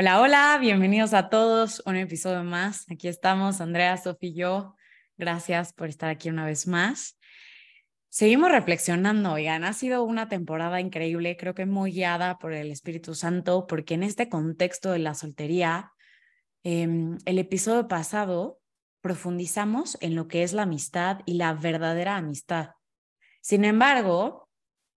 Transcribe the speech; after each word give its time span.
Hola, 0.00 0.20
hola, 0.20 0.58
bienvenidos 0.60 1.12
a 1.12 1.28
todos, 1.28 1.82
un 1.84 1.96
episodio 1.96 2.44
más. 2.44 2.88
Aquí 2.88 3.08
estamos, 3.08 3.60
Andrea, 3.60 3.96
Sofía 3.96 4.30
y 4.30 4.34
yo. 4.34 4.76
Gracias 5.16 5.72
por 5.72 5.88
estar 5.88 6.08
aquí 6.08 6.28
una 6.30 6.46
vez 6.46 6.68
más. 6.68 7.18
Seguimos 8.08 8.52
reflexionando, 8.52 9.32
oigan, 9.32 9.64
ha 9.64 9.72
sido 9.72 10.04
una 10.04 10.28
temporada 10.28 10.80
increíble, 10.80 11.36
creo 11.36 11.52
que 11.52 11.66
muy 11.66 11.90
guiada 11.90 12.38
por 12.38 12.52
el 12.52 12.70
Espíritu 12.70 13.16
Santo, 13.16 13.66
porque 13.66 13.94
en 13.94 14.04
este 14.04 14.28
contexto 14.28 14.92
de 14.92 15.00
la 15.00 15.14
soltería, 15.14 15.90
em, 16.62 17.18
el 17.24 17.40
episodio 17.40 17.88
pasado 17.88 18.60
profundizamos 19.00 19.98
en 20.00 20.14
lo 20.14 20.28
que 20.28 20.44
es 20.44 20.52
la 20.52 20.62
amistad 20.62 21.22
y 21.26 21.34
la 21.34 21.54
verdadera 21.54 22.14
amistad. 22.14 22.70
Sin 23.40 23.64
embargo, 23.64 24.48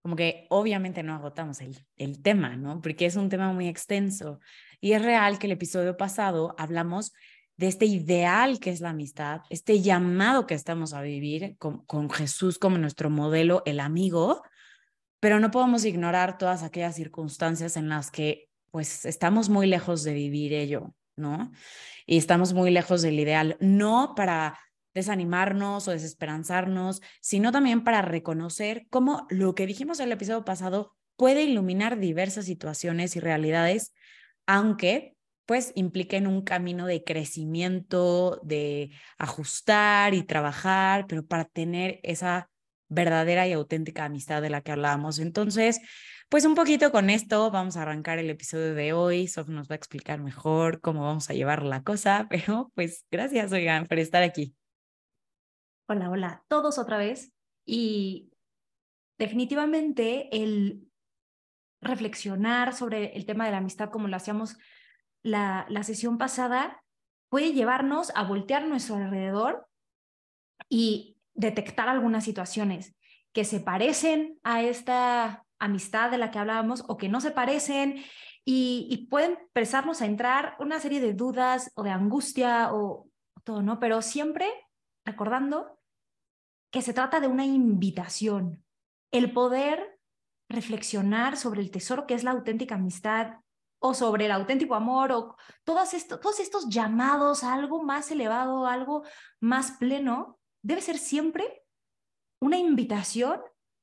como 0.04 0.16
que 0.16 0.46
obviamente 0.50 1.02
no 1.02 1.16
agotamos 1.16 1.60
el, 1.62 1.88
el 1.96 2.22
tema, 2.22 2.56
¿no? 2.56 2.82
Porque 2.82 3.08
es 3.08 3.16
un 3.16 3.30
tema 3.30 3.52
muy 3.52 3.68
extenso. 3.68 4.40
Y 4.82 4.94
es 4.94 5.02
real 5.02 5.40
que 5.40 5.48
el 5.48 5.54
episodio 5.54 5.96
pasado 5.96 6.56
hablamos 6.58 7.14
de 7.56 7.68
este 7.68 7.86
ideal 7.86 8.60
que 8.60 8.72
es 8.72 8.82
la 8.82 8.90
amistad, 8.90 9.42
este 9.50 9.82
llamado 9.82 10.48
que 10.48 10.56
estamos 10.56 10.94
a 10.94 11.02
vivir 11.02 11.56
con, 11.60 11.86
con 11.86 12.10
Jesús 12.10 12.58
como 12.58 12.80
nuestro 12.80 13.12
modelo, 13.12 13.62
el 13.66 13.80
amigo, 13.80 14.42
pero 15.20 15.40
no 15.40 15.52
podemos 15.52 15.86
ignorar 15.86 16.40
todas 16.40 16.64
aquellas 16.64 16.96
circunstancias 16.96 17.78
en 17.78 17.88
las 17.88 18.10
que 18.10 18.50
pues 18.72 19.06
estamos 19.06 19.50
muy 19.50 19.68
lejos 19.68 20.04
de 20.04 20.14
vivir 20.14 20.54
ello, 20.54 20.96
¿no? 21.16 21.52
Y 22.08 22.18
estamos 22.18 22.54
muy 22.54 22.72
lejos 22.72 23.04
del 23.04 23.20
ideal, 23.20 23.58
no 23.60 24.14
para 24.16 24.58
desanimarnos 24.96 25.88
o 25.88 25.92
desesperanzarnos, 25.92 27.02
sino 27.22 27.52
también 27.52 27.84
para 27.84 28.02
reconocer 28.02 28.88
cómo 28.90 29.28
lo 29.30 29.54
que 29.54 29.68
dijimos 29.68 30.00
en 30.00 30.08
el 30.08 30.14
episodio 30.14 30.44
pasado 30.44 30.96
puede 31.16 31.44
iluminar 31.44 32.00
diversas 32.00 32.46
situaciones 32.46 33.16
y 33.16 33.20
realidades, 33.20 33.94
aunque 34.52 35.16
pues 35.46 35.72
impliquen 35.76 36.28
un 36.28 36.42
camino 36.42 36.86
de 36.86 37.06
crecimiento, 37.06 38.42
de 38.44 38.92
ajustar 39.18 40.14
y 40.14 40.24
trabajar, 40.24 41.06
pero 41.08 41.26
para 41.26 41.46
tener 41.46 42.02
esa 42.04 42.50
verdadera 42.90 43.48
y 43.48 43.54
auténtica 43.54 44.04
amistad 44.04 44.42
de 44.42 44.50
la 44.50 44.60
que 44.62 44.74
hablábamos. 44.74 45.20
Entonces, 45.20 45.80
pues 46.28 46.44
un 46.44 46.56
poquito 46.56 46.92
con 46.92 47.10
esto 47.10 47.50
vamos 47.50 47.78
a 47.78 47.84
arrancar 47.84 48.20
el 48.20 48.30
episodio 48.30 48.76
de 48.76 48.92
hoy. 48.92 49.30
Sof 49.30 49.48
nos 49.48 49.70
va 49.70 49.76
a 49.76 49.78
explicar 49.78 50.20
mejor 50.20 50.82
cómo 50.82 51.04
vamos 51.04 51.30
a 51.30 51.34
llevar 51.34 51.64
la 51.64 51.84
cosa, 51.84 52.28
pero 52.30 52.74
pues 52.76 53.06
gracias, 53.10 53.54
oigan, 53.54 53.88
por 53.88 54.00
estar 54.00 54.22
aquí. 54.22 54.54
Hola, 55.88 56.10
hola, 56.10 56.44
todos 56.50 56.78
otra 56.78 56.98
vez. 56.98 57.32
Y 57.66 58.34
definitivamente 59.18 60.28
el 60.32 60.91
reflexionar 61.82 62.74
sobre 62.74 63.16
el 63.16 63.26
tema 63.26 63.46
de 63.46 63.52
la 63.52 63.58
amistad 63.58 63.90
como 63.90 64.08
lo 64.08 64.16
hacíamos 64.16 64.58
la, 65.24 65.66
la 65.70 65.84
sesión 65.84 66.18
pasada 66.18 66.84
puede 67.30 67.54
llevarnos 67.54 68.12
a 68.16 68.24
voltear 68.24 68.68
nuestro 68.68 68.96
alrededor 68.96 69.68
y 70.70 71.18
detectar 71.34 71.90
algunas 71.90 72.24
situaciones 72.24 72.96
que 73.34 73.46
se 73.46 73.60
parecen 73.60 74.40
a 74.44 74.62
esta 74.62 75.46
amistad 75.60 76.12
de 76.12 76.18
la 76.18 76.32
que 76.32 76.40
hablábamos 76.40 76.84
o 76.88 76.98
que 76.98 77.08
no 77.08 77.22
se 77.22 77.32
parecen 77.32 78.04
y, 78.44 78.88
y 78.90 79.08
pueden 79.08 79.38
empezarnos 79.40 80.02
a 80.02 80.06
entrar 80.06 80.56
una 80.60 80.80
serie 80.80 81.00
de 81.00 81.14
dudas 81.14 81.72
o 81.76 81.84
de 81.84 81.92
angustia 81.92 82.74
o 82.74 83.08
todo, 83.44 83.62
¿no? 83.62 83.80
Pero 83.80 84.02
siempre 84.02 84.50
recordando 85.06 85.80
que 86.72 86.82
se 86.82 86.94
trata 86.94 87.20
de 87.20 87.28
una 87.28 87.46
invitación, 87.46 88.64
el 89.12 89.32
poder 89.32 90.00
reflexionar 90.52 91.38
sobre 91.38 91.62
el 91.62 91.72
tesoro 91.72 92.06
que 92.06 92.14
es 92.14 92.24
la 92.24 92.32
auténtica 92.32 92.76
amistad 92.76 93.38
o 93.80 93.94
sobre 93.94 94.26
el 94.26 94.32
auténtico 94.32 94.76
amor 94.76 95.12
o 95.12 95.36
todos 95.64 95.94
estos, 95.94 96.20
todos 96.20 96.40
estos 96.40 96.70
llamados 96.70 97.44
a 97.44 97.54
algo 97.54 97.84
más 97.84 98.12
elevado, 98.12 98.68
algo 98.68 99.04
más 99.40 99.72
pleno, 99.72 100.40
debe 100.62 100.82
ser 100.82 100.98
siempre 100.98 101.64
una 102.40 102.58
invitación 102.58 103.42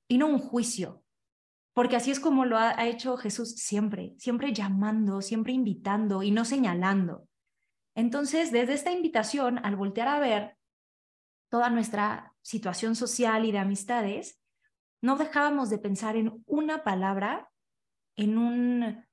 y 0.08 0.18
no 0.18 0.26
un 0.26 0.38
juicio. 0.38 1.02
Porque 1.74 1.96
así 1.96 2.10
es 2.10 2.18
como 2.18 2.44
lo 2.44 2.58
ha, 2.58 2.86
hecho 2.86 3.16
Jesús 3.16 3.54
siempre, 3.56 4.14
siempre 4.18 4.52
llamando, 4.52 5.22
siempre 5.22 5.52
invitando 5.52 6.22
y 6.22 6.30
no 6.30 6.44
señalando. 6.44 7.28
Entonces, 7.94 8.50
desde 8.50 8.74
esta 8.74 8.90
invitación, 8.90 9.64
al 9.64 9.76
voltear 9.76 10.08
a 10.08 10.18
ver 10.18 10.56
toda 11.50 11.70
nuestra 11.70 12.34
situación 12.42 12.96
social 12.96 13.44
y 13.44 13.52
de 13.52 13.58
amistades, 13.58 14.40
no 15.00 15.16
dejábamos 15.16 15.70
de 15.70 15.78
pensar 15.78 16.16
en 16.16 16.42
una 16.46 16.84
palabra, 16.84 17.50
en 18.16 18.38
un, 18.38 19.04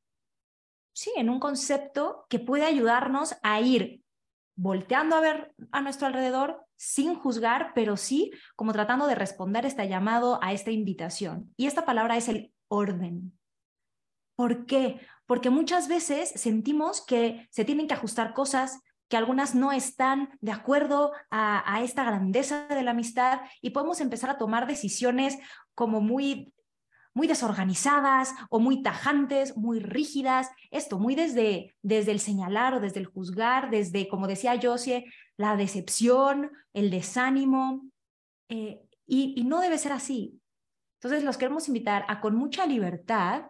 sí, 0.93 1.11
en 1.15 1.29
un 1.29 1.39
concepto 1.39 2.25
que 2.29 2.39
puede 2.39 2.65
ayudarnos 2.65 3.35
a 3.43 3.61
ir 3.61 4.01
volteando 4.55 5.15
a 5.15 5.21
ver 5.21 5.53
a 5.71 5.81
nuestro 5.81 6.07
alrededor 6.07 6.65
sin 6.77 7.15
juzgar, 7.15 7.71
pero 7.75 7.97
sí 7.97 8.31
como 8.55 8.73
tratando 8.73 9.07
de 9.07 9.15
responder 9.15 9.65
este 9.65 9.87
llamado, 9.87 10.39
a 10.41 10.53
esta 10.53 10.71
invitación. 10.71 11.53
Y 11.57 11.67
esta 11.67 11.85
palabra 11.85 12.17
es 12.17 12.29
el 12.29 12.53
orden. 12.67 13.37
¿Por 14.35 14.65
qué? 14.65 14.99
Porque 15.25 15.49
muchas 15.49 15.87
veces 15.87 16.29
sentimos 16.29 17.05
que 17.05 17.47
se 17.51 17.65
tienen 17.65 17.87
que 17.87 17.93
ajustar 17.93 18.33
cosas, 18.33 18.81
que 19.07 19.17
algunas 19.17 19.55
no 19.55 19.71
están 19.71 20.29
de 20.41 20.51
acuerdo 20.51 21.13
a, 21.29 21.81
esta 21.83 22.03
grandeza 22.03 22.67
de 22.67 22.81
la 22.81 22.91
amistad 22.91 23.41
y 23.61 23.69
podemos 23.69 24.01
empezar 24.01 24.29
a 24.29 24.37
tomar 24.37 24.67
decisiones 24.67 25.37
como 25.75 26.01
muy 26.01 26.51
muy 27.13 27.27
desorganizadas 27.27 28.33
o 28.49 28.59
muy 28.59 28.83
tajantes, 28.83 29.55
muy 29.55 29.79
rígidas, 29.79 30.49
esto 30.69 30.99
muy 30.99 31.15
desde, 31.15 31.73
desde 31.81 32.11
el 32.11 32.19
señalar 32.19 32.73
o 32.73 32.81
desde 32.81 32.99
el 32.99 33.05
juzgar, 33.05 33.69
desde, 33.69 34.09
como 34.09 34.27
decía 34.27 34.59
Josie, 34.61 35.05
la 35.37 35.55
decepción, 35.55 36.51
el 36.73 36.89
desánimo, 36.89 37.85
eh, 38.49 38.81
y, 39.07 39.33
y 39.37 39.45
no 39.45 39.61
debe 39.61 39.77
ser 39.77 39.93
así. 39.93 40.41
Entonces 40.99 41.23
los 41.23 41.37
queremos 41.37 41.69
invitar 41.69 42.03
a 42.09 42.19
con 42.19 42.35
mucha 42.35 42.65
libertad 42.65 43.45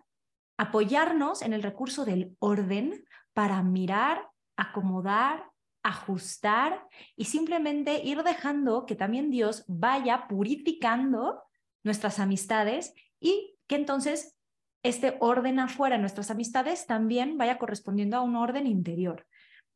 apoyarnos 0.58 1.42
en 1.42 1.54
el 1.54 1.64
recurso 1.64 2.06
del 2.06 2.36
orden 2.38 3.04
para 3.34 3.64
mirar 3.64 4.30
acomodar, 4.58 5.52
ajustar 5.84 6.88
y 7.16 7.26
simplemente 7.26 8.04
ir 8.04 8.24
dejando 8.24 8.86
que 8.86 8.96
también 8.96 9.30
Dios 9.30 9.64
vaya 9.68 10.28
purificando 10.28 11.44
nuestras 11.86 12.20
amistades 12.20 12.94
y 13.22 13.56
que 13.68 13.76
entonces 13.76 14.36
este 14.84 15.16
orden 15.20 15.60
afuera, 15.60 15.98
nuestras 15.98 16.30
amistades, 16.30 16.86
también 16.86 17.38
vaya 17.38 17.58
correspondiendo 17.58 18.18
a 18.18 18.22
un 18.22 18.36
orden 18.36 18.68
interior 18.68 19.26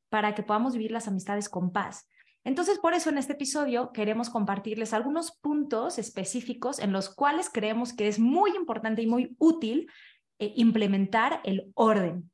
para 0.10 0.36
que 0.36 0.44
podamos 0.44 0.74
vivir 0.74 0.92
las 0.92 1.08
amistades 1.08 1.50
con 1.50 1.72
paz. 1.72 2.08
Entonces, 2.44 2.80
por 2.80 2.94
eso 2.94 3.10
en 3.10 3.18
este 3.18 3.34
episodio 3.34 3.92
queremos 3.92 4.30
compartirles 4.30 4.94
algunos 4.94 5.32
puntos 5.32 6.00
específicos 6.00 6.80
en 6.80 6.92
los 6.92 7.14
cuales 7.14 7.50
creemos 7.50 7.94
que 7.94 8.08
es 8.08 8.20
muy 8.20 8.52
importante 8.56 9.02
y 9.02 9.08
muy 9.08 9.36
útil 9.40 9.90
eh, 10.40 10.54
implementar 10.56 11.42
el 11.44 11.72
orden. 11.76 12.32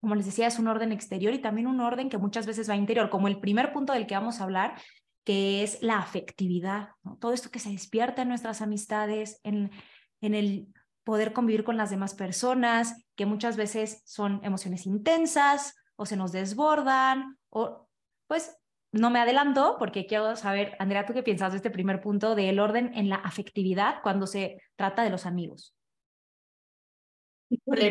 como 0.00 0.14
les 0.14 0.26
decía, 0.26 0.46
es 0.46 0.58
un 0.58 0.68
orden 0.68 0.92
exterior 0.92 1.34
y 1.34 1.40
también 1.40 1.66
un 1.66 1.80
orden 1.80 2.08
que 2.08 2.18
muchas 2.18 2.46
veces 2.46 2.68
va 2.68 2.76
interior, 2.76 3.10
como 3.10 3.28
el 3.28 3.40
primer 3.40 3.72
punto 3.72 3.92
del 3.92 4.06
que 4.06 4.14
vamos 4.14 4.40
a 4.40 4.44
hablar, 4.44 4.80
que 5.26 5.64
es 5.64 5.82
la 5.82 5.98
afectividad, 5.98 6.90
todo 7.18 7.32
esto 7.32 7.50
que 7.50 7.58
se 7.58 7.70
despierta 7.70 8.22
en 8.22 8.28
nuestras 8.28 8.62
amistades, 8.62 9.40
en, 9.42 9.72
en 10.20 10.34
el 10.36 10.68
poder 11.02 11.32
convivir 11.32 11.64
con 11.64 11.76
las 11.76 11.90
demás 11.90 12.14
personas, 12.14 13.04
que 13.16 13.26
muchas 13.26 13.56
veces 13.56 14.02
son 14.04 14.40
emociones 14.44 14.86
intensas 14.86 15.74
o 15.96 16.06
se 16.06 16.16
nos 16.16 16.30
desbordan, 16.30 17.38
o 17.50 17.88
pues 18.28 18.56
no 18.92 19.10
me 19.10 19.18
adelanto 19.18 19.74
porque 19.80 20.06
quiero 20.06 20.36
saber, 20.36 20.76
Andrea, 20.78 21.04
¿tú 21.04 21.12
qué 21.12 21.24
piensas 21.24 21.50
de 21.50 21.56
este 21.56 21.70
primer 21.70 22.00
punto 22.00 22.36
del 22.36 22.60
orden 22.60 22.92
en 22.94 23.08
la 23.08 23.16
afectividad 23.16 23.96
cuando 24.04 24.28
se 24.28 24.62
trata 24.76 25.02
de 25.02 25.10
los 25.10 25.26
amigos? 25.26 25.74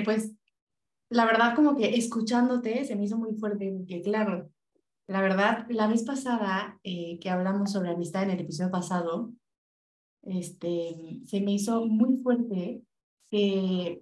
pues 0.05 0.31
la 1.09 1.25
verdad 1.25 1.53
como 1.53 1.75
que 1.75 1.95
escuchándote 1.97 2.85
se 2.85 2.95
me 2.95 3.03
hizo 3.03 3.17
muy 3.17 3.33
fuerte, 3.35 3.73
que 3.89 4.01
claro, 4.01 4.49
la 5.07 5.21
verdad, 5.21 5.65
la 5.69 5.87
vez 5.87 6.03
pasada 6.03 6.79
eh, 6.83 7.19
que 7.19 7.29
hablamos 7.29 7.71
sobre 7.71 7.91
amistad 7.91 8.23
en 8.23 8.31
el 8.31 8.39
episodio 8.39 8.71
pasado, 8.71 9.31
este, 10.23 11.19
se 11.25 11.41
me 11.41 11.53
hizo 11.53 11.85
muy 11.85 12.17
fuerte 12.23 12.81
que, 13.29 14.01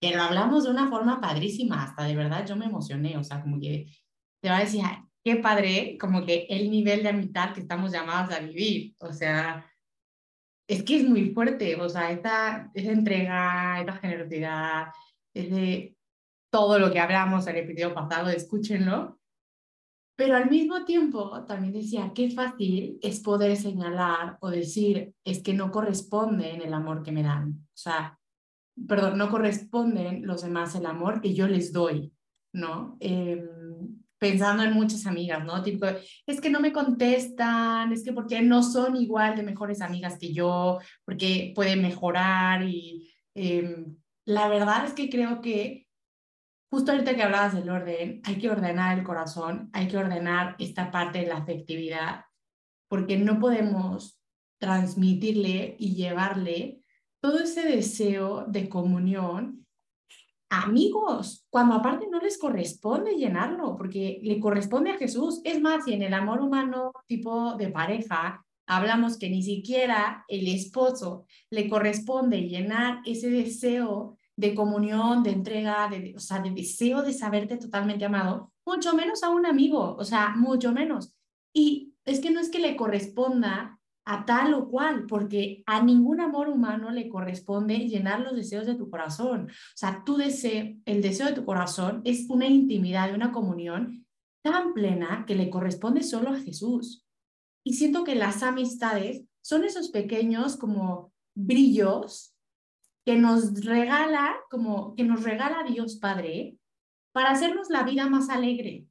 que 0.00 0.14
lo 0.14 0.22
hablamos 0.22 0.64
de 0.64 0.70
una 0.70 0.88
forma 0.88 1.20
padrísima, 1.20 1.82
hasta 1.82 2.04
de 2.04 2.16
verdad 2.16 2.46
yo 2.46 2.56
me 2.56 2.66
emocioné, 2.66 3.16
o 3.16 3.24
sea, 3.24 3.40
como 3.40 3.58
que 3.58 3.86
te 4.42 4.50
va 4.50 4.58
a 4.58 4.64
decir, 4.64 4.82
qué 5.24 5.36
padre, 5.36 5.96
como 5.98 6.26
que 6.26 6.46
el 6.50 6.70
nivel 6.70 7.02
de 7.02 7.08
amistad 7.08 7.54
que 7.54 7.60
estamos 7.60 7.92
llamados 7.92 8.34
a 8.34 8.40
vivir, 8.40 8.94
o 8.98 9.12
sea, 9.12 9.66
es 10.68 10.82
que 10.82 10.98
es 10.98 11.08
muy 11.08 11.30
fuerte, 11.30 11.76
o 11.76 11.88
sea, 11.88 12.10
esta, 12.10 12.70
esa 12.74 12.92
entrega, 12.92 13.80
esta 13.80 13.94
generosidad, 13.94 14.88
es 15.34 15.50
de 15.50 15.96
todo 16.52 16.78
lo 16.78 16.92
que 16.92 17.00
hablamos 17.00 17.46
en 17.46 17.56
el 17.56 17.64
episodio 17.64 17.94
pasado, 17.94 18.28
escúchenlo, 18.28 19.18
pero 20.18 20.34
al 20.34 20.50
mismo 20.50 20.84
tiempo 20.84 21.44
también 21.44 21.72
decía, 21.72 22.10
qué 22.12 22.28
fácil 22.32 22.98
es 23.02 23.20
poder 23.20 23.56
señalar 23.56 24.36
o 24.40 24.50
decir, 24.50 25.14
es 25.22 25.40
que 25.44 25.54
no 25.54 25.70
corresponden 25.70 26.60
el 26.60 26.74
amor 26.74 27.04
que 27.04 27.12
me 27.12 27.22
dan. 27.22 27.50
O 27.52 27.76
sea, 27.76 28.18
perdón, 28.88 29.16
no 29.16 29.30
corresponden 29.30 30.26
los 30.26 30.42
demás 30.42 30.74
el 30.74 30.86
amor 30.86 31.20
que 31.20 31.34
yo 31.34 31.46
les 31.46 31.72
doy, 31.72 32.12
¿no? 32.52 32.96
Em, 32.98 33.46
pensando 34.18 34.64
en 34.64 34.72
muchas 34.72 35.06
amigas, 35.06 35.44
¿no? 35.44 35.62
Tipo, 35.62 35.86
es 36.26 36.40
que 36.40 36.50
no 36.50 36.58
me 36.58 36.72
contestan, 36.72 37.92
es 37.92 38.02
que 38.02 38.12
porque 38.12 38.42
no 38.42 38.64
son 38.64 38.96
igual 38.96 39.36
de 39.36 39.44
mejores 39.44 39.80
amigas 39.80 40.18
que 40.18 40.32
yo, 40.32 40.80
porque 41.04 41.52
pueden 41.54 41.80
mejorar 41.80 42.64
y 42.64 43.08
em, 43.36 43.96
la 44.24 44.48
verdad 44.48 44.84
es 44.84 44.94
que 44.94 45.08
creo 45.08 45.40
que 45.40 45.86
justo 46.70 46.92
ahorita 46.92 47.14
que 47.14 47.22
hablabas 47.22 47.54
del 47.54 47.70
orden, 47.70 48.20
hay 48.24 48.38
que 48.38 48.50
ordenar 48.50 48.98
el 48.98 49.04
corazón, 49.04 49.70
hay 49.72 49.88
que 49.88 49.96
ordenar 49.96 50.56
esta 50.58 50.90
parte 50.90 51.20
de 51.20 51.26
la 51.26 51.38
afectividad, 51.38 52.24
porque 52.88 53.16
no 53.16 53.38
podemos 53.38 54.20
transmitirle 54.58 55.76
y 55.78 55.94
llevarle 55.94 56.82
todo 57.20 57.40
ese 57.40 57.62
deseo 57.62 58.44
de 58.46 58.68
comunión 58.68 59.66
a 60.50 60.62
amigos, 60.62 61.46
cuando 61.50 61.74
aparte 61.74 62.06
no 62.10 62.20
les 62.20 62.38
corresponde 62.38 63.16
llenarlo, 63.16 63.76
porque 63.76 64.20
le 64.22 64.40
corresponde 64.40 64.90
a 64.90 64.96
Jesús. 64.98 65.40
Es 65.44 65.60
más, 65.60 65.84
si 65.84 65.92
en 65.92 66.02
el 66.02 66.14
amor 66.14 66.40
humano 66.40 66.92
tipo 67.06 67.54
de 67.56 67.68
pareja 67.68 68.44
hablamos 68.66 69.18
que 69.18 69.30
ni 69.30 69.42
siquiera 69.42 70.24
el 70.28 70.48
esposo 70.48 71.26
le 71.50 71.68
corresponde 71.68 72.42
llenar 72.42 73.00
ese 73.04 73.30
deseo 73.30 74.17
de 74.38 74.54
comunión, 74.54 75.24
de 75.24 75.32
entrega, 75.32 75.88
de, 75.88 76.14
o 76.16 76.20
sea, 76.20 76.38
de 76.38 76.52
deseo 76.52 77.02
de 77.02 77.12
saberte 77.12 77.56
totalmente 77.56 78.04
amado, 78.04 78.52
mucho 78.64 78.94
menos 78.94 79.24
a 79.24 79.30
un 79.30 79.44
amigo, 79.44 79.96
o 79.98 80.04
sea, 80.04 80.34
mucho 80.36 80.70
menos. 80.70 81.12
Y 81.52 81.92
es 82.04 82.20
que 82.20 82.30
no 82.30 82.38
es 82.38 82.48
que 82.48 82.60
le 82.60 82.76
corresponda 82.76 83.80
a 84.04 84.24
tal 84.24 84.54
o 84.54 84.68
cual, 84.68 85.06
porque 85.06 85.64
a 85.66 85.82
ningún 85.82 86.20
amor 86.20 86.48
humano 86.48 86.92
le 86.92 87.08
corresponde 87.08 87.88
llenar 87.88 88.20
los 88.20 88.36
deseos 88.36 88.64
de 88.64 88.76
tu 88.76 88.88
corazón. 88.88 89.48
O 89.50 89.76
sea, 89.76 90.04
tu 90.04 90.16
deseo, 90.16 90.76
el 90.84 91.02
deseo 91.02 91.26
de 91.26 91.32
tu 91.32 91.44
corazón 91.44 92.00
es 92.04 92.30
una 92.30 92.46
intimidad, 92.46 93.12
una 93.12 93.32
comunión 93.32 94.06
tan 94.40 94.72
plena 94.72 95.24
que 95.26 95.34
le 95.34 95.50
corresponde 95.50 96.04
solo 96.04 96.30
a 96.30 96.38
Jesús. 96.38 97.04
Y 97.66 97.72
siento 97.74 98.04
que 98.04 98.14
las 98.14 98.44
amistades 98.44 99.24
son 99.42 99.64
esos 99.64 99.88
pequeños 99.88 100.56
como 100.56 101.12
brillos 101.34 102.37
que 103.08 103.16
nos 103.16 103.64
regala, 103.64 104.36
como 104.50 104.94
que 104.94 105.02
nos 105.02 105.22
regala 105.22 105.64
Dios 105.66 105.96
Padre, 105.96 106.58
para 107.14 107.30
hacernos 107.30 107.70
la 107.70 107.82
vida 107.82 108.06
más 108.06 108.28
alegre. 108.28 108.84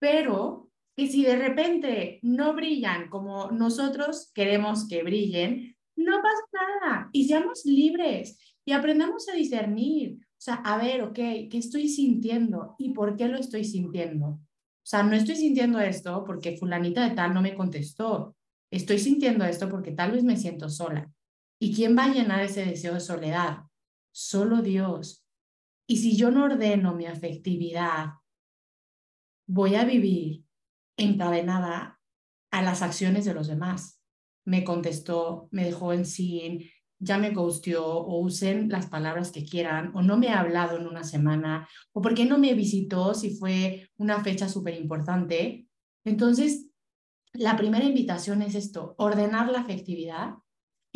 Pero 0.00 0.68
que 0.96 1.06
si 1.06 1.22
de 1.22 1.36
repente 1.36 2.18
no 2.22 2.54
brillan 2.54 3.08
como 3.08 3.52
nosotros 3.52 4.32
queremos 4.34 4.88
que 4.88 5.04
brillen, 5.04 5.76
no 5.94 6.16
pasa 6.20 6.42
nada 6.80 7.08
y 7.12 7.28
seamos 7.28 7.64
libres 7.64 8.36
y 8.64 8.72
aprendamos 8.72 9.28
a 9.28 9.36
discernir. 9.36 10.16
O 10.16 10.40
sea, 10.40 10.54
a 10.56 10.76
ver, 10.78 11.02
ok, 11.02 11.14
¿qué 11.14 11.50
estoy 11.52 11.86
sintiendo 11.86 12.74
y 12.80 12.94
por 12.94 13.16
qué 13.16 13.28
lo 13.28 13.38
estoy 13.38 13.62
sintiendo? 13.62 14.26
O 14.26 14.40
sea, 14.82 15.04
no 15.04 15.14
estoy 15.14 15.36
sintiendo 15.36 15.78
esto 15.78 16.24
porque 16.26 16.56
fulanita 16.56 17.08
de 17.08 17.14
tal 17.14 17.32
no 17.32 17.42
me 17.42 17.54
contestó. 17.54 18.34
Estoy 18.72 18.98
sintiendo 18.98 19.44
esto 19.44 19.68
porque 19.68 19.92
tal 19.92 20.10
vez 20.10 20.24
me 20.24 20.36
siento 20.36 20.68
sola. 20.68 21.12
¿Y 21.58 21.74
quién 21.74 21.96
va 21.96 22.04
a 22.04 22.12
llenar 22.12 22.42
ese 22.42 22.64
deseo 22.64 22.94
de 22.94 23.00
soledad? 23.00 23.60
Solo 24.12 24.62
Dios. 24.62 25.26
Y 25.86 25.98
si 25.98 26.16
yo 26.16 26.30
no 26.30 26.44
ordeno 26.44 26.94
mi 26.94 27.06
afectividad, 27.06 28.14
voy 29.46 29.76
a 29.76 29.84
vivir 29.84 30.44
encadenada 30.96 32.00
a 32.50 32.62
las 32.62 32.82
acciones 32.82 33.24
de 33.24 33.34
los 33.34 33.46
demás. 33.46 34.02
Me 34.44 34.64
contestó, 34.64 35.48
me 35.50 35.64
dejó 35.64 35.92
en 35.92 36.04
sin, 36.04 36.68
ya 36.98 37.18
me 37.18 37.30
gustió 37.30 37.84
o 37.86 38.20
usen 38.20 38.68
las 38.68 38.86
palabras 38.86 39.30
que 39.30 39.44
quieran 39.44 39.92
o 39.94 40.02
no 40.02 40.16
me 40.16 40.28
ha 40.28 40.40
hablado 40.40 40.78
en 40.78 40.86
una 40.86 41.04
semana 41.04 41.68
o 41.92 42.00
por 42.00 42.14
qué 42.14 42.24
no 42.24 42.38
me 42.38 42.54
visitó 42.54 43.14
si 43.14 43.36
fue 43.36 43.90
una 43.96 44.22
fecha 44.22 44.48
súper 44.48 44.74
importante. 44.74 45.68
Entonces, 46.04 46.70
la 47.32 47.56
primera 47.56 47.84
invitación 47.84 48.42
es 48.42 48.54
esto, 48.54 48.94
ordenar 48.98 49.50
la 49.50 49.60
afectividad 49.60 50.36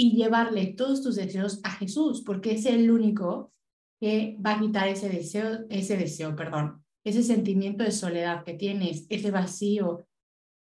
y 0.00 0.12
llevarle 0.12 0.68
todos 0.68 1.02
tus 1.02 1.16
deseos 1.16 1.60
a 1.62 1.72
Jesús, 1.72 2.22
porque 2.22 2.52
es 2.52 2.64
el 2.64 2.90
único 2.90 3.52
que 4.00 4.38
va 4.44 4.54
a 4.54 4.58
quitar 4.58 4.88
ese 4.88 5.10
deseo, 5.10 5.66
ese 5.68 5.98
deseo, 5.98 6.34
perdón, 6.34 6.82
ese 7.04 7.22
sentimiento 7.22 7.84
de 7.84 7.92
soledad 7.92 8.42
que 8.42 8.54
tienes, 8.54 9.04
ese 9.10 9.30
vacío, 9.30 10.06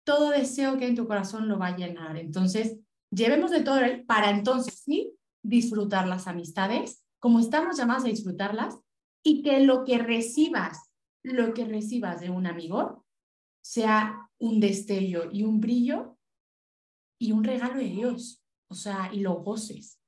todo 0.06 0.31
deseo 0.31 0.78
que 0.78 0.83
hay 0.83 0.89
en 0.89 0.98
tu 0.98 1.07
corazón 1.07 1.48
lo 1.48 1.57
va 1.57 1.68
a 1.68 1.78
llenar. 1.78 2.18
Entonces, 2.18 2.78
llevemos 3.10 3.51
de 3.51 3.62
todo 3.62 3.80
para 4.06 4.31
entonces 4.31 4.83
disfrutar 5.42 6.10
las 6.10 6.28
amistades, 6.28 7.01
como 7.18 7.39
estamos 7.39 7.78
llamados 7.78 8.04
a 8.04 8.10
disfrutarlas, 8.10 8.80
y 9.24 9.44
que 9.44 9.62
lo 9.62 9.86
que 9.86 9.98
recibas, 9.98 10.92
lo 11.24 11.54
que 11.54 11.63
recibas 11.63 12.19
de 12.19 12.31
un 12.31 12.48
amigo, 12.48 13.06
sea 13.63 14.30
un 14.39 14.60
destello 14.60 15.30
y 15.31 15.44
un 15.44 15.62
brillo 15.62 16.18
y 17.18 17.31
un 17.31 17.45
regalo 17.45 17.75
de 17.75 17.86
Dios 17.86 18.40
o 18.71 18.73
sea, 18.73 19.09
y 19.12 19.19
lo 19.19 19.35
goces. 19.35 20.00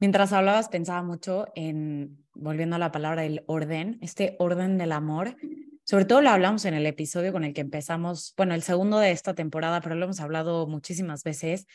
Mientras 0.00 0.32
hablabas, 0.32 0.68
pensaba 0.68 1.02
mucho 1.02 1.46
en, 1.54 2.24
volviendo 2.34 2.76
a 2.76 2.78
la 2.78 2.90
palabra 2.90 3.22
del 3.22 3.44
orden, 3.46 3.98
este 4.00 4.36
orden 4.40 4.78
del 4.78 4.90
amor. 4.90 5.36
Sobre 5.84 6.06
todo 6.06 6.22
lo 6.22 6.30
hablamos 6.30 6.64
en 6.64 6.74
el 6.74 6.86
episodio 6.86 7.32
con 7.32 7.44
el 7.44 7.52
que 7.52 7.60
empezamos, 7.60 8.34
bueno, 8.36 8.54
el 8.54 8.62
segundo 8.62 8.98
de 8.98 9.12
esta 9.12 9.34
temporada, 9.34 9.80
pero 9.80 9.94
lo 9.94 10.04
hemos 10.04 10.20
hablado 10.20 10.66
muchísimas 10.66 11.22
veces. 11.22 11.66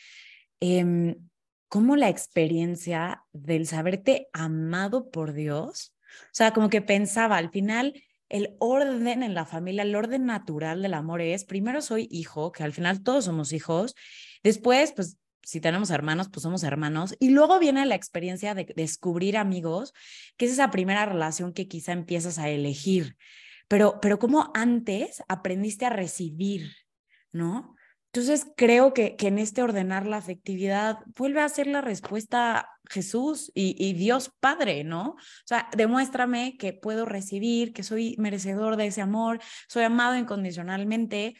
Eh, 0.60 1.16
cómo 1.68 1.96
la 1.96 2.08
experiencia 2.08 3.24
del 3.32 3.66
saberte 3.66 4.28
amado 4.32 5.10
por 5.10 5.32
Dios, 5.32 5.94
o 6.24 6.32
sea, 6.32 6.52
como 6.52 6.70
que 6.70 6.82
pensaba 6.82 7.36
al 7.36 7.50
final, 7.50 7.94
el 8.28 8.56
orden 8.58 9.22
en 9.22 9.34
la 9.34 9.46
familia, 9.46 9.82
el 9.82 9.94
orden 9.94 10.26
natural 10.26 10.82
del 10.82 10.94
amor 10.94 11.20
es, 11.20 11.44
primero 11.44 11.82
soy 11.82 12.08
hijo, 12.10 12.52
que 12.52 12.62
al 12.62 12.72
final 12.72 13.02
todos 13.02 13.24
somos 13.24 13.52
hijos, 13.52 13.94
Después, 14.42 14.92
pues 14.92 15.18
si 15.42 15.60
tenemos 15.60 15.90
hermanos, 15.90 16.28
pues 16.28 16.42
somos 16.42 16.62
hermanos. 16.62 17.14
Y 17.18 17.30
luego 17.30 17.58
viene 17.58 17.84
la 17.86 17.94
experiencia 17.94 18.54
de 18.54 18.72
descubrir 18.76 19.36
amigos, 19.36 19.92
que 20.36 20.46
es 20.46 20.52
esa 20.52 20.70
primera 20.70 21.06
relación 21.06 21.52
que 21.52 21.68
quizá 21.68 21.92
empiezas 21.92 22.38
a 22.38 22.48
elegir. 22.48 23.16
Pero, 23.68 23.98
pero 24.00 24.18
como 24.18 24.50
antes 24.54 25.22
aprendiste 25.28 25.86
a 25.86 25.90
recibir, 25.90 26.72
¿no? 27.32 27.74
Entonces 28.12 28.46
creo 28.56 28.94
que, 28.94 29.16
que 29.16 29.28
en 29.28 29.38
este 29.38 29.62
ordenar 29.62 30.06
la 30.06 30.16
afectividad 30.16 30.98
vuelve 31.16 31.40
a 31.40 31.48
ser 31.48 31.66
la 31.66 31.80
respuesta 31.80 32.68
Jesús 32.88 33.52
y, 33.54 33.76
y, 33.78 33.92
Dios 33.92 34.30
Padre, 34.40 34.82
¿no? 34.82 35.10
O 35.10 35.46
sea, 35.46 35.68
demuéstrame 35.76 36.56
que 36.56 36.72
puedo 36.72 37.04
recibir, 37.04 37.72
que 37.74 37.82
soy 37.82 38.16
merecedor 38.18 38.76
de 38.76 38.86
ese 38.86 39.02
amor, 39.02 39.40
soy 39.68 39.84
amado 39.84 40.16
incondicionalmente 40.16 41.34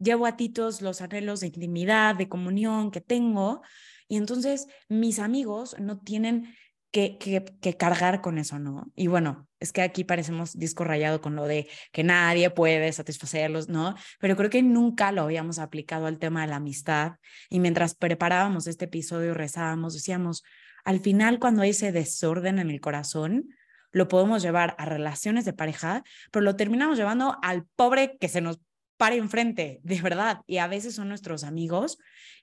llevo 0.00 0.26
a 0.26 0.36
ti 0.36 0.48
todos 0.48 0.82
los 0.82 1.00
anhelos 1.00 1.40
de 1.40 1.48
intimidad, 1.48 2.16
de 2.16 2.28
comunión 2.28 2.90
que 2.90 3.00
tengo, 3.00 3.62
y 4.08 4.16
entonces 4.16 4.66
mis 4.88 5.20
amigos 5.20 5.76
no 5.78 6.00
tienen 6.00 6.56
que, 6.90 7.18
que, 7.18 7.76
cargar 7.76 8.20
con 8.20 8.38
eso, 8.38 8.58
¿no? 8.58 8.90
Y 8.96 9.06
bueno, 9.06 9.46
es 9.60 9.72
que 9.72 9.82
aquí 9.82 10.04
parecemos 10.04 10.58
disco 10.58 10.84
rayado 10.84 11.20
con 11.20 11.36
lo 11.36 11.46
de 11.46 11.68
que 11.92 12.02
nadie 12.02 12.50
puede 12.50 12.92
satisfacerlos, 12.92 13.68
¿no? 13.68 13.94
Pero 14.18 14.36
creo 14.36 14.50
que 14.50 14.62
nunca 14.62 15.12
lo 15.12 15.22
habíamos 15.22 15.58
aplicado 15.58 16.06
al 16.06 16.18
tema 16.18 16.40
de 16.40 16.48
la 16.48 16.56
amistad. 16.56 17.12
Y 17.50 17.60
mientras 17.60 17.94
preparábamos 17.94 18.66
este 18.66 18.86
episodio, 18.86 19.34
rezábamos, 19.34 19.94
decíamos, 19.94 20.42
al 20.84 21.00
final 21.00 21.38
cuando 21.38 21.62
hay 21.62 21.70
ese 21.70 21.92
desorden 21.92 22.58
en 22.58 22.70
el 22.70 22.80
corazón, 22.80 23.48
lo 23.92 24.08
podemos 24.08 24.42
llevar 24.42 24.74
a 24.78 24.86
relaciones 24.86 25.44
de 25.44 25.52
pareja, 25.52 26.04
pero 26.30 26.42
lo 26.42 26.56
terminamos 26.56 26.96
llevando 26.96 27.36
al 27.42 27.66
pobre 27.76 28.16
que 28.18 28.28
se 28.28 28.40
nos 28.40 28.60
para 28.96 29.14
enfrente, 29.14 29.80
de 29.82 30.00
verdad, 30.02 30.40
y 30.46 30.58
a 30.58 30.66
veces 30.66 30.94
son 30.94 31.08
nuestros 31.08 31.42
amigos, 31.42 31.96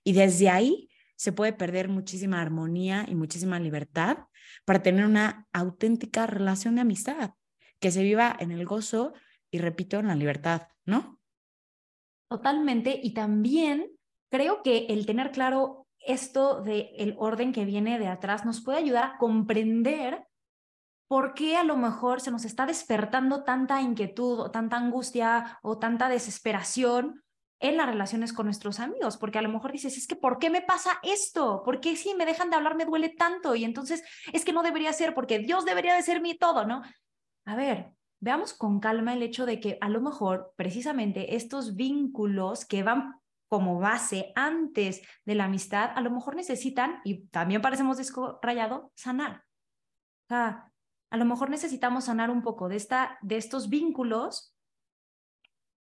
y 0.04 0.14
desde 0.14 0.50
ahí 0.50 0.90
se 1.18 1.34
puede 1.34 1.52
perder 1.52 1.90
muchísima 1.90 2.42
armonía 2.42 3.06
y 3.08 3.16
muchísima 3.16 3.60
libertad 3.60 4.20
para 4.64 4.82
tener 4.82 5.06
una 5.06 5.48
auténtica 5.52 6.28
relación 6.28 6.76
de 6.76 6.82
amistad, 6.82 7.32
que 7.80 7.92
se 7.92 8.04
viva 8.04 8.36
en 8.40 8.52
el 8.52 8.66
gozo 8.66 9.14
y, 9.52 9.58
repito, 9.58 10.00
en 10.00 10.08
la 10.08 10.16
libertad, 10.16 10.70
¿no? 10.86 11.20
Totalmente, 12.30 13.00
y 13.02 13.14
también 13.14 13.92
creo 14.30 14.62
que 14.62 14.86
el 14.90 15.06
tener 15.06 15.32
claro 15.32 15.88
esto 16.00 16.62
del 16.62 16.90
el 16.98 17.16
orden 17.18 17.52
que 17.52 17.66
viene 17.66 18.00
de 18.00 18.08
atrás 18.08 18.46
nos 18.46 18.64
puede 18.64 18.78
ayudar 18.78 19.04
a 19.04 19.18
comprender 19.18 20.26
por 21.08 21.34
qué 21.34 21.58
a 21.58 21.64
lo 21.64 21.78
mejor 21.78 22.22
se 22.22 22.32
nos 22.32 22.46
está 22.46 22.66
despertando 22.66 23.44
tanta 23.44 23.82
inquietud 23.82 24.40
o 24.40 24.52
tanta 24.52 24.78
angustia 24.78 25.58
o 25.64 25.80
tanta 25.80 26.10
desesperación 26.10 27.24
en 27.60 27.78
las 27.78 27.88
relaciones 27.88 28.34
con 28.34 28.46
nuestros 28.46 28.80
amigos, 28.80 29.18
porque 29.18 29.40
a 29.40 29.42
lo 29.42 29.50
mejor 29.50 29.72
dices, 29.72 29.98
es 29.98 30.08
que 30.08 30.16
¿por 30.16 30.38
qué 30.38 30.50
me 30.50 30.62
pasa 30.62 31.00
esto? 31.04 31.64
¿Por 31.64 31.80
qué 31.80 31.96
si 31.96 32.14
me 32.14 32.26
dejan 32.26 32.50
de 32.50 32.56
hablar 32.56 32.76
me 32.76 32.86
duele 32.86 33.10
tanto? 33.10 33.56
Y 33.56 33.64
entonces 33.64 34.04
es 34.32 34.46
que 34.46 34.54
no 34.54 34.64
debería 34.64 34.94
ser 34.94 35.14
porque 35.14 35.40
Dios 35.40 35.66
debería 35.66 35.96
de 35.96 36.04
ser 36.04 36.22
mi 36.22 36.38
todo, 36.38 36.66
¿no? 36.66 36.84
A 37.46 37.56
ver, 37.56 37.92
veamos 38.20 38.54
con 38.54 38.80
calma 38.80 39.14
el 39.14 39.24
hecho 39.24 39.46
de 39.46 39.60
que 39.60 39.78
a 39.82 39.90
lo 39.90 40.02
mejor 40.02 40.54
precisamente 40.56 41.36
estos 41.36 41.76
vínculos 41.76 42.66
que 42.66 42.84
van 42.84 43.20
como 43.48 43.80
base 43.80 44.34
antes 44.36 45.02
de 45.26 45.36
la 45.36 45.46
amistad, 45.46 45.92
a 45.96 46.02
lo 46.02 46.12
mejor 46.12 46.36
necesitan, 46.36 47.00
y 47.06 47.28
también 47.28 47.62
parecemos 47.62 47.98
disco 47.98 48.40
rayado, 48.42 48.92
sanar. 48.96 49.46
A 50.30 50.70
lo 51.16 51.24
mejor 51.24 51.50
necesitamos 51.50 52.06
sanar 52.06 52.30
un 52.30 52.42
poco 52.42 52.68
de, 52.68 52.76
esta, 52.76 53.18
de 53.22 53.38
estos 53.38 53.70
vínculos, 53.70 54.54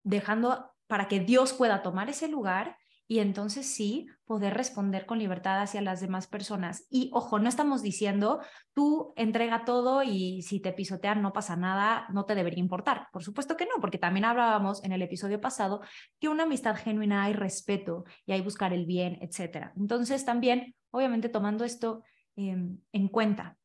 dejando 0.03 0.74
para 0.87 1.07
que 1.07 1.19
Dios 1.19 1.53
pueda 1.53 1.81
tomar 1.81 2.09
ese 2.09 2.27
lugar 2.27 2.77
y 3.07 3.19
entonces 3.19 3.67
sí 3.67 4.07
poder 4.25 4.55
responder 4.55 5.05
con 5.05 5.19
libertad 5.19 5.61
hacia 5.61 5.81
las 5.81 6.01
demás 6.01 6.25
personas. 6.27 6.87
Y 6.89 7.11
ojo, 7.13 7.37
no 7.37 7.47
estamos 7.47 7.83
diciendo 7.83 8.41
tú 8.73 9.13
entrega 9.15 9.63
todo 9.63 10.01
y 10.01 10.41
si 10.41 10.59
te 10.59 10.73
pisotean 10.73 11.21
no 11.21 11.31
pasa 11.31 11.55
nada, 11.55 12.07
no 12.11 12.25
te 12.25 12.33
debería 12.33 12.59
importar. 12.59 13.07
Por 13.11 13.23
supuesto 13.23 13.55
que 13.55 13.65
no, 13.65 13.79
porque 13.79 13.99
también 13.99 14.25
hablábamos 14.25 14.83
en 14.83 14.91
el 14.91 15.03
episodio 15.03 15.39
pasado 15.39 15.81
que 16.19 16.29
una 16.29 16.43
amistad 16.43 16.75
genuina 16.75 17.23
hay 17.23 17.33
respeto 17.33 18.05
y 18.25 18.31
hay 18.31 18.41
buscar 18.41 18.73
el 18.73 18.85
bien, 18.85 19.19
etc. 19.21 19.71
Entonces 19.77 20.25
también, 20.25 20.75
obviamente 20.89 21.29
tomando 21.29 21.63
esto 21.63 22.01
em, 22.35 22.79
en 22.91 23.07
cuenta. 23.07 23.57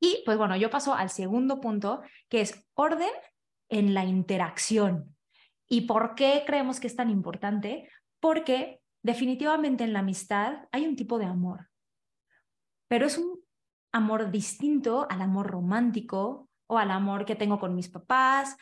Y 0.00 0.22
pues 0.24 0.38
bueno, 0.38 0.56
yo 0.56 0.70
paso 0.70 0.94
al 0.94 1.10
segundo 1.10 1.60
punto, 1.60 2.02
que 2.28 2.40
es 2.40 2.68
orden 2.74 3.10
en 3.68 3.94
la 3.94 4.04
interacción. 4.04 5.17
¿Y 5.68 5.82
por 5.82 6.14
qué 6.14 6.44
creemos 6.46 6.80
que 6.80 6.86
es 6.86 6.96
tan 6.96 7.10
importante? 7.10 7.88
Porque 8.20 8.80
definitivamente 9.02 9.84
en 9.84 9.92
la 9.92 10.00
amistad 10.00 10.66
hay 10.72 10.86
un 10.86 10.96
tipo 10.96 11.18
de 11.18 11.26
amor, 11.26 11.68
pero 12.88 13.06
es 13.06 13.18
un 13.18 13.38
amor 13.92 14.30
distinto 14.30 15.06
al 15.10 15.22
amor 15.22 15.46
romántico 15.46 16.48
o 16.66 16.78
al 16.78 16.90
amor 16.90 17.24
que 17.24 17.36
tengo 17.36 17.58
con 17.58 17.74
mis 17.74 17.88
papás. 17.88 18.56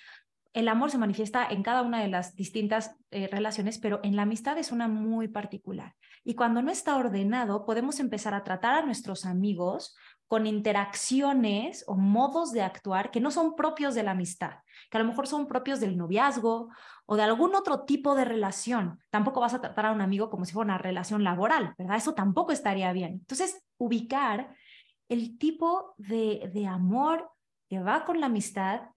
El 0.52 0.68
amor 0.68 0.90
se 0.90 0.98
manifiesta 0.98 1.46
en 1.48 1.62
cada 1.62 1.82
una 1.82 2.00
de 2.00 2.08
las 2.08 2.34
distintas 2.34 2.96
eh, 3.10 3.28
relaciones, 3.28 3.78
pero 3.78 4.00
en 4.02 4.16
la 4.16 4.22
amistad 4.22 4.58
es 4.58 4.72
una 4.72 4.88
muy 4.88 5.28
particular. 5.28 5.94
Y 6.24 6.34
cuando 6.34 6.62
no 6.62 6.70
está 6.70 6.96
ordenado, 6.96 7.64
podemos 7.66 8.00
empezar 8.00 8.34
a 8.34 8.42
tratar 8.42 8.74
a 8.74 8.86
nuestros 8.86 9.26
amigos 9.26 9.96
con 10.28 10.46
interacciones 10.46 11.84
o 11.86 11.96
modos 11.96 12.52
de 12.52 12.62
actuar 12.62 13.10
que 13.10 13.20
no 13.20 13.30
son 13.30 13.54
propios 13.54 13.94
de 13.94 14.02
la 14.02 14.10
amistad, 14.12 14.54
que 14.90 14.98
a 14.98 15.00
lo 15.00 15.06
mejor 15.06 15.28
son 15.28 15.46
propios 15.46 15.78
del 15.78 15.96
noviazgo 15.96 16.68
o 17.06 17.16
de 17.16 17.22
algún 17.22 17.54
otro 17.54 17.84
tipo 17.84 18.14
de 18.14 18.24
relación. 18.24 18.98
Tampoco 19.10 19.40
vas 19.40 19.54
a 19.54 19.60
tratar 19.60 19.86
a 19.86 19.92
un 19.92 20.00
amigo 20.00 20.28
como 20.28 20.44
si 20.44 20.52
fuera 20.52 20.66
una 20.66 20.78
relación 20.78 21.24
laboral, 21.24 21.74
¿verdad? 21.78 21.96
Eso 21.96 22.14
tampoco 22.14 22.52
estaría 22.52 22.92
bien. 22.92 23.12
Entonces, 23.12 23.62
ubicar 23.78 24.54
el 25.08 25.38
tipo 25.38 25.94
de, 25.96 26.50
de 26.52 26.66
amor 26.66 27.30
que 27.68 27.80
va 27.80 28.04
con 28.04 28.20
la 28.20 28.26
amistad 28.26 28.90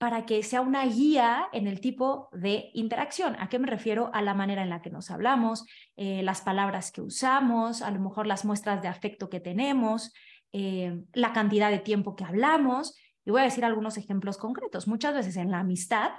para 0.00 0.24
que 0.24 0.42
sea 0.42 0.62
una 0.62 0.86
guía 0.86 1.48
en 1.52 1.66
el 1.66 1.80
tipo 1.80 2.30
de 2.32 2.70
interacción. 2.72 3.36
¿A 3.38 3.50
qué 3.50 3.58
me 3.58 3.66
refiero? 3.66 4.10
A 4.14 4.22
la 4.22 4.32
manera 4.32 4.62
en 4.62 4.70
la 4.70 4.80
que 4.80 4.88
nos 4.88 5.10
hablamos, 5.10 5.66
eh, 5.96 6.22
las 6.22 6.40
palabras 6.40 6.90
que 6.90 7.02
usamos, 7.02 7.82
a 7.82 7.90
lo 7.90 8.00
mejor 8.00 8.26
las 8.26 8.46
muestras 8.46 8.80
de 8.80 8.88
afecto 8.88 9.28
que 9.28 9.40
tenemos, 9.40 10.14
eh, 10.52 11.02
la 11.12 11.34
cantidad 11.34 11.70
de 11.70 11.80
tiempo 11.80 12.16
que 12.16 12.24
hablamos. 12.24 12.96
Y 13.26 13.30
voy 13.30 13.42
a 13.42 13.44
decir 13.44 13.62
algunos 13.62 13.98
ejemplos 13.98 14.38
concretos. 14.38 14.88
Muchas 14.88 15.12
veces 15.12 15.36
en 15.36 15.50
la 15.50 15.58
amistad 15.58 16.12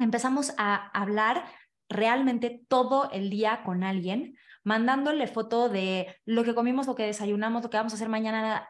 empezamos 0.00 0.52
a 0.56 0.88
hablar 0.88 1.44
realmente 1.88 2.64
todo 2.68 3.10
el 3.10 3.30
día 3.30 3.62
con 3.64 3.84
alguien, 3.84 4.36
mandándole 4.64 5.26
foto 5.26 5.68
de 5.68 6.16
lo 6.24 6.44
que 6.44 6.54
comimos, 6.54 6.86
lo 6.86 6.94
que 6.94 7.06
desayunamos, 7.06 7.62
lo 7.62 7.70
que 7.70 7.76
vamos 7.76 7.92
a 7.92 7.96
hacer 7.96 8.08
mañana. 8.08 8.68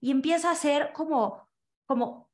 y 0.00 0.10
empieza 0.10 0.50
a 0.50 0.54
ser 0.54 0.92
como, 0.92 1.48
como 1.86 2.30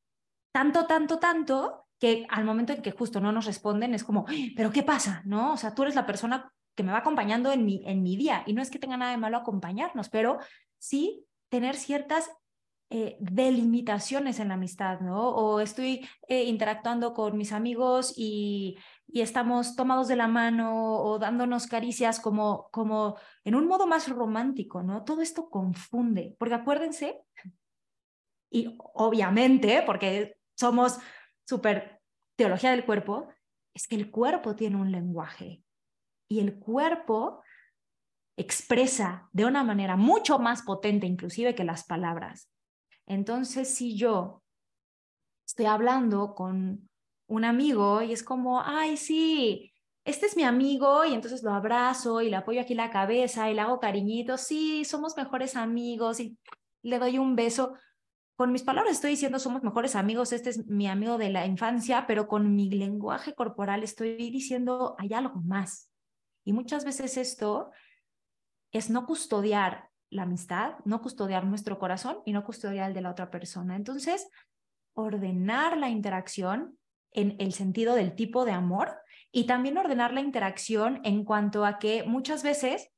tanto, 0.52 0.86
tanto, 0.86 1.18
tanto, 1.18 1.86
que 1.98 2.26
al 2.30 2.44
momento 2.44 2.72
en 2.72 2.82
que 2.82 2.90
justo 2.90 3.20
no 3.20 3.30
nos 3.30 3.46
responden 3.46 3.94
es 3.94 4.02
como, 4.02 4.26
pero 4.56 4.72
¿qué 4.72 4.82
pasa? 4.82 5.22
¿No? 5.24 5.52
O 5.52 5.56
sea, 5.56 5.72
tú 5.72 5.82
eres 5.82 5.94
la 5.94 6.04
persona 6.04 6.52
que 6.74 6.82
me 6.82 6.90
va 6.90 6.98
acompañando 6.98 7.52
en 7.52 7.64
mi, 7.64 7.82
en 7.86 8.02
mi 8.02 8.16
día 8.16 8.42
y 8.44 8.54
no 8.54 8.62
es 8.62 8.70
que 8.70 8.80
tenga 8.80 8.96
nada 8.96 9.12
de 9.12 9.18
malo 9.18 9.36
acompañarnos, 9.36 10.08
pero 10.08 10.38
sí 10.78 11.26
tener 11.48 11.76
ciertas 11.76 12.28
eh, 12.94 13.16
delimitaciones 13.20 14.38
en 14.38 14.48
la 14.48 14.54
amistad, 14.54 15.00
¿no? 15.00 15.30
O 15.30 15.60
estoy 15.60 16.06
eh, 16.28 16.44
interactuando 16.44 17.14
con 17.14 17.38
mis 17.38 17.52
amigos 17.52 18.12
y, 18.14 18.76
y, 19.06 19.22
estamos 19.22 19.76
tomados 19.76 20.08
de 20.08 20.16
la 20.16 20.28
mano 20.28 20.96
o 20.98 21.18
dándonos 21.18 21.66
caricias 21.66 22.20
como, 22.20 22.68
como 22.70 23.16
en 23.44 23.54
un 23.54 23.66
modo 23.66 23.86
más 23.86 24.08
romántico, 24.08 24.82
¿no? 24.82 25.04
Todo 25.04 25.22
esto 25.22 25.48
confunde, 25.48 26.36
porque 26.38 26.54
acuérdense, 26.54 27.22
y 28.50 28.76
obviamente, 28.92 29.82
porque 29.86 30.36
somos 30.54 30.98
súper 31.48 32.02
teología 32.36 32.72
del 32.72 32.84
cuerpo, 32.84 33.28
es 33.72 33.88
que 33.88 33.96
el 33.96 34.10
cuerpo 34.10 34.54
tiene 34.54 34.76
un 34.76 34.92
lenguaje 34.92 35.62
y 36.28 36.40
el 36.40 36.58
cuerpo 36.58 37.42
expresa 38.36 39.30
de 39.32 39.46
una 39.46 39.64
manera 39.64 39.96
mucho 39.96 40.38
más 40.38 40.60
potente 40.60 41.06
inclusive 41.06 41.54
que 41.54 41.64
las 41.64 41.84
palabras. 41.84 42.50
Entonces, 43.06 43.74
si 43.74 43.96
yo 43.96 44.42
estoy 45.46 45.66
hablando 45.66 46.34
con 46.34 46.88
un 47.26 47.44
amigo 47.44 48.02
y 48.02 48.12
es 48.12 48.22
como, 48.22 48.62
ay, 48.62 48.96
sí, 48.96 49.72
este 50.04 50.26
es 50.26 50.36
mi 50.36 50.42
amigo 50.42 51.04
y 51.04 51.14
entonces 51.14 51.42
lo 51.42 51.52
abrazo 51.52 52.20
y 52.20 52.30
le 52.30 52.36
apoyo 52.36 52.60
aquí 52.60 52.74
la 52.74 52.90
cabeza 52.90 53.50
y 53.50 53.54
le 53.54 53.60
hago 53.60 53.80
cariñitos, 53.80 54.40
sí, 54.40 54.84
somos 54.84 55.16
mejores 55.16 55.56
amigos 55.56 56.20
y 56.20 56.36
le 56.82 56.98
doy 56.98 57.18
un 57.18 57.36
beso, 57.36 57.74
con 58.36 58.50
mis 58.50 58.64
palabras 58.64 58.94
estoy 58.94 59.10
diciendo 59.10 59.38
somos 59.38 59.62
mejores 59.62 59.94
amigos, 59.94 60.32
este 60.32 60.50
es 60.50 60.66
mi 60.66 60.88
amigo 60.88 61.16
de 61.16 61.30
la 61.30 61.46
infancia, 61.46 62.06
pero 62.08 62.26
con 62.26 62.56
mi 62.56 62.70
lenguaje 62.70 63.34
corporal 63.34 63.84
estoy 63.84 64.16
diciendo 64.16 64.96
hay 64.98 65.12
algo 65.12 65.40
más. 65.42 65.90
Y 66.44 66.52
muchas 66.52 66.84
veces 66.84 67.16
esto 67.16 67.70
es 68.72 68.90
no 68.90 69.06
custodiar 69.06 69.91
la 70.12 70.22
amistad, 70.22 70.74
no 70.84 71.00
custodiar 71.00 71.44
nuestro 71.44 71.78
corazón 71.78 72.18
y 72.24 72.32
no 72.32 72.44
custodiar 72.44 72.88
el 72.88 72.94
de 72.94 73.00
la 73.00 73.10
otra 73.10 73.30
persona. 73.30 73.76
Entonces, 73.76 74.28
ordenar 74.94 75.78
la 75.78 75.88
interacción 75.88 76.78
en 77.12 77.36
el 77.38 77.52
sentido 77.52 77.94
del 77.94 78.14
tipo 78.14 78.44
de 78.44 78.52
amor 78.52 78.96
y 79.32 79.44
también 79.44 79.78
ordenar 79.78 80.12
la 80.12 80.20
interacción 80.20 81.00
en 81.04 81.24
cuanto 81.24 81.64
a 81.64 81.78
que 81.78 82.04
muchas 82.04 82.42
veces 82.42 82.90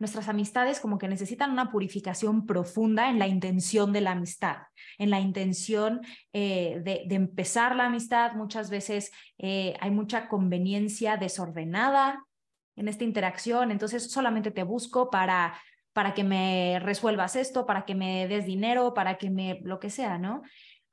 nuestras 0.00 0.28
amistades 0.28 0.80
como 0.80 0.98
que 0.98 1.06
necesitan 1.06 1.52
una 1.52 1.70
purificación 1.70 2.44
profunda 2.44 3.08
en 3.08 3.20
la 3.20 3.28
intención 3.28 3.92
de 3.92 4.00
la 4.00 4.10
amistad, 4.10 4.56
en 4.98 5.10
la 5.10 5.20
intención 5.20 6.00
eh, 6.32 6.80
de, 6.84 7.14
empezar 7.14 7.76
la 7.76 7.86
amistad. 7.86 8.32
Muchas 8.32 8.68
veces 8.68 9.12
eh, 9.38 9.76
hay 9.78 9.92
mucha 9.92 10.26
conveniencia 10.26 11.16
desordenada 11.16 12.26
en 12.74 12.88
esta 12.88 13.04
interacción, 13.04 13.70
entonces 13.70 14.10
solamente 14.10 14.50
te 14.50 14.64
busco 14.64 15.08
para 15.08 15.54
para 15.92 16.14
que 16.14 16.24
me 16.24 16.78
resuelvas 16.80 17.36
esto, 17.36 17.66
para 17.66 17.84
que 17.84 17.94
me 17.94 18.26
des 18.28 18.46
dinero, 18.46 18.94
para 18.94 19.18
que 19.18 19.30
me 19.30 19.60
lo 19.62 19.78
que 19.78 19.90
sea, 19.90 20.18
¿no? 20.18 20.42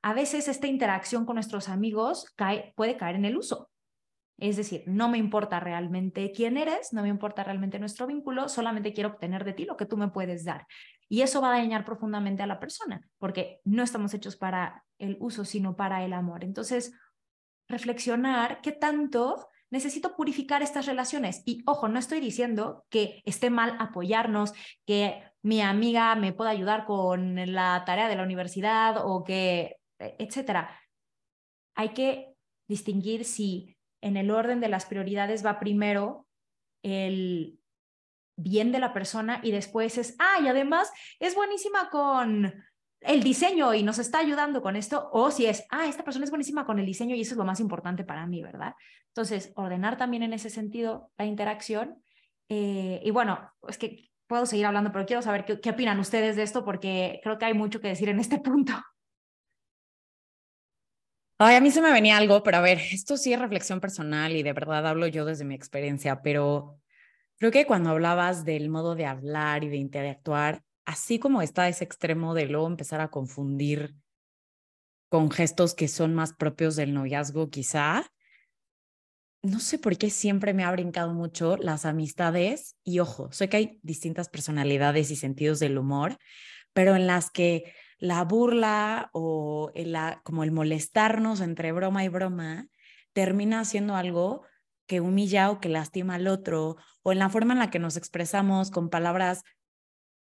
A 0.02 0.14
veces 0.14 0.48
esta 0.48 0.68
interacción 0.68 1.26
con 1.26 1.36
nuestros 1.36 1.70
amigos 1.70 2.32
cae, 2.36 2.74
puede 2.76 2.98
caer 2.98 3.16
en 3.16 3.26
el 3.26 3.38
uso. 3.38 3.70
Es 4.38 4.56
decir, 4.56 4.84
no 4.86 5.10
me 5.10 5.18
importa 5.18 5.60
realmente 5.60 6.32
quién 6.32 6.56
eres, 6.56 6.94
no 6.94 7.02
me 7.02 7.10
importa 7.10 7.44
realmente 7.44 7.78
nuestro 7.78 8.08
vínculo, 8.08 8.48
solamente 8.48 8.94
quiero 8.94 9.10
obtener 9.10 9.44
de 9.44 9.54
ti 9.54 9.66
lo 9.66 9.76
que 9.76 9.86
tú 9.86 9.98
me 9.98 10.08
puedes 10.10 10.46
dar. 10.46 10.66
Y 11.10 11.22
eso 11.22 11.42
va 11.42 11.50
a 11.50 11.58
dañar 11.58 11.84
profundamente 11.84 12.44
a 12.44 12.48
la 12.48 12.60
persona, 12.60 13.02
porque 13.18 13.60
no 13.66 13.84
estamos 13.84 14.14
hechos 14.14 14.38
para 14.38 14.86
el 14.98 15.18
uso, 15.20 15.44
sino 15.44 15.76
para 15.76 16.06
el 16.06 16.14
amor. 16.14 16.46
Entonces, 16.46 16.94
reflexionar 17.68 18.62
qué 18.62 18.72
tanto 18.72 19.50
necesito 19.72 20.16
purificar 20.16 20.62
estas 20.62 20.86
relaciones. 20.86 21.44
Y 21.46 21.64
ojo, 21.66 21.88
no 21.88 22.00
estoy 22.00 22.20
diciendo 22.20 22.86
que 22.90 23.22
esté 23.26 23.50
mal 23.50 23.76
apoyarnos, 23.80 24.54
que 24.86 25.24
mi 25.42 25.62
amiga 25.62 26.16
me 26.16 26.34
pueda 26.34 26.50
ayudar 26.50 26.86
con 26.86 27.36
la 27.54 27.84
tarea 27.86 28.08
de 28.08 28.16
la 28.16 28.24
universidad 28.24 28.98
o 29.06 29.24
que, 29.24 29.78
e, 30.00 30.16
etcétera. 30.20 30.80
Hay 31.76 31.90
que 31.90 32.34
distinguir 32.68 33.26
si 33.26 33.78
en 34.02 34.18
el 34.18 34.32
orden 34.32 34.60
de 34.60 34.70
las 34.70 34.86
prioridades 34.86 35.46
va 35.46 35.60
primero 35.60 36.28
el 36.84 37.60
bien 38.38 38.72
de 38.72 38.80
la 38.80 38.94
persona 38.94 39.42
y 39.44 39.52
después 39.52 39.98
es, 39.98 40.16
ah, 40.20 40.40
y 40.42 40.48
además 40.48 40.92
es 41.20 41.36
buenísima 41.36 41.90
con, 41.90 42.54
el 43.02 43.24
diseño 43.24 43.74
y 43.74 43.84
nos 43.84 44.00
está 44.00 44.20
ayudando 44.20 44.62
con 44.62 44.76
esto, 44.76 45.10
o 45.12 45.32
si 45.32 45.46
es, 45.46 45.66
ah, 45.72 45.88
esta 45.88 46.04
persona 46.04 46.26
es 46.26 46.32
buenísima 46.32 46.66
con 46.66 46.80
el 46.80 46.86
diseño 46.86 47.16
y 47.16 47.22
eso 47.22 47.34
es 47.34 47.38
lo 47.38 47.46
más 47.46 47.60
importante 47.60 48.04
para 48.04 48.26
mí, 48.28 48.42
¿verdad? 48.42 48.74
Entonces, 49.08 49.52
ordenar 49.56 49.98
también 49.98 50.24
en 50.24 50.34
ese 50.34 50.50
sentido 50.50 51.12
la 51.18 51.26
interacción. 51.26 52.02
Eh, 52.50 53.02
y 53.04 53.12
bueno, 53.12 53.52
es 53.68 53.78
que 53.78 54.10
puedo 54.28 54.46
seguir 54.46 54.66
hablando, 54.66 54.92
pero 54.92 55.06
quiero 55.06 55.22
saber 55.22 55.46
qué, 55.46 55.60
qué 55.60 55.72
opinan 55.72 56.00
ustedes 56.00 56.36
de 56.36 56.44
esto 56.44 56.64
porque 56.66 57.20
creo 57.24 57.38
que 57.38 57.46
hay 57.46 57.54
mucho 57.54 57.82
que 57.82 57.88
decir 57.88 58.10
en 58.10 58.20
este 58.20 58.40
punto. 58.40 58.74
Ay, 61.42 61.56
a 61.56 61.62
mí 61.62 61.72
se 61.72 61.82
me 61.82 61.94
venía 61.94 62.18
algo, 62.18 62.44
pero 62.44 62.58
a 62.58 62.62
ver, 62.62 62.80
esto 62.92 63.16
sí 63.16 63.32
es 63.32 63.40
reflexión 63.40 63.80
personal 63.80 64.36
y 64.36 64.44
de 64.44 64.52
verdad 64.52 64.86
hablo 64.86 65.08
yo 65.08 65.24
desde 65.24 65.46
mi 65.46 65.56
experiencia, 65.56 66.22
pero 66.22 66.78
creo 67.38 67.50
que 67.50 67.66
cuando 67.66 67.92
hablabas 67.92 68.44
del 68.44 68.70
modo 68.70 68.94
de 68.94 69.06
hablar 69.06 69.64
y 69.64 69.70
de 69.70 69.78
interactuar, 69.78 70.64
así 70.90 71.20
como 71.20 71.44
está 71.44 71.70
ese 71.70 71.84
extremo 71.84 72.34
de 72.34 72.48
luego 72.48 72.66
empezar 72.66 73.00
a 73.00 73.12
confundir 73.12 73.94
con 75.08 75.30
gestos 75.30 75.76
que 75.76 75.88
son 75.88 76.16
más 76.16 76.34
propios 76.34 76.76
del 76.76 76.96
noviazgo, 76.96 77.52
quizá, 77.52 78.12
no 79.44 79.60
sé 79.60 79.78
por 79.78 80.00
qué 80.00 80.10
siempre 80.10 80.52
me 80.56 80.64
ha 80.64 80.72
brincado 80.72 81.14
mucho 81.14 81.58
las 81.58 81.86
amistades 81.86 82.76
y 82.84 83.00
ojo, 83.00 83.32
sé 83.32 83.50
que 83.50 83.58
hay 83.58 83.80
distintas 83.84 84.30
personalidades 84.30 85.12
y 85.12 85.16
sentidos 85.16 85.60
del 85.60 85.78
humor, 85.78 86.18
pero 86.74 86.96
en 86.96 87.06
las 87.06 87.30
que 87.30 87.72
la 88.00 88.24
burla 88.24 89.12
o 89.14 89.72
el, 89.76 89.96
como 90.24 90.44
el 90.44 90.52
molestarnos 90.52 91.40
entre 91.42 91.72
broma 91.72 92.04
y 92.04 92.08
broma 92.08 92.68
termina 93.14 93.64
siendo 93.64 93.96
algo 93.96 94.42
que 94.88 95.02
humilla 95.02 95.52
o 95.52 95.60
que 95.60 95.70
lastima 95.70 96.16
al 96.16 96.28
otro, 96.28 96.78
o 97.04 97.12
en 97.12 97.20
la 97.20 97.30
forma 97.30 97.54
en 97.54 97.60
la 97.60 97.70
que 97.70 97.78
nos 97.78 97.96
expresamos 97.96 98.72
con 98.72 98.90
palabras 98.90 99.44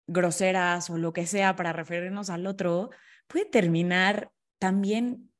groseras 0.06 0.90
o 0.90 0.98
lo 0.98 1.12
que 1.12 1.26
sea 1.26 1.56
para 1.56 1.72
referirnos 1.72 2.30
al 2.30 2.46
otro, 2.46 2.90
puede 3.26 3.44
terminar 3.44 4.30
también 4.58 5.30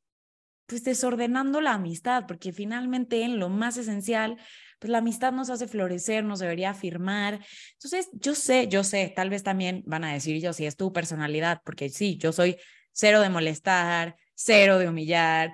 pues 0.66 0.82
desordenando 0.82 1.60
la 1.60 1.74
amistad, 1.74 2.24
porque 2.26 2.52
finalmente 2.52 3.22
en 3.22 3.38
lo 3.38 3.48
más 3.48 3.76
esencial, 3.76 4.36
pues 4.80 4.90
la 4.90 4.98
amistad 4.98 5.32
nos 5.32 5.48
hace 5.48 5.68
florecer, 5.68 6.24
nos 6.24 6.40
debería 6.40 6.70
afirmar. 6.70 7.40
Entonces, 7.74 8.08
yo 8.12 8.34
sé, 8.34 8.66
yo 8.68 8.82
sé, 8.82 9.12
tal 9.14 9.30
vez 9.30 9.44
también 9.44 9.84
van 9.86 10.02
a 10.02 10.12
decir 10.12 10.42
yo 10.42 10.52
si 10.52 10.66
es 10.66 10.76
tu 10.76 10.92
personalidad, 10.92 11.60
porque 11.64 11.88
sí, 11.88 12.18
yo 12.18 12.32
soy 12.32 12.56
cero 12.90 13.20
de 13.20 13.30
molestar, 13.30 14.16
cero 14.34 14.78
de 14.78 14.88
humillar, 14.88 15.52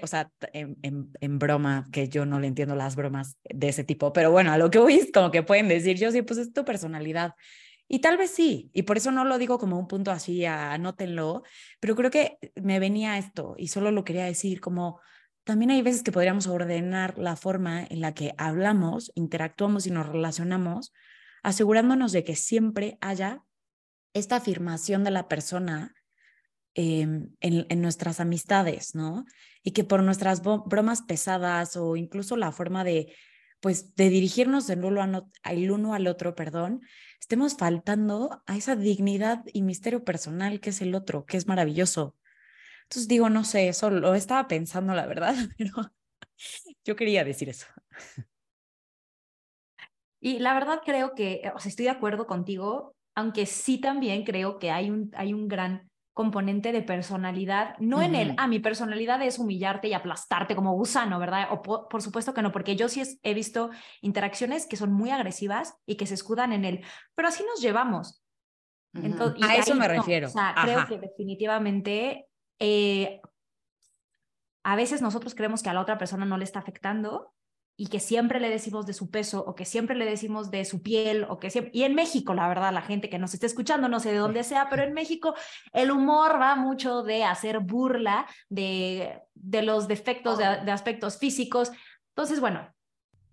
o 0.00 0.06
sea, 0.06 0.30
en, 0.52 0.76
en, 1.20 1.38
broma, 1.38 1.86
que 1.92 2.08
yo 2.08 2.24
no 2.24 2.38
le 2.38 2.46
entiendo 2.46 2.76
las 2.76 2.94
bromas 2.94 3.36
de 3.42 3.68
ese 3.68 3.82
tipo, 3.82 4.12
pero 4.12 4.30
bueno, 4.30 4.52
a 4.52 4.58
lo 4.58 4.70
que 4.70 4.78
voy 4.78 4.94
es 4.94 5.10
como 5.12 5.30
que 5.30 5.42
pueden 5.42 5.68
decir, 5.68 5.98
yo 5.98 6.12
sí, 6.12 6.22
pues 6.22 6.38
es 6.38 6.52
tu 6.52 6.64
personalidad. 6.64 7.34
Y 7.94 7.98
tal 7.98 8.16
vez 8.16 8.30
sí, 8.30 8.70
y 8.72 8.84
por 8.84 8.96
eso 8.96 9.10
no 9.12 9.22
lo 9.26 9.36
digo 9.36 9.58
como 9.58 9.78
un 9.78 9.86
punto 9.86 10.12
así, 10.12 10.46
anótenlo, 10.46 11.42
pero 11.78 11.94
creo 11.94 12.10
que 12.10 12.38
me 12.54 12.80
venía 12.80 13.18
esto 13.18 13.54
y 13.58 13.68
solo 13.68 13.90
lo 13.90 14.02
quería 14.02 14.24
decir 14.24 14.62
como 14.62 14.98
también 15.44 15.72
hay 15.72 15.82
veces 15.82 16.02
que 16.02 16.10
podríamos 16.10 16.46
ordenar 16.46 17.18
la 17.18 17.36
forma 17.36 17.84
en 17.84 18.00
la 18.00 18.14
que 18.14 18.32
hablamos, 18.38 19.12
interactuamos 19.14 19.86
y 19.86 19.90
nos 19.90 20.06
relacionamos, 20.06 20.94
asegurándonos 21.42 22.12
de 22.12 22.24
que 22.24 22.34
siempre 22.34 22.96
haya 23.02 23.44
esta 24.14 24.36
afirmación 24.36 25.04
de 25.04 25.10
la 25.10 25.28
persona 25.28 25.94
em, 26.72 27.28
en, 27.40 27.66
en, 27.68 27.82
nuestras 27.82 28.20
amistades, 28.20 28.94
¿no? 28.94 29.26
Y 29.62 29.72
que 29.72 29.84
por 29.84 30.02
nuestras 30.02 30.40
bromas 30.40 31.02
pesadas 31.02 31.76
o 31.76 31.96
incluso 31.96 32.38
la 32.38 32.52
forma 32.52 32.84
de 32.84 33.14
pues 33.62 33.94
de 33.94 34.10
dirigirnos 34.10 34.66
del 34.66 34.84
uno, 34.84 35.30
al 35.44 35.70
uno 35.70 35.94
al 35.94 36.08
otro, 36.08 36.34
perdón, 36.34 36.82
estemos 37.20 37.56
faltando 37.56 38.42
a 38.44 38.56
esa 38.56 38.74
dignidad 38.74 39.44
y 39.52 39.62
misterio 39.62 40.04
personal 40.04 40.58
que 40.58 40.70
es 40.70 40.82
el 40.82 40.96
otro, 40.96 41.26
que 41.26 41.36
es 41.36 41.46
maravilloso. 41.46 42.16
Entonces 42.82 43.06
digo, 43.06 43.30
no 43.30 43.44
sé, 43.44 43.68
eso 43.68 43.88
lo 43.88 44.16
estaba 44.16 44.48
pensando, 44.48 44.94
la 44.94 45.06
verdad, 45.06 45.34
pero 45.58 45.92
yo 46.84 46.96
quería 46.96 47.22
decir 47.24 47.48
eso. 47.48 47.66
Y 50.20 50.40
la 50.40 50.54
verdad 50.54 50.80
creo 50.84 51.14
que, 51.14 51.40
o 51.54 51.60
sea, 51.60 51.68
estoy 51.68 51.84
de 51.84 51.92
acuerdo 51.92 52.26
contigo, 52.26 52.96
aunque 53.14 53.46
sí 53.46 53.78
también 53.78 54.24
creo 54.24 54.58
que 54.58 54.72
hay 54.72 54.90
un, 54.90 55.12
hay 55.14 55.34
un 55.34 55.46
gran 55.46 55.88
componente 56.12 56.72
de 56.72 56.82
personalidad, 56.82 57.74
no 57.78 58.02
en 58.02 58.14
el, 58.14 58.34
ah, 58.36 58.46
mi 58.46 58.58
personalidad 58.58 59.22
es 59.22 59.38
humillarte 59.38 59.88
y 59.88 59.94
aplastarte 59.94 60.54
como 60.54 60.74
gusano, 60.74 61.18
¿verdad? 61.18 61.48
O 61.50 61.62
por, 61.62 62.02
supuesto 62.02 62.34
que 62.34 62.42
no, 62.42 62.52
porque 62.52 62.76
yo 62.76 62.88
sí 62.88 63.02
he 63.22 63.34
visto 63.34 63.70
interacciones 64.02 64.66
que 64.66 64.76
son 64.76 64.92
muy 64.92 65.10
agresivas 65.10 65.78
y 65.86 65.96
que 65.96 66.06
se 66.06 66.14
escudan 66.14 66.52
en 66.52 66.64
él, 66.64 66.84
pero 67.14 67.28
así 67.28 67.42
nos 67.44 67.62
llevamos. 67.62 68.22
Entonces, 68.94 69.42
a 69.42 69.56
eso 69.56 69.74
me 69.74 69.88
refiero. 69.88 70.28
O 70.28 70.30
sea, 70.30 70.54
creo 70.62 70.86
que 70.86 70.98
definitivamente 70.98 72.26
eh, 72.58 73.22
a 74.62 74.76
veces 74.76 75.00
nosotros 75.00 75.34
creemos 75.34 75.62
que 75.62 75.70
a 75.70 75.74
la 75.74 75.80
otra 75.80 75.96
persona 75.96 76.26
no 76.26 76.36
le 76.36 76.44
está 76.44 76.58
afectando 76.58 77.32
y 77.76 77.86
que 77.86 78.00
siempre 78.00 78.38
le 78.38 78.50
decimos 78.50 78.86
de 78.86 78.92
su 78.92 79.10
peso 79.10 79.44
o 79.46 79.54
que 79.54 79.64
siempre 79.64 79.96
le 79.96 80.04
decimos 80.04 80.50
de 80.50 80.64
su 80.64 80.82
piel 80.82 81.24
o 81.28 81.38
que 81.38 81.50
siempre... 81.50 81.70
Y 81.74 81.84
en 81.84 81.94
México, 81.94 82.34
la 82.34 82.48
verdad, 82.48 82.72
la 82.72 82.82
gente 82.82 83.08
que 83.08 83.18
nos 83.18 83.34
está 83.34 83.46
escuchando, 83.46 83.88
no 83.88 83.98
sé 83.98 84.12
de 84.12 84.18
dónde 84.18 84.44
sea, 84.44 84.68
pero 84.68 84.82
en 84.82 84.92
México 84.92 85.34
el 85.72 85.90
humor 85.90 86.40
va 86.40 86.54
mucho 86.54 87.02
de 87.02 87.24
hacer 87.24 87.60
burla 87.60 88.26
de, 88.48 89.20
de 89.34 89.62
los 89.62 89.88
defectos 89.88 90.38
de, 90.38 90.44
aspectos 90.44 91.18
físicos. 91.18 91.72
Entonces, 92.10 92.40
bueno, 92.40 92.72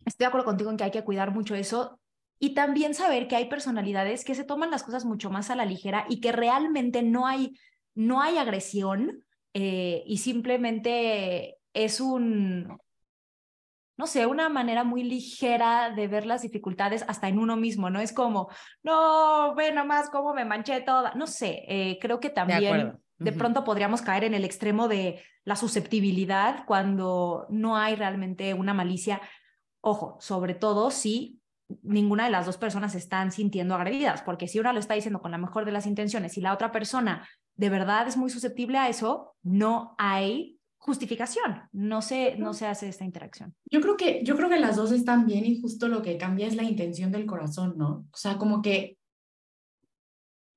estoy 0.06 0.24
de 0.24 0.28
acuerdo 0.28 0.46
contigo 0.46 0.72
en 0.72 0.78
que 0.78 0.86
hay 0.86 0.92
que 0.92 1.04
cuidar 1.04 1.32
mucho 1.32 1.56
eso 1.56 2.00
y 2.40 2.54
también 2.54 2.94
saber 2.94 3.28
que 3.28 3.36
hay 3.36 3.50
personalidades 3.50 4.24
que 4.24 4.36
se 4.36 4.46
toman 4.46 4.72
las 4.72 4.84
cosas 4.84 5.04
mucho 5.04 5.30
más 5.30 5.50
a 5.50 5.56
la 5.56 5.66
ligera 5.66 6.06
y 6.10 6.22
que 6.22 6.32
realmente 6.32 7.04
no 7.04 7.28
hay, 7.28 7.54
no 7.94 8.22
hay 8.22 8.38
agresión 8.38 9.26
eh, 9.54 10.04
y 10.06 10.18
simplemente 10.20 11.58
es 11.74 12.00
un, 12.00 12.80
no 14.00 14.08
sé, 14.08 14.26
una 14.26 14.48
manera 14.48 14.86
muy 14.86 15.04
ligera 15.04 15.90
de 15.90 16.08
ver 16.08 16.26
las 16.26 16.42
dificultades 16.42 17.04
hasta 17.10 17.28
en 17.28 17.38
uno 17.38 17.58
mismo, 17.58 17.90
¿no? 17.90 18.00
Es 18.00 18.14
como, 18.14 18.48
no, 18.82 19.54
ve 19.56 19.74
nomás 19.74 20.10
cómo 20.10 20.34
me 20.34 20.46
manché 20.46 20.80
toda, 20.80 21.14
no 21.16 21.28
sé, 21.28 21.66
eh, 21.68 22.00
creo 22.00 22.22
que 22.22 22.30
también 22.30 22.98
de, 23.18 23.32
pronto 23.34 23.66
podríamos 23.66 24.02
caer 24.02 24.24
en 24.24 24.34
el 24.34 24.46
extremo 24.46 24.88
de 24.88 25.22
la 25.44 25.58
susceptibilidad 25.58 26.64
cuando 26.66 27.46
no 27.50 27.76
hay 27.76 27.96
realmente 27.96 28.54
una 28.54 28.74
malicia. 28.74 29.20
Ojo, 29.82 30.18
sobre 30.22 30.54
todo 30.54 30.92
si 30.92 31.42
ninguna 31.84 32.24
de 32.24 32.32
las 32.32 32.46
dos 32.46 32.56
personas 32.56 32.96
están 32.96 33.34
sintiendo 33.34 33.76
agredidas, 33.76 34.22
porque 34.22 34.48
si 34.48 34.62
una 34.62 34.72
lo 34.72 34.80
está 34.80 34.94
diciendo 34.94 35.22
con 35.22 35.32
la 35.32 35.38
mejor 35.38 35.66
de 35.66 35.74
las 35.74 35.86
intenciones 35.86 36.38
y 36.38 36.42
la 36.42 36.54
otra 36.54 36.72
persona 36.72 37.28
de 37.56 37.70
verdad 37.70 38.08
es 38.08 38.16
muy 38.16 38.30
susceptible 38.30 38.78
a 38.78 38.88
eso, 38.88 39.36
no 39.44 39.94
hay 39.98 40.59
justificación, 40.80 41.62
no 41.74 42.02
se, 42.02 42.36
no 42.38 42.54
se 42.54 42.66
hace 42.66 42.88
esta 42.88 43.04
interacción. 43.04 43.54
Yo 43.70 43.82
creo, 43.82 43.98
que, 43.98 44.22
yo 44.24 44.36
creo 44.36 44.50
que 44.50 44.60
las 44.60 44.78
dos 44.78 44.92
están 44.92 45.26
bien 45.26 45.46
y 45.46 45.62
justo 45.62 45.88
lo 45.88 46.02
que 46.02 46.18
cambia 46.18 46.48
es 46.48 46.56
la 46.56 46.64
intención 46.64 47.12
del 47.12 47.26
corazón, 47.26 47.76
¿no? 47.78 48.08
O 48.12 48.18
sea, 48.18 48.38
como 48.38 48.62
que, 48.62 48.98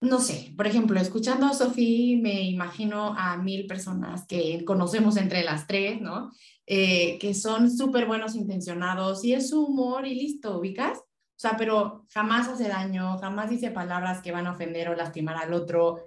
no 0.00 0.20
sé, 0.20 0.54
por 0.56 0.66
ejemplo, 0.66 0.98
escuchando 0.98 1.46
a 1.46 1.52
Sofía 1.52 2.18
me 2.20 2.42
imagino 2.42 3.14
a 3.16 3.36
mil 3.36 3.66
personas 3.66 4.26
que 4.26 4.64
conocemos 4.64 5.16
entre 5.16 5.42
las 5.42 5.66
tres, 5.66 6.00
¿no? 6.00 6.30
Eh, 6.66 7.18
que 7.18 7.34
son 7.34 7.70
súper 7.70 8.06
buenos 8.06 8.36
intencionados 8.36 9.24
y 9.24 9.34
es 9.34 9.50
su 9.50 9.64
humor 9.64 10.06
y 10.06 10.14
listo, 10.14 10.58
¿ubicas? 10.58 10.98
O 10.98 11.40
sea, 11.42 11.56
pero 11.56 12.06
jamás 12.12 12.46
hace 12.46 12.68
daño, 12.68 13.18
jamás 13.18 13.50
dice 13.50 13.72
palabras 13.72 14.22
que 14.22 14.30
van 14.30 14.46
a 14.46 14.52
ofender 14.52 14.88
o 14.88 14.94
lastimar 14.94 15.36
al 15.36 15.52
otro, 15.52 15.98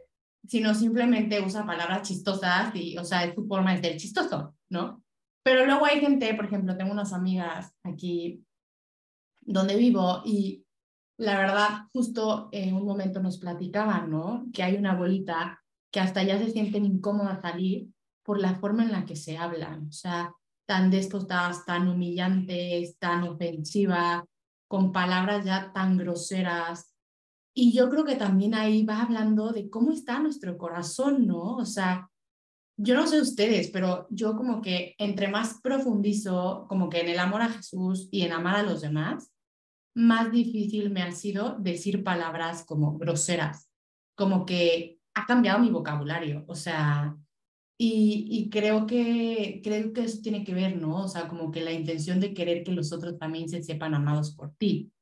sino 0.48 0.74
simplemente 0.74 1.42
usa 1.42 1.66
palabras 1.66 2.08
chistosas 2.08 2.76
y, 2.76 2.98
o 2.98 3.04
sea, 3.04 3.24
es 3.24 3.36
su 3.36 3.46
forma 3.48 3.74
de 3.76 3.82
ser 3.82 3.98
chistoso, 3.98 4.56
¿no? 4.70 5.04
Pero 5.44 5.66
luego 5.66 5.86
hay 5.86 6.00
gente, 6.00 6.34
por 6.34 6.46
ejemplo, 6.46 6.76
tengo 6.76 6.92
unas 6.92 7.14
amigas 7.14 7.74
aquí 7.84 8.44
donde 9.42 9.76
vivo 9.76 10.22
y 10.26 10.66
la 11.18 11.38
verdad, 11.38 11.70
justo 11.94 12.50
en 12.52 12.76
un 12.76 12.86
momento 12.86 13.22
nos 13.22 13.38
platicaban, 13.38 14.10
¿no? 14.10 14.46
Que 14.52 14.64
hay 14.64 14.76
una 14.76 14.92
abuelita 14.92 15.64
que 15.92 16.00
hasta 16.00 16.24
ya 16.24 16.38
se 16.38 16.52
sienten 16.52 16.86
incómodas 16.86 17.42
salir 17.42 17.88
por 18.24 18.40
la 18.40 18.56
forma 18.56 18.84
en 18.84 18.92
la 18.92 19.06
que 19.06 19.16
se 19.16 19.38
hablan, 19.38 19.88
o 19.88 19.92
sea, 19.92 20.34
tan 20.68 20.90
despotadas, 20.90 21.64
tan 21.64 21.88
humillantes, 21.88 22.98
tan 22.98 23.24
ofensivas, 23.24 24.24
con 24.68 24.92
palabras 24.92 25.46
ya 25.46 25.72
tan 25.72 25.96
groseras, 25.96 26.95
y 27.58 27.72
yo 27.72 27.90
creo 27.90 28.04
que 28.04 28.18
también 28.18 28.54
ahí 28.54 28.84
va 28.84 29.02
hablando 29.02 29.52
de 29.54 29.70
cómo 29.70 29.94
está 29.94 30.20
nuestro 30.20 30.58
corazón, 30.58 31.26
¿no? 31.26 31.56
O 31.56 31.66
sea, 31.66 32.12
yo 32.78 32.96
no 32.96 33.08
sé 33.08 33.22
ustedes, 33.22 33.70
pero 33.70 34.08
yo 34.10 34.36
como 34.36 34.62
que 34.62 34.94
entre 34.98 35.30
más 35.30 35.62
profundizo 35.64 36.66
como 36.68 36.90
que 36.90 37.00
en 37.00 37.08
el 37.08 37.20
amor 37.20 37.42
a 37.42 37.50
Jesús 37.50 38.10
y 38.12 38.24
en 38.24 38.34
amar 38.34 38.58
a 38.58 38.64
los 38.64 38.82
demás, 38.82 39.32
más 39.96 40.34
difícil 40.34 40.90
me 40.90 41.02
ha 41.02 41.14
sido 41.14 41.56
decir 41.58 42.04
palabras 42.04 42.66
como 42.66 42.98
groseras, 42.98 43.70
como 44.16 44.46
que 44.46 45.00
ha 45.14 45.26
cambiado 45.26 45.60
mi 45.60 45.70
vocabulario, 45.70 46.44
o 46.48 46.56
sea, 46.56 47.16
y, 47.78 48.28
y, 48.30 48.50
creo, 48.50 48.86
que, 48.86 49.62
creo 49.64 49.94
que 49.94 50.04
eso 50.04 50.22
tiene 50.22 50.44
que 50.44 50.54
ver, 50.54 50.78
¿no? 50.78 51.04
O 51.04 51.08
sea, 51.10 51.28
como 51.28 51.52
que 51.52 51.62
la 51.62 51.74
intención 51.74 52.20
de 52.20 52.34
querer 52.34 52.64
que 52.64 52.72
los 52.72 52.94
otros 52.94 53.18
también 53.18 53.50
se 53.50 53.64
sepan 53.64 53.94
amados 53.94 54.34
por 54.34 54.54
ti. 54.56 54.94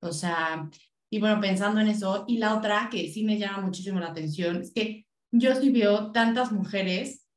O 0.00 0.12
sea, 0.12 0.70
y 1.12 1.20
bueno, 1.20 1.42
pensando 1.42 1.78
en 1.78 1.88
eso, 1.88 2.24
y 2.26 2.38
la 2.38 2.56
otra 2.56 2.88
que 2.90 3.12
sí 3.12 3.22
me 3.22 3.38
llama 3.38 3.60
muchísimo 3.60 4.00
la 4.00 4.08
atención 4.08 4.62
es 4.62 4.72
que 4.72 5.06
yo 5.30 5.54
sí 5.54 5.68
veo 5.68 6.10
tantas 6.10 6.52
mujeres 6.52 7.28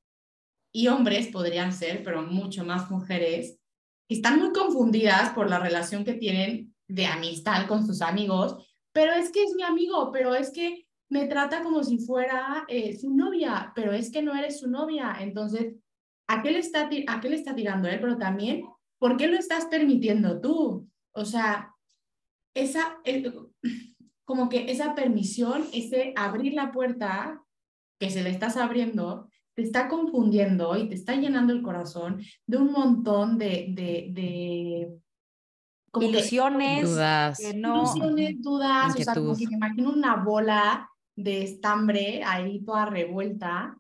y 0.74 0.88
hombres 0.88 1.28
podrían 1.28 1.74
ser, 1.74 2.02
pero 2.02 2.22
mucho 2.22 2.64
más 2.64 2.90
mujeres, 2.90 3.60
que 4.08 4.16
están 4.16 4.40
muy 4.40 4.54
confundidas 4.54 5.32
por 5.32 5.50
la 5.50 5.60
relación 5.60 6.06
que 6.06 6.14
tienen 6.14 6.74
de 6.88 7.06
amistad 7.06 7.68
con 7.68 7.86
sus 7.86 8.02
amigos, 8.02 8.66
pero 8.94 9.12
es 9.12 9.30
que 9.30 9.44
es 9.44 9.54
mi 9.56 9.64
amigo, 9.64 10.10
pero 10.10 10.34
es 10.34 10.52
que 10.52 10.88
me 11.10 11.28
trata 11.28 11.62
como 11.62 11.84
si 11.84 11.98
fuera 11.98 12.64
eh, 12.70 12.98
su 12.98 13.14
novia, 13.14 13.74
pero 13.76 13.92
es 13.92 14.10
que 14.10 14.22
no 14.22 14.34
eres 14.38 14.62
su 14.62 14.70
novia. 14.70 15.18
Entonces, 15.20 15.76
¿a 16.28 16.42
qué, 16.42 16.52
le 16.52 16.60
está, 16.60 16.90
¿a 17.08 17.20
qué 17.20 17.30
le 17.30 17.36
está 17.36 17.54
tirando 17.54 17.90
él? 17.90 18.00
Pero 18.00 18.18
también, 18.18 18.64
¿por 19.00 19.18
qué 19.18 19.28
lo 19.28 19.38
estás 19.38 19.66
permitiendo 19.66 20.40
tú? 20.40 20.90
O 21.12 21.26
sea, 21.26 21.76
esa, 22.56 23.00
como 24.26 24.50
que 24.50 24.72
esa 24.72 24.96
permisión, 24.96 25.66
ese 25.74 26.14
abrir 26.16 26.54
la 26.54 26.72
puerta 26.72 27.42
que 28.00 28.10
se 28.10 28.24
le 28.24 28.30
estás 28.30 28.58
abriendo, 28.58 29.30
te 29.56 29.62
está 29.62 29.88
confundiendo 29.88 30.76
y 30.78 30.90
te 30.90 30.96
está 30.96 31.16
llenando 31.16 31.54
el 31.54 31.62
corazón 31.62 32.22
de 32.46 32.58
un 32.58 32.72
montón 32.72 33.38
de, 33.38 33.68
de, 33.70 34.10
de 34.12 35.00
ilusiones, 36.02 36.90
dudas, 36.90 37.40
ilusiones, 37.40 38.42
dudas, 38.42 38.96
o 38.96 39.04
sea, 39.04 39.14
como 39.14 39.36
que 39.36 39.48
me 39.48 39.56
imagino 39.56 39.94
una 39.94 40.18
bola 40.18 40.90
de 41.16 41.44
estambre 41.44 42.22
ahí 42.26 42.64
toda 42.66 42.86
revuelta 42.86 43.78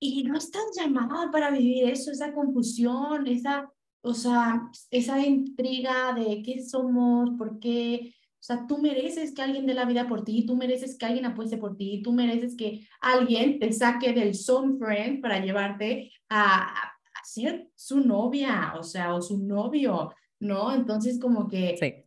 y 0.00 0.24
no 0.24 0.36
estás 0.36 0.64
llamada 0.74 1.30
para 1.30 1.50
vivir 1.50 1.84
eso, 1.88 2.10
esa 2.10 2.32
confusión, 2.32 3.26
esa, 3.26 3.70
o 4.02 4.14
sea, 4.14 4.68
esa 4.90 5.24
intriga 5.24 6.12
de 6.14 6.42
qué 6.42 6.60
somos, 6.64 7.30
por 7.38 7.58
qué, 7.60 8.14
o 8.42 8.44
sea, 8.44 8.66
tú 8.66 8.78
mereces 8.78 9.32
que 9.32 9.40
alguien 9.40 9.66
dé 9.66 9.72
la 9.72 9.84
vida 9.84 10.08
por 10.08 10.24
ti, 10.24 10.44
tú 10.44 10.56
mereces 10.56 10.98
que 10.98 11.06
alguien 11.06 11.26
apueste 11.26 11.58
por 11.58 11.76
ti, 11.76 12.02
tú 12.02 12.12
mereces 12.12 12.56
que 12.56 12.88
alguien 13.00 13.60
te 13.60 13.72
saque 13.72 14.12
del 14.12 14.34
son 14.34 14.80
friend 14.80 15.22
para 15.22 15.38
llevarte 15.38 16.10
a, 16.28 16.64
a, 16.64 16.92
ser 17.22 17.70
su 17.76 18.00
novia, 18.00 18.74
o 18.76 18.82
sea, 18.82 19.14
o 19.14 19.22
su 19.22 19.38
novio, 19.38 20.12
¿no? 20.40 20.74
Entonces, 20.74 21.20
como 21.20 21.46
que... 21.46 21.76
Sí. 21.78 22.04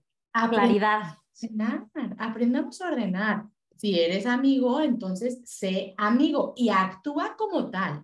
Claridad. 0.50 1.20
aprendamos 2.18 2.82
a 2.82 2.90
ordenar. 2.90 3.46
Si 3.78 3.98
eres 3.98 4.26
amigo, 4.26 4.82
entonces 4.82 5.40
sé 5.46 5.94
amigo 5.98 6.54
y 6.58 6.68
actúa 6.68 7.38
como 7.38 7.70
tal. 7.70 8.04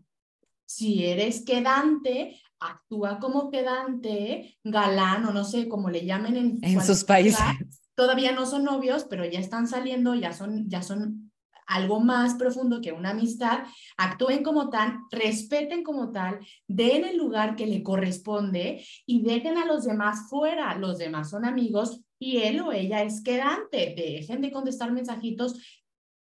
Si 0.66 1.06
eres 1.06 1.44
quedante, 1.44 2.40
actúa 2.62 3.20
como 3.20 3.52
quedante, 3.52 4.58
galán 4.64 5.26
o 5.26 5.34
no 5.34 5.44
sé 5.44 5.68
cómo 5.68 5.90
le 5.90 6.06
llamen 6.06 6.38
en, 6.38 6.60
en 6.62 6.82
sus 6.82 7.04
países. 7.04 7.81
Todavía 8.02 8.32
no 8.32 8.48
son 8.48 8.64
novios, 8.64 9.06
pero 9.08 9.26
ya 9.26 9.40
están 9.40 9.68
saliendo, 9.68 10.16
ya 10.16 10.34
son, 10.34 10.68
ya 10.68 10.82
son 10.82 11.32
algo 11.68 12.00
más 12.00 12.34
profundo 12.34 12.82
que 12.82 12.94
una 12.94 13.12
amistad, 13.12 13.60
actúen 13.96 14.42
como 14.42 14.72
tal, 14.72 14.98
respeten 15.12 15.84
como 15.84 16.12
tal, 16.12 16.40
den 16.68 17.06
el 17.06 17.18
lugar 17.18 17.56
que 17.56 17.68
le 17.68 17.84
corresponde 17.84 18.84
y 19.06 19.22
dejen 19.22 19.56
a 19.60 19.68
los 19.68 19.84
demás 19.84 20.32
fuera. 20.32 20.74
Los 20.80 20.98
demás 20.98 21.30
son 21.30 21.46
amigos 21.46 22.02
y 22.18 22.38
él 22.38 22.62
o 22.62 22.72
ella 22.72 23.04
es 23.04 23.22
quedante. 23.22 23.94
Dejen 23.96 24.42
de 24.42 24.52
contestar 24.52 24.92
mensajitos 24.92 25.62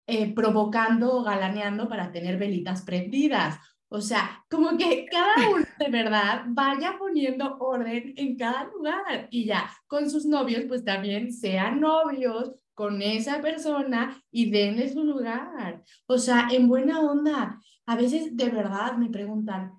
eh, 0.05 0.31
provocando 0.31 1.11
o 1.11 1.23
galaneando 1.23 1.89
para 1.89 2.11
tener 2.11 2.37
velitas 2.37 2.83
prendidas. 2.83 3.57
O 3.93 4.01
sea, 4.01 4.43
como 4.49 4.75
que 4.75 5.05
cada 5.05 5.51
uno 5.51 5.63
de 5.77 5.89
verdad 5.91 6.45
vaya 6.47 6.95
poniendo 6.97 7.57
orden 7.59 8.15
en 8.17 8.35
cada 8.35 8.63
lugar 8.63 9.27
y 9.29 9.45
ya 9.45 9.69
con 9.85 10.09
sus 10.09 10.25
novios, 10.25 10.63
pues 10.67 10.83
también 10.83 11.31
sean 11.31 11.79
novios 11.79 12.55
con 12.73 13.03
esa 13.03 13.39
persona 13.39 14.19
y 14.31 14.49
denle 14.49 14.91
su 14.91 15.03
lugar. 15.03 15.83
O 16.07 16.17
sea, 16.17 16.47
en 16.51 16.67
buena 16.67 17.01
onda. 17.01 17.61
A 17.85 17.95
veces 17.95 18.35
de 18.35 18.49
verdad 18.49 18.97
me 18.97 19.11
preguntan, 19.11 19.73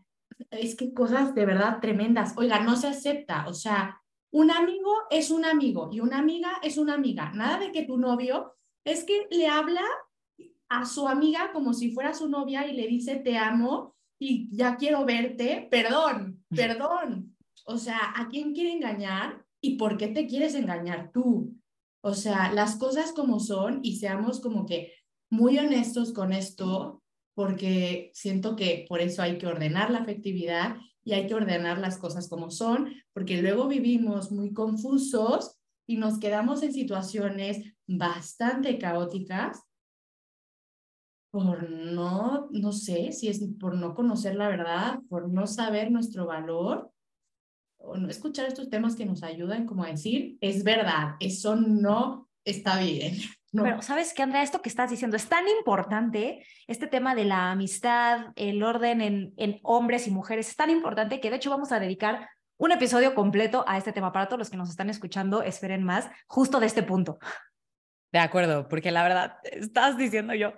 es 0.48 0.76
que 0.76 0.94
cosas 0.94 1.34
de 1.34 1.44
verdad 1.44 1.80
tremendas. 1.80 2.34
Oiga, 2.36 2.60
no 2.60 2.76
se 2.76 2.86
acepta. 2.86 3.48
O 3.48 3.52
sea, 3.52 4.00
un 4.30 4.52
amigo 4.52 4.92
es 5.10 5.32
un 5.32 5.44
amigo 5.44 5.90
y 5.92 5.98
una 5.98 6.18
amiga 6.18 6.60
es 6.62 6.78
una 6.78 6.94
amiga. 6.94 7.32
Nada 7.32 7.58
de 7.58 7.72
que 7.72 7.82
tu 7.82 7.96
novio 7.96 8.54
es 8.84 9.02
que 9.02 9.26
le 9.32 9.48
habla 9.48 9.82
a 10.68 10.86
su 10.86 11.08
amiga 11.08 11.50
como 11.52 11.72
si 11.72 11.90
fuera 11.90 12.14
su 12.14 12.28
novia 12.28 12.64
y 12.68 12.74
le 12.74 12.86
dice 12.86 13.16
te 13.16 13.36
amo 13.36 13.94
y 14.18 14.48
ya 14.54 14.76
quiero 14.76 15.04
verte. 15.04 15.68
Perdón, 15.70 16.44
perdón. 16.48 17.36
O 17.66 17.78
sea, 17.78 18.12
¿a 18.16 18.28
quién 18.28 18.54
quiere 18.54 18.72
engañar 18.72 19.44
y 19.60 19.76
por 19.76 19.96
qué 19.96 20.08
te 20.08 20.26
quieres 20.26 20.54
engañar 20.54 21.10
tú? 21.12 21.54
O 22.02 22.14
sea, 22.14 22.52
las 22.52 22.76
cosas 22.76 23.12
como 23.12 23.40
son 23.40 23.80
y 23.82 23.96
seamos 23.96 24.40
como 24.40 24.66
que 24.66 24.92
muy 25.30 25.58
honestos 25.58 26.12
con 26.12 26.32
esto, 26.32 27.02
porque 27.34 28.10
siento 28.14 28.56
que 28.56 28.84
por 28.88 29.00
eso 29.00 29.22
hay 29.22 29.38
que 29.38 29.46
ordenar 29.46 29.90
la 29.90 30.00
afectividad 30.00 30.76
y 31.02 31.12
hay 31.12 31.26
que 31.26 31.34
ordenar 31.34 31.78
las 31.78 31.98
cosas 31.98 32.28
como 32.28 32.50
son, 32.50 32.94
porque 33.12 33.40
luego 33.40 33.66
vivimos 33.68 34.30
muy 34.30 34.52
confusos 34.52 35.58
y 35.86 35.96
nos 35.96 36.18
quedamos 36.18 36.62
en 36.62 36.72
situaciones 36.72 37.74
bastante 37.86 38.78
caóticas 38.78 39.62
por 41.34 41.68
no, 41.68 42.46
no 42.52 42.70
sé 42.70 43.10
si 43.10 43.26
es 43.26 43.44
por 43.58 43.74
no 43.74 43.96
conocer 43.96 44.36
la 44.36 44.46
verdad, 44.46 45.00
por 45.08 45.28
no 45.28 45.48
saber 45.48 45.90
nuestro 45.90 46.26
valor 46.26 46.92
o 47.76 47.96
no 47.96 48.08
escuchar 48.08 48.46
estos 48.46 48.70
temas 48.70 48.94
que 48.94 49.04
nos 49.04 49.24
ayudan 49.24 49.66
como 49.66 49.82
a 49.82 49.88
decir, 49.88 50.38
es 50.40 50.62
verdad, 50.62 51.16
eso 51.18 51.56
no 51.56 52.28
está 52.44 52.78
bien. 52.78 53.16
Pero, 53.52 53.82
¿sabes 53.82 54.14
qué, 54.14 54.22
Andrea? 54.22 54.44
Esto 54.44 54.62
que 54.62 54.68
estás 54.68 54.90
diciendo 54.90 55.16
es 55.16 55.28
tan 55.28 55.48
importante, 55.48 56.46
este 56.68 56.86
tema 56.86 57.16
de 57.16 57.24
la 57.24 57.50
amistad, 57.50 58.26
el 58.36 58.62
orden 58.62 59.00
en, 59.00 59.34
en 59.36 59.58
hombres 59.64 60.06
y 60.06 60.12
mujeres, 60.12 60.50
es 60.50 60.56
tan 60.56 60.70
importante 60.70 61.20
que 61.20 61.30
de 61.30 61.36
hecho 61.36 61.50
vamos 61.50 61.72
a 61.72 61.80
dedicar 61.80 62.28
un 62.58 62.70
episodio 62.70 63.12
completo 63.16 63.64
a 63.66 63.76
este 63.76 63.92
tema. 63.92 64.12
Para 64.12 64.28
todos 64.28 64.38
los 64.38 64.50
que 64.50 64.56
nos 64.56 64.70
están 64.70 64.88
escuchando, 64.88 65.42
esperen 65.42 65.82
más 65.82 66.08
justo 66.28 66.60
de 66.60 66.66
este 66.66 66.84
punto. 66.84 67.18
De 68.14 68.20
acuerdo, 68.20 68.68
porque 68.68 68.92
la 68.92 69.02
verdad, 69.02 69.38
estás 69.42 69.96
diciendo 69.96 70.34
yo, 70.34 70.52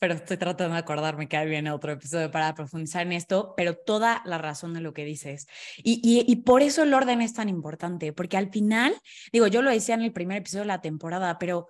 pero 0.00 0.14
estoy 0.14 0.38
tratando 0.38 0.74
de 0.74 0.80
acordarme 0.80 1.28
que 1.28 1.44
viene 1.44 1.70
otro 1.70 1.92
episodio 1.92 2.32
para 2.32 2.52
profundizar 2.52 3.02
en 3.06 3.12
esto, 3.12 3.54
pero 3.56 3.76
toda 3.76 4.22
la 4.24 4.38
razón 4.38 4.74
de 4.74 4.80
lo 4.80 4.92
que 4.92 5.04
dices. 5.04 5.46
Y, 5.76 6.00
y, 6.02 6.24
y, 6.26 6.36
por 6.42 6.62
eso 6.62 6.82
el 6.82 6.92
orden 6.92 7.22
es 7.22 7.32
tan 7.32 7.48
importante, 7.48 8.12
porque 8.12 8.36
al 8.36 8.50
final, 8.50 8.92
digo, 9.32 9.46
yo 9.46 9.62
lo 9.62 9.70
decía 9.70 9.94
en 9.94 10.02
el 10.02 10.12
primer 10.12 10.38
episodio 10.38 10.62
de 10.62 10.66
la 10.66 10.80
temporada, 10.80 11.38
pero 11.38 11.68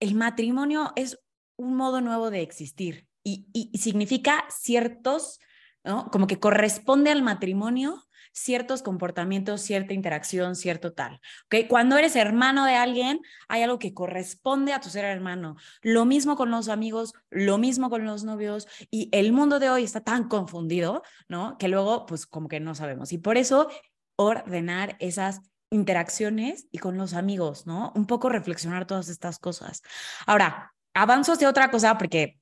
el 0.00 0.14
matrimonio 0.16 0.92
es 0.96 1.18
un 1.56 1.76
modo 1.76 2.02
nuevo 2.02 2.30
de 2.30 2.42
existir 2.42 3.06
y, 3.22 3.46
y 3.54 3.78
significa 3.78 4.44
ciertos, 4.50 5.38
¿no? 5.82 6.10
Como 6.10 6.26
que 6.26 6.38
corresponde 6.38 7.10
al 7.10 7.22
matrimonio 7.22 8.04
ciertos 8.34 8.82
comportamientos, 8.82 9.62
cierta 9.62 9.94
interacción, 9.94 10.56
cierto 10.56 10.92
tal. 10.92 11.20
¿okay? 11.46 11.68
Cuando 11.68 11.96
eres 11.96 12.16
hermano 12.16 12.66
de 12.66 12.74
alguien, 12.74 13.20
hay 13.48 13.62
algo 13.62 13.78
que 13.78 13.94
corresponde 13.94 14.72
a 14.72 14.80
tu 14.80 14.90
ser 14.90 15.04
hermano. 15.04 15.56
Lo 15.82 16.04
mismo 16.04 16.36
con 16.36 16.50
los 16.50 16.68
amigos, 16.68 17.14
lo 17.30 17.58
mismo 17.58 17.88
con 17.88 18.04
los 18.04 18.24
novios 18.24 18.66
y 18.90 19.08
el 19.12 19.32
mundo 19.32 19.60
de 19.60 19.70
hoy 19.70 19.84
está 19.84 20.02
tan 20.02 20.28
confundido, 20.28 21.02
¿no? 21.28 21.56
Que 21.58 21.68
luego, 21.68 22.06
pues 22.06 22.26
como 22.26 22.48
que 22.48 22.60
no 22.60 22.74
sabemos. 22.74 23.12
Y 23.12 23.18
por 23.18 23.38
eso, 23.38 23.68
ordenar 24.16 24.96
esas 24.98 25.40
interacciones 25.70 26.66
y 26.72 26.78
con 26.78 26.98
los 26.98 27.14
amigos, 27.14 27.66
¿no? 27.66 27.92
Un 27.94 28.06
poco 28.06 28.28
reflexionar 28.28 28.84
todas 28.84 29.08
estas 29.08 29.38
cosas. 29.38 29.82
Ahora, 30.26 30.74
avanzo 30.92 31.32
hacia 31.32 31.48
otra 31.48 31.70
cosa 31.70 31.96
porque 31.98 32.40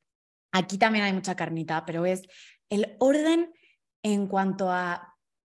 aquí 0.52 0.78
también 0.78 1.04
hay 1.04 1.12
mucha 1.12 1.36
carnita, 1.36 1.84
pero 1.84 2.06
es 2.06 2.22
el 2.70 2.96
orden 2.98 3.52
en 4.02 4.26
cuanto 4.26 4.70
a 4.70 5.11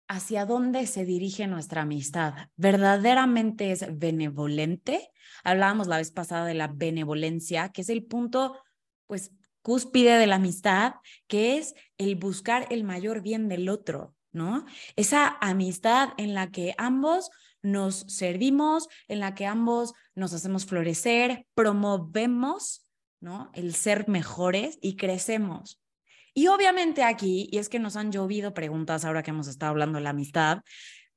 hacia 0.08 0.46
dónde 0.46 0.88
se 0.88 1.06
dirige 1.06 1.48
nuestra 1.48 1.82
amistad. 1.82 2.34
¿Verdaderamente 2.56 3.72
es 3.72 3.86
benevolente? 3.98 5.12
Hablábamos 5.44 5.88
la 5.88 5.98
vez 5.98 6.12
pasada 6.12 6.46
de 6.46 6.54
la 6.54 6.68
benevolencia, 6.68 7.70
que 7.70 7.82
es 7.82 7.90
el 7.90 8.04
punto, 8.04 8.60
pues, 9.08 9.32
cúspide 9.62 10.18
de 10.18 10.28
la 10.28 10.36
amistad, 10.36 10.94
que 11.28 11.58
es 11.58 11.74
el 11.98 12.16
buscar 12.16 12.68
el 12.70 12.84
mayor 12.84 13.22
bien 13.22 13.48
del 13.48 13.68
otro, 13.68 14.14
¿no? 14.32 14.66
Esa 14.96 15.38
amistad 15.42 16.10
en 16.18 16.36
la 16.36 16.52
que 16.52 16.76
ambos 16.78 17.32
nos 17.64 18.06
servimos, 18.08 18.88
en 19.08 19.20
la 19.20 19.34
que 19.34 19.48
ambos 19.48 19.94
nos 20.14 20.34
hacemos 20.34 20.68
florecer, 20.68 21.48
promovemos, 21.56 22.86
¿no? 23.20 23.50
El 23.54 23.74
ser 23.74 24.08
mejores 24.08 24.78
y 24.82 24.98
crecemos. 24.98 25.82
Y 26.38 26.48
obviamente 26.48 27.02
aquí, 27.04 27.48
y 27.50 27.60
es 27.60 27.70
que 27.70 27.80
nos 27.80 27.96
han 27.96 28.12
llovido 28.12 28.54
preguntas 28.54 29.06
ahora 29.06 29.24
que 29.24 29.32
hemos 29.32 29.48
estado 29.48 29.70
hablando 29.70 30.00
de 30.00 30.04
la 30.04 30.10
amistad, 30.10 30.64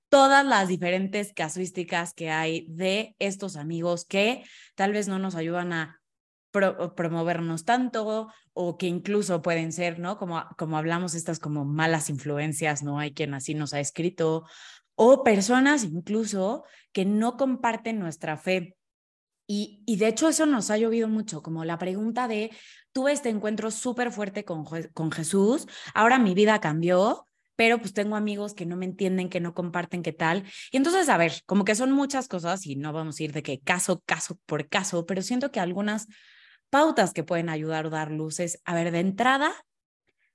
todas 0.08 0.46
las 0.46 0.68
diferentes 0.68 1.32
casuísticas 1.34 2.14
que 2.14 2.30
hay 2.30 2.66
de 2.68 3.16
estos 3.18 3.56
amigos 3.56 4.04
que 4.04 4.44
tal 4.76 4.92
vez 4.92 5.08
no 5.08 5.18
nos 5.18 5.34
ayudan 5.34 5.72
a 5.72 6.00
promovernos 6.96 7.64
tanto 7.64 8.28
o 8.52 8.78
que 8.78 8.86
incluso 8.86 9.42
pueden 9.42 9.72
ser, 9.72 9.98
¿no? 9.98 10.18
Como, 10.18 10.44
como 10.56 10.78
hablamos, 10.78 11.16
estas 11.16 11.40
como 11.40 11.64
malas 11.64 12.10
influencias, 12.10 12.84
¿no? 12.84 13.00
Hay 13.00 13.12
quien 13.12 13.34
así 13.34 13.54
nos 13.54 13.74
ha 13.74 13.80
escrito, 13.80 14.44
o 14.94 15.24
personas 15.24 15.82
incluso 15.82 16.62
que 16.92 17.04
no 17.04 17.36
comparten 17.36 17.98
nuestra 17.98 18.36
fe 18.36 18.77
Y, 19.50 19.96
de 19.96 20.08
hecho 20.08 20.28
eso 20.28 20.44
nos 20.44 20.70
ha 20.70 20.76
llovido 20.76 21.08
mucho, 21.08 21.42
como 21.42 21.64
la 21.64 21.78
pregunta 21.78 22.28
de, 22.28 22.50
tuve 22.92 23.12
este 23.12 23.30
encuentro 23.30 23.70
súper 23.70 24.12
fuerte 24.12 24.44
con, 24.44 24.66
con 24.92 25.10
Jesús, 25.10 25.66
ahora 25.94 26.18
mi 26.18 26.34
vida 26.34 26.60
cambió, 26.60 27.26
pero 27.56 27.78
pues 27.78 27.94
tengo 27.94 28.14
amigos 28.14 28.52
que 28.52 28.66
no 28.66 28.76
me 28.76 28.84
entienden, 28.84 29.30
que 29.30 29.40
no 29.40 29.54
comparten 29.54 30.02
qué 30.02 30.12
tal. 30.12 30.44
Y 30.70 30.76
entonces, 30.76 31.08
a 31.08 31.16
ver, 31.16 31.42
como 31.46 31.64
que 31.64 31.74
son 31.74 31.92
muchas 31.92 32.28
cosas 32.28 32.66
y 32.66 32.76
no 32.76 32.92
vamos 32.92 33.18
a 33.18 33.22
ir 33.24 33.32
de 33.32 33.42
que 33.42 33.58
caso, 33.58 34.02
caso 34.04 34.38
por 34.44 34.68
caso, 34.68 35.06
pero 35.06 35.22
siento 35.22 35.50
que 35.50 35.60
algunas 35.60 36.08
pautas 36.68 37.14
que 37.14 37.24
pueden 37.24 37.48
ayudar 37.48 37.86
o 37.86 37.90
dar 37.90 38.10
luces, 38.10 38.60
a 38.66 38.74
ver, 38.74 38.92
de 38.92 39.00
entrada, 39.00 39.52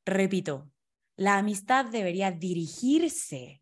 repito, 0.05 0.71
la 1.15 1.37
amistad 1.37 1.85
debería 1.85 2.31
dirigirse 2.31 3.61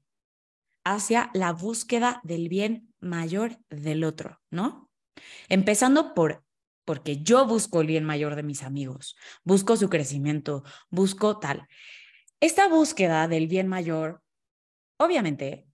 hacia 0.85 1.29
la 1.33 1.51
búsqueda 1.51 2.21
del 2.23 2.47
bien 2.47 2.93
mayor 3.01 3.59
del 3.69 4.05
otro, 4.05 4.39
¿no? 4.49 4.90
Empezando 5.49 6.13
por 6.13 6.43
porque 6.85 7.17
yo 7.21 7.45
busco 7.45 7.81
el 7.81 7.87
bien 7.87 8.03
mayor 8.03 8.35
de 8.35 8.43
mis 8.43 8.63
amigos, 8.63 9.15
busco 9.43 9.77
su 9.77 9.89
crecimiento, 9.89 10.63
busco 10.89 11.39
tal. 11.39 11.67
Esta 12.39 12.67
búsqueda 12.67 13.27
del 13.27 13.47
bien 13.47 13.67
mayor, 13.67 14.23
obviamente, 14.97 15.67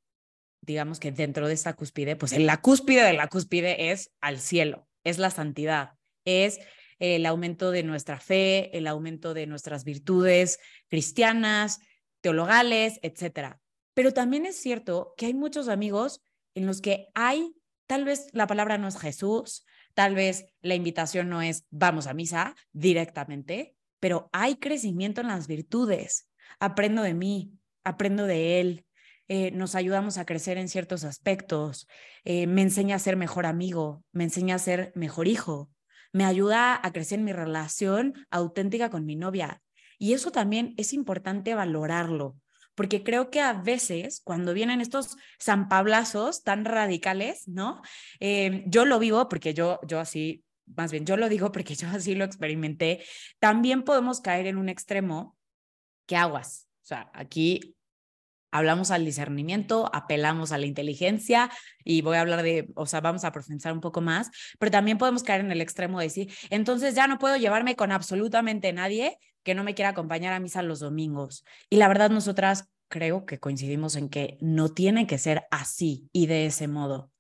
digamos 0.62 1.00
que 1.00 1.12
dentro 1.12 1.48
de 1.48 1.54
esta 1.54 1.74
cúspide, 1.74 2.18
pues 2.18 2.34
en 2.34 2.46
la 2.46 2.62
cúspide 2.62 3.04
de 3.04 3.14
la 3.14 3.28
cúspide 3.30 3.92
es 3.92 4.12
al 4.20 4.40
cielo, 4.40 4.88
es 5.04 5.18
la 5.18 5.32
santidad, 5.32 5.94
es 6.26 6.60
el 7.00 7.26
aumento 7.26 7.72
de 7.72 7.84
nuestra 7.84 8.20
fe, 8.20 8.78
el 8.78 8.86
aumento 8.86 9.34
de 9.34 9.48
nuestras 9.48 9.86
virtudes 9.86 10.60
cristianas, 10.90 11.80
teologales, 12.22 13.00
etcétera. 13.02 13.62
Pero 13.94 14.14
también 14.14 14.46
es 14.46 14.58
cierto 14.58 15.14
que 15.18 15.28
hay 15.28 15.34
muchos 15.34 15.70
amigos 15.70 16.22
en 16.54 16.66
los 16.66 16.82
que 16.82 17.08
hay, 17.14 17.56
tal 17.88 18.06
vez 18.06 18.28
la 18.34 18.48
palabra 18.48 18.78
no 18.78 18.88
es 18.88 18.98
Jesús, 18.98 19.66
tal 19.94 20.14
vez 20.14 20.46
la 20.62 20.76
invitación 20.76 21.30
no 21.30 21.42
es 21.42 21.66
vamos 21.72 22.08
a 22.08 22.14
misa 22.14 22.56
directamente, 22.72 23.76
pero 24.00 24.30
hay 24.32 24.58
crecimiento 24.58 25.22
en 25.22 25.28
las 25.28 25.48
virtudes, 25.48 26.30
aprendo 26.60 27.02
de 27.02 27.14
mí, 27.14 27.54
aprendo 27.84 28.26
de 28.26 28.60
él, 28.60 28.86
eh, 29.30 29.52
nos 29.52 29.76
ayudamos 29.76 30.18
a 30.18 30.26
crecer 30.26 30.58
en 30.58 30.70
ciertos 30.70 31.04
aspectos, 31.04 31.88
eh, 32.24 32.48
me 32.48 32.62
enseña 32.62 32.96
a 32.96 33.00
ser 33.00 33.18
mejor 33.18 33.46
amigo, 33.46 34.04
me 34.12 34.24
enseña 34.24 34.56
a 34.56 34.60
ser 34.60 34.92
mejor 34.96 35.28
hijo, 35.28 35.70
me 36.14 36.24
ayuda 36.24 36.80
a 36.82 36.92
crecer 36.94 37.20
mi 37.20 37.34
relación 37.34 38.14
auténtica 38.30 38.90
con 38.90 39.06
mi 39.06 39.16
novia. 39.16 39.62
Y 40.00 40.14
eso 40.14 40.32
también 40.32 40.74
es 40.78 40.94
importante 40.94 41.56
valorarlo, 41.56 42.38
porque 42.78 43.04
creo 43.04 43.32
que 43.32 43.42
a 43.42 43.54
veces 43.54 44.22
cuando 44.24 44.54
vienen 44.54 44.80
estos 44.80 45.18
zampablazos 45.42 46.44
tan 46.44 46.64
radicales, 46.64 47.48
¿no? 47.48 47.82
Eh, 48.20 48.64
yo 48.68 48.86
lo 48.86 49.00
vivo 49.00 49.28
porque 49.28 49.56
yo, 49.56 49.80
yo 49.88 50.00
así, 50.00 50.46
más 50.68 50.92
bien, 50.92 51.04
yo 51.06 51.18
lo 51.18 51.28
digo 51.28 51.52
porque 51.52 51.74
yo 51.76 51.88
así 51.90 52.14
lo 52.14 52.24
experimenté, 52.24 53.04
también 53.40 53.84
podemos 53.84 54.22
caer 54.22 54.46
en 54.46 54.58
un 54.58 54.70
extremo 54.70 55.38
¿qué 56.08 56.16
aguas? 56.16 56.68
O 56.84 56.88
sea, 56.88 57.12
aquí 57.14 57.76
hablamos 58.52 58.92
al 58.92 59.06
discernimiento, 59.06 59.90
apelamos 59.94 60.52
a 60.52 60.58
la 60.58 60.66
inteligencia 60.66 61.52
y 61.84 62.02
voy 62.02 62.16
a 62.16 62.22
hablar 62.22 62.44
de, 62.44 62.70
o 62.76 62.86
sea, 62.86 63.02
vamos 63.02 63.24
a 63.26 63.32
profundizar 63.32 63.74
un 63.74 63.82
poco 63.82 64.02
más, 64.02 64.32
pero 64.58 64.72
también 64.72 64.98
podemos 64.98 65.22
caer 65.22 65.42
en 65.42 65.52
el 65.52 65.62
extremo 65.62 66.00
de 66.00 66.06
decir, 66.06 66.34
entonces 66.50 66.96
ya 66.96 67.08
no 67.08 67.20
puedo 67.20 67.38
llevarme 67.38 67.76
con 67.76 67.92
absolutamente 67.92 68.72
nadie 68.72 69.18
que 69.48 69.56
no 69.56 69.64
me 69.64 69.76
quiera 69.76 69.92
acompañar 69.92 70.34
a 70.34 70.42
misa 70.42 70.62
los 70.62 70.82
domingos. 70.82 71.46
Y 71.70 71.78
la 71.78 71.88
verdad, 71.88 72.10
nosotras 72.10 72.70
creo 72.90 73.26
que 73.26 73.40
coincidimos 73.40 73.96
en 73.96 74.10
que 74.10 74.38
no 74.42 74.68
tiene 74.68 75.08
que 75.08 75.18
ser 75.18 75.48
así 75.52 76.10
y 76.12 76.28
de 76.28 76.48
ese 76.48 76.68
modo 76.68 77.12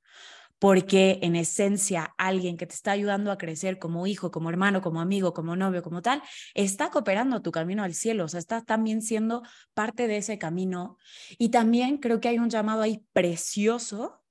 porque 0.59 1.19
en 1.21 1.35
esencia 1.35 2.15
alguien 2.17 2.57
que 2.57 2.65
te 2.65 2.73
está 2.73 2.91
ayudando 2.91 3.31
a 3.31 3.37
crecer 3.37 3.77
como 3.77 4.07
hijo, 4.07 4.31
como 4.31 4.49
hermano, 4.49 4.81
como 4.81 5.01
amigo, 5.01 5.33
como 5.33 5.55
novio, 5.55 5.83
como 5.83 6.01
tal, 6.01 6.21
está 6.55 6.89
cooperando 6.89 7.41
tu 7.41 7.51
camino 7.51 7.83
al 7.83 7.93
cielo, 7.93 8.25
o 8.25 8.27
sea, 8.27 8.39
está 8.39 8.63
también 8.63 9.01
siendo 9.01 9.43
parte 9.73 10.07
de 10.07 10.17
ese 10.17 10.37
camino. 10.37 10.97
Y 11.37 11.49
también 11.49 11.99
creo 11.99 12.19
que 12.19 12.29
hay 12.29 12.39
un 12.39 12.49
llamado 12.49 12.81
ahí 12.81 13.05
precioso 13.13 14.23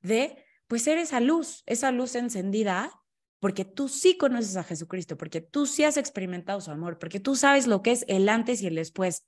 de, 0.00 0.44
pues, 0.68 0.84
ser 0.84 0.98
esa 0.98 1.18
luz, 1.18 1.64
esa 1.66 1.90
luz 1.90 2.14
encendida, 2.14 2.92
porque 3.44 3.66
tú 3.66 3.90
sí 3.90 4.16
conoces 4.16 4.56
a 4.56 4.64
Jesucristo, 4.64 5.18
porque 5.18 5.42
tú 5.42 5.66
sí 5.66 5.84
has 5.84 5.98
experimentado 5.98 6.62
su 6.62 6.70
amor, 6.70 6.98
porque 6.98 7.20
tú 7.20 7.36
sabes 7.36 7.66
lo 7.66 7.82
que 7.82 7.92
es 7.92 8.06
el 8.08 8.30
antes 8.30 8.62
y 8.62 8.68
el 8.68 8.74
después. 8.74 9.26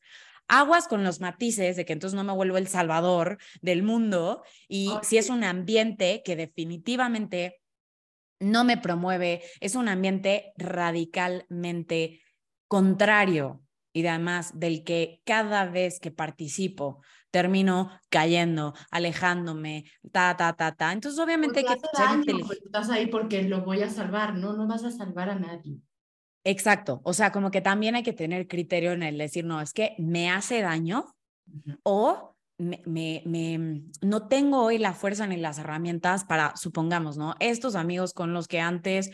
Aguas 0.48 0.88
con 0.88 1.04
los 1.04 1.20
matices 1.20 1.76
de 1.76 1.84
que 1.84 1.92
entonces 1.92 2.16
no 2.16 2.24
me 2.24 2.32
vuelvo 2.32 2.56
el 2.56 2.66
salvador 2.66 3.36
del 3.60 3.82
mundo 3.82 4.42
y 4.68 4.90
si 5.02 5.18
es 5.18 5.28
un 5.28 5.44
ambiente 5.44 6.22
que 6.24 6.34
definitivamente 6.34 7.60
no 8.40 8.64
me 8.64 8.78
promueve, 8.78 9.42
es 9.60 9.74
un 9.74 9.86
ambiente 9.86 10.54
radicalmente 10.56 12.22
contrario 12.68 13.60
y 13.92 14.06
además 14.06 14.58
del 14.58 14.82
que 14.82 15.20
cada 15.26 15.66
vez 15.66 16.00
que 16.00 16.10
participo 16.10 17.02
termino 17.36 17.90
cayendo, 18.08 18.72
alejándome, 18.90 19.84
ta, 20.10 20.34
ta, 20.38 20.54
ta, 20.54 20.74
ta. 20.74 20.92
Entonces, 20.94 21.20
obviamente 21.20 21.64
que 21.64 21.76
pues, 21.76 22.62
estás 22.64 22.88
ahí 22.88 23.08
porque 23.08 23.42
lo 23.42 23.60
voy 23.60 23.82
a 23.82 23.90
salvar, 23.90 24.36
no, 24.36 24.54
no 24.54 24.66
vas 24.66 24.84
a 24.84 24.90
salvar 24.90 25.28
a 25.28 25.34
nadie. 25.34 25.76
Exacto, 26.44 27.02
o 27.04 27.12
sea, 27.12 27.32
como 27.32 27.50
que 27.50 27.60
también 27.60 27.94
hay 27.94 28.02
que 28.02 28.14
tener 28.14 28.48
criterio 28.48 28.92
en 28.92 29.02
el 29.02 29.18
decir, 29.18 29.44
no, 29.44 29.60
es 29.60 29.74
que 29.74 29.94
me 29.98 30.30
hace 30.30 30.62
daño 30.62 31.14
o 31.82 32.34
me, 32.56 32.80
me, 33.26 33.82
no 34.00 34.28
tengo 34.28 34.62
hoy 34.62 34.78
la 34.78 34.94
fuerza 34.94 35.26
ni 35.26 35.36
las 35.36 35.58
herramientas 35.58 36.24
para, 36.24 36.56
supongamos, 36.56 37.18
¿no? 37.18 37.34
Estos 37.38 37.74
amigos 37.74 38.14
con 38.14 38.32
los 38.32 38.48
que 38.48 38.60
antes 38.60 39.10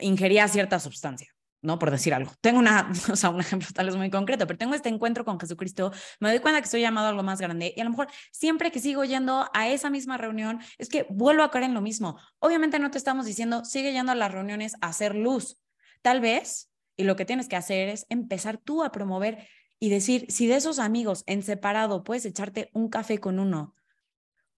ingería 0.00 0.48
cierta 0.48 0.80
sustancia, 0.80 1.28
¿no? 1.66 1.78
Por 1.78 1.90
decir 1.90 2.14
algo. 2.14 2.32
Tengo 2.40 2.58
una, 2.58 2.90
o 3.12 3.16
sea, 3.16 3.30
un 3.30 3.40
ejemplo 3.40 3.68
tal 3.74 3.86
vez 3.86 3.96
muy 3.96 4.10
concreto, 4.10 4.46
pero 4.46 4.58
tengo 4.58 4.74
este 4.74 4.88
encuentro 4.88 5.24
con 5.24 5.38
Jesucristo, 5.38 5.92
me 6.20 6.30
doy 6.30 6.38
cuenta 6.38 6.60
que 6.60 6.64
estoy 6.64 6.80
llamado 6.80 7.08
a 7.08 7.10
algo 7.10 7.22
más 7.22 7.40
grande 7.40 7.74
y 7.76 7.80
a 7.80 7.84
lo 7.84 7.90
mejor 7.90 8.08
siempre 8.32 8.70
que 8.70 8.80
sigo 8.80 9.04
yendo 9.04 9.48
a 9.52 9.68
esa 9.68 9.90
misma 9.90 10.16
reunión 10.16 10.60
es 10.78 10.88
que 10.88 11.06
vuelvo 11.10 11.42
a 11.42 11.50
caer 11.50 11.64
en 11.64 11.74
lo 11.74 11.80
mismo. 11.80 12.18
Obviamente 12.38 12.78
no 12.78 12.90
te 12.90 12.98
estamos 12.98 13.26
diciendo, 13.26 13.64
sigue 13.64 13.92
yendo 13.92 14.12
a 14.12 14.14
las 14.14 14.32
reuniones 14.32 14.74
a 14.80 14.88
hacer 14.88 15.14
luz, 15.14 15.58
Tal 16.06 16.20
vez, 16.20 16.70
y 16.96 17.02
lo 17.02 17.16
que 17.16 17.24
tienes 17.24 17.48
que 17.48 17.56
hacer 17.56 17.88
es 17.88 18.06
empezar 18.08 18.58
tú 18.58 18.84
a 18.84 18.92
promover 18.92 19.48
y 19.80 19.90
decir, 19.90 20.26
si 20.28 20.46
de 20.46 20.54
esos 20.54 20.78
amigos 20.78 21.24
en 21.26 21.42
separado 21.42 22.04
puedes 22.04 22.24
echarte 22.24 22.70
un 22.74 22.88
café 22.88 23.18
con 23.18 23.40
uno, 23.40 23.74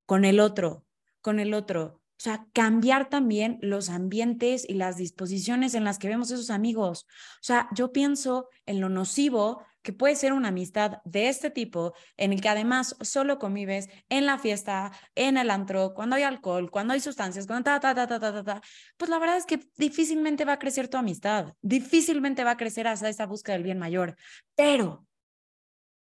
con 0.05 0.27
el 0.27 0.41
otro, 0.41 0.85
con 1.23 1.41
el 1.41 1.55
otro, 1.55 2.03
o 2.19 2.21
sea, 2.21 2.47
cambiar 2.53 3.09
también 3.09 3.59
los 3.63 3.91
ambientes 3.91 4.69
y 4.69 4.75
las 4.75 4.97
disposiciones 4.97 5.75
en 5.75 5.85
las 5.85 6.01
que 6.01 6.09
vemos 6.09 6.33
esos 6.33 6.51
amigos. 6.51 7.07
O 7.37 7.43
sea, 7.43 7.69
yo 7.73 7.93
pienso 7.93 8.49
en 8.67 8.81
lo 8.81 8.89
nocivo 8.89 9.63
que 9.83 9.93
puede 9.93 10.17
ser 10.17 10.33
una 10.33 10.49
amistad 10.49 10.99
de 11.05 11.29
este 11.29 11.51
tipo, 11.51 11.95
en 12.17 12.33
el 12.33 12.41
que 12.41 12.49
además 12.49 12.97
solo 13.01 13.39
convives 13.39 13.89
en 14.09 14.27
la 14.27 14.37
fiesta, 14.39 14.91
en 15.15 15.37
el 15.37 15.49
antro, 15.49 15.95
cuando 15.95 16.17
hay 16.17 16.25
alcohol, 16.25 16.71
cuando 16.71 16.93
hay 16.93 17.01
sustancias, 17.01 17.47
cuando 17.47 17.65
ta, 17.65 17.79
ta, 17.79 17.95
ta, 17.95 18.07
ta, 18.07 18.19
ta, 18.19 18.45
ta, 18.45 18.63
pues 18.97 19.09
la 19.09 19.21
verdad 19.21 19.37
es 19.37 19.47
que 19.47 19.61
difícilmente 19.77 20.45
va 20.45 20.55
a 20.55 20.59
crecer 20.59 20.89
tu 20.89 20.97
amistad, 20.97 21.55
difícilmente 21.63 22.43
va 22.43 22.51
a 22.51 22.57
crecer 22.57 22.89
hacia 22.89 23.09
esa 23.09 23.27
búsqueda 23.27 23.55
del 23.55 23.63
bien 23.63 23.79
mayor. 23.79 24.17
Pero 24.57 25.07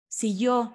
si 0.07 0.37
yo 0.37 0.73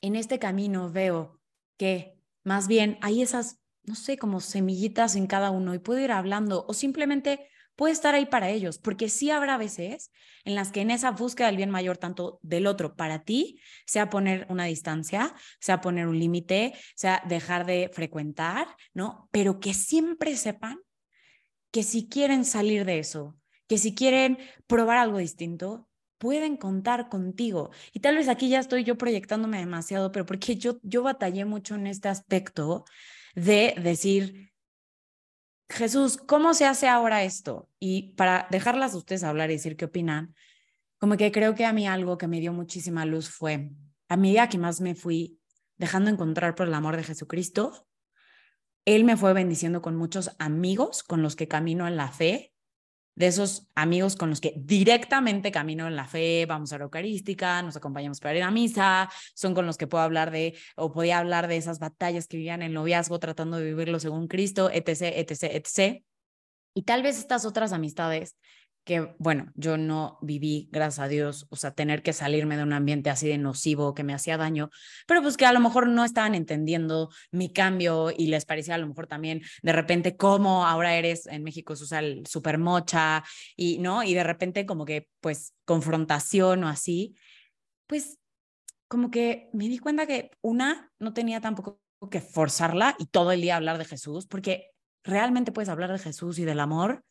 en 0.00 0.16
este 0.16 0.38
camino 0.38 0.90
veo 0.90 1.38
que 1.76 2.18
más 2.42 2.66
bien 2.66 2.98
hay 3.02 3.22
esas, 3.22 3.60
no 3.84 3.94
sé, 3.94 4.16
como 4.16 4.40
semillitas 4.40 5.16
en 5.16 5.26
cada 5.26 5.50
uno 5.50 5.74
y 5.74 5.78
puedo 5.78 6.00
ir 6.00 6.12
hablando 6.12 6.64
o 6.68 6.74
simplemente 6.74 7.48
puede 7.76 7.92
estar 7.92 8.14
ahí 8.14 8.26
para 8.26 8.50
ellos, 8.50 8.78
porque 8.78 9.08
sí 9.08 9.30
habrá 9.30 9.56
veces 9.56 10.12
en 10.44 10.54
las 10.54 10.72
que 10.72 10.80
en 10.80 10.90
esa 10.90 11.12
búsqueda 11.12 11.46
del 11.48 11.56
bien 11.56 11.70
mayor, 11.70 11.96
tanto 11.96 12.38
del 12.42 12.66
otro 12.66 12.94
para 12.96 13.24
ti, 13.24 13.60
sea 13.86 14.10
poner 14.10 14.46
una 14.50 14.64
distancia, 14.64 15.34
sea 15.60 15.80
poner 15.80 16.06
un 16.06 16.18
límite, 16.18 16.74
sea 16.94 17.22
dejar 17.26 17.64
de 17.66 17.90
frecuentar, 17.92 18.68
¿no? 18.92 19.28
Pero 19.30 19.60
que 19.60 19.74
siempre 19.74 20.36
sepan 20.36 20.78
que 21.70 21.82
si 21.82 22.08
quieren 22.08 22.44
salir 22.44 22.84
de 22.84 22.98
eso, 22.98 23.36
que 23.66 23.78
si 23.78 23.94
quieren 23.94 24.38
probar 24.66 24.98
algo 24.98 25.18
distinto, 25.18 25.88
pueden 26.18 26.56
contar 26.56 27.08
contigo. 27.08 27.70
Y 27.92 28.00
tal 28.00 28.16
vez 28.16 28.28
aquí 28.28 28.48
ya 28.48 28.60
estoy 28.60 28.84
yo 28.84 28.96
proyectándome 28.96 29.58
demasiado, 29.58 30.12
pero 30.12 30.26
porque 30.26 30.56
yo, 30.56 30.78
yo 30.82 31.02
batallé 31.02 31.44
mucho 31.44 31.74
en 31.74 31.86
este 31.86 32.08
aspecto 32.08 32.84
de 33.34 33.74
decir, 33.82 34.52
Jesús, 35.68 36.18
¿cómo 36.18 36.54
se 36.54 36.66
hace 36.66 36.88
ahora 36.88 37.24
esto? 37.24 37.68
Y 37.78 38.14
para 38.14 38.46
dejarlas 38.50 38.94
a 38.94 38.98
ustedes 38.98 39.24
hablar 39.24 39.50
y 39.50 39.54
decir 39.54 39.76
qué 39.76 39.86
opinan, 39.86 40.34
como 40.98 41.16
que 41.16 41.32
creo 41.32 41.54
que 41.54 41.64
a 41.64 41.72
mí 41.72 41.86
algo 41.86 42.18
que 42.18 42.28
me 42.28 42.40
dio 42.40 42.52
muchísima 42.52 43.04
luz 43.06 43.28
fue, 43.28 43.70
a 44.08 44.16
medida 44.16 44.48
que 44.48 44.58
más 44.58 44.80
me 44.80 44.94
fui 44.94 45.40
dejando 45.76 46.10
encontrar 46.10 46.54
por 46.54 46.68
el 46.68 46.74
amor 46.74 46.96
de 46.96 47.04
Jesucristo, 47.04 47.88
Él 48.84 49.04
me 49.04 49.16
fue 49.16 49.32
bendiciendo 49.32 49.82
con 49.82 49.96
muchos 49.96 50.30
amigos 50.38 51.02
con 51.02 51.22
los 51.22 51.34
que 51.34 51.48
camino 51.48 51.88
en 51.88 51.96
la 51.96 52.08
fe 52.08 52.51
de 53.14 53.26
esos 53.26 53.68
amigos 53.74 54.16
con 54.16 54.30
los 54.30 54.40
que 54.40 54.54
directamente 54.56 55.52
camino 55.52 55.86
en 55.86 55.96
la 55.96 56.06
fe, 56.06 56.46
vamos 56.46 56.72
a 56.72 56.78
la 56.78 56.84
Eucarística, 56.84 57.62
nos 57.62 57.76
acompañamos 57.76 58.20
para 58.20 58.36
ir 58.36 58.42
a 58.42 58.50
misa, 58.50 59.10
son 59.34 59.54
con 59.54 59.66
los 59.66 59.76
que 59.76 59.86
puedo 59.86 60.02
hablar 60.02 60.30
de, 60.30 60.56
o 60.76 60.92
podía 60.92 61.18
hablar 61.18 61.48
de 61.48 61.56
esas 61.56 61.78
batallas 61.78 62.26
que 62.26 62.38
vivían 62.38 62.62
en 62.62 62.68
el 62.68 62.74
noviazgo 62.74 63.18
tratando 63.18 63.58
de 63.58 63.64
vivirlo 63.64 64.00
según 64.00 64.28
Cristo, 64.28 64.70
etc., 64.70 65.12
etc., 65.16 65.42
etc. 65.42 66.04
Y 66.74 66.82
tal 66.82 67.02
vez 67.02 67.18
estas 67.18 67.44
otras 67.44 67.72
amistades 67.72 68.36
que, 68.84 69.14
bueno, 69.18 69.52
yo 69.54 69.76
no 69.76 70.18
viví, 70.22 70.68
gracias 70.72 70.98
a 71.04 71.08
Dios, 71.08 71.46
o 71.50 71.56
sea, 71.56 71.72
tener 71.72 72.02
que 72.02 72.12
salirme 72.12 72.56
de 72.56 72.64
un 72.64 72.72
ambiente 72.72 73.10
así 73.10 73.28
de 73.28 73.38
nocivo 73.38 73.94
que 73.94 74.02
me 74.02 74.14
hacía 74.14 74.36
daño, 74.36 74.70
pero 75.06 75.22
pues 75.22 75.36
que 75.36 75.46
a 75.46 75.52
lo 75.52 75.60
mejor 75.60 75.88
no 75.88 76.04
estaban 76.04 76.34
entendiendo 76.34 77.10
mi 77.30 77.52
cambio 77.52 78.10
y 78.16 78.26
les 78.26 78.44
parecía 78.44 78.74
a 78.74 78.78
lo 78.78 78.88
mejor 78.88 79.06
también 79.06 79.42
de 79.62 79.72
repente 79.72 80.16
cómo 80.16 80.66
ahora 80.66 80.96
eres, 80.96 81.26
en 81.26 81.44
México 81.44 81.76
se 81.76 81.84
usa 81.84 82.00
el 82.00 82.26
super 82.26 82.58
mocha 82.58 83.22
y, 83.56 83.78
¿no? 83.78 84.02
Y 84.02 84.14
de 84.14 84.24
repente 84.24 84.66
como 84.66 84.84
que, 84.84 85.08
pues, 85.20 85.54
confrontación 85.64 86.64
o 86.64 86.68
así, 86.68 87.14
pues, 87.86 88.18
como 88.88 89.10
que 89.10 89.48
me 89.52 89.68
di 89.68 89.78
cuenta 89.78 90.06
que 90.06 90.30
una, 90.42 90.92
no 90.98 91.14
tenía 91.14 91.40
tampoco 91.40 91.80
que 92.10 92.20
forzarla 92.20 92.96
y 92.98 93.06
todo 93.06 93.32
el 93.32 93.40
día 93.40 93.56
hablar 93.56 93.78
de 93.78 93.84
Jesús, 93.84 94.26
porque 94.26 94.70
realmente 95.04 95.52
puedes 95.52 95.68
hablar 95.68 95.92
de 95.92 95.98
Jesús 95.98 96.38
y 96.38 96.44
del 96.44 96.60
amor 96.60 97.04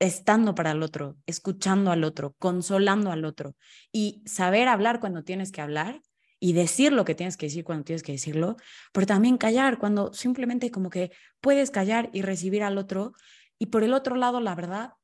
estando 0.00 0.54
para 0.54 0.72
el 0.72 0.82
otro, 0.82 1.16
escuchando 1.26 1.92
al 1.92 2.02
otro, 2.04 2.34
consolando 2.38 3.12
al 3.12 3.24
otro 3.24 3.54
y 3.92 4.22
saber 4.26 4.66
hablar 4.66 4.98
cuando 4.98 5.22
tienes 5.22 5.52
que 5.52 5.60
hablar 5.60 6.00
y 6.40 6.54
decir 6.54 6.92
lo 6.92 7.04
que 7.04 7.14
tienes 7.14 7.36
que 7.36 7.46
decir 7.46 7.64
cuando 7.64 7.84
tienes 7.84 8.02
que 8.02 8.12
decirlo, 8.12 8.56
pero 8.92 9.06
también 9.06 9.36
callar 9.36 9.78
cuando 9.78 10.12
simplemente 10.14 10.70
como 10.70 10.88
que 10.88 11.12
puedes 11.40 11.70
callar 11.70 12.08
y 12.14 12.22
recibir 12.22 12.62
al 12.62 12.78
otro. 12.78 13.12
Y 13.58 13.66
por 13.66 13.84
el 13.84 13.92
otro 13.92 14.16
lado, 14.16 14.40
la 14.40 14.54
verdad, 14.54 14.94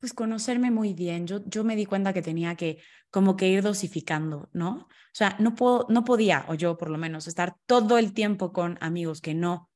pues 0.00 0.12
conocerme 0.12 0.72
muy 0.72 0.94
bien. 0.94 1.28
Yo, 1.28 1.44
yo 1.46 1.62
me 1.62 1.76
di 1.76 1.86
cuenta 1.86 2.12
que 2.12 2.22
tenía 2.22 2.56
que 2.56 2.78
como 3.10 3.36
que 3.36 3.48
ir 3.48 3.62
dosificando, 3.62 4.48
¿no? 4.52 4.88
O 4.88 4.88
sea, 5.12 5.36
no, 5.38 5.54
puedo, 5.54 5.86
no 5.88 6.04
podía, 6.04 6.44
o 6.48 6.54
yo 6.54 6.76
por 6.76 6.90
lo 6.90 6.98
menos, 6.98 7.28
estar 7.28 7.56
todo 7.66 7.96
el 7.96 8.12
tiempo 8.12 8.52
con 8.52 8.78
amigos 8.80 9.20
que 9.20 9.34
no 9.34 9.67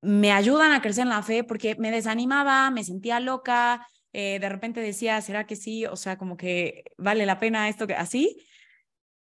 me 0.00 0.32
ayudan 0.32 0.72
a 0.72 0.80
crecer 0.80 1.02
en 1.02 1.08
la 1.08 1.22
fe 1.22 1.44
porque 1.44 1.74
me 1.76 1.90
desanimaba, 1.90 2.70
me 2.70 2.84
sentía 2.84 3.20
loca, 3.20 3.86
eh, 4.12 4.38
de 4.40 4.48
repente 4.48 4.80
decía, 4.80 5.20
¿será 5.20 5.46
que 5.46 5.56
sí? 5.56 5.86
O 5.86 5.96
sea, 5.96 6.16
como 6.18 6.36
que 6.36 6.84
vale 6.96 7.26
la 7.26 7.38
pena 7.38 7.68
esto 7.68 7.86
que 7.86 7.94
así. 7.94 8.46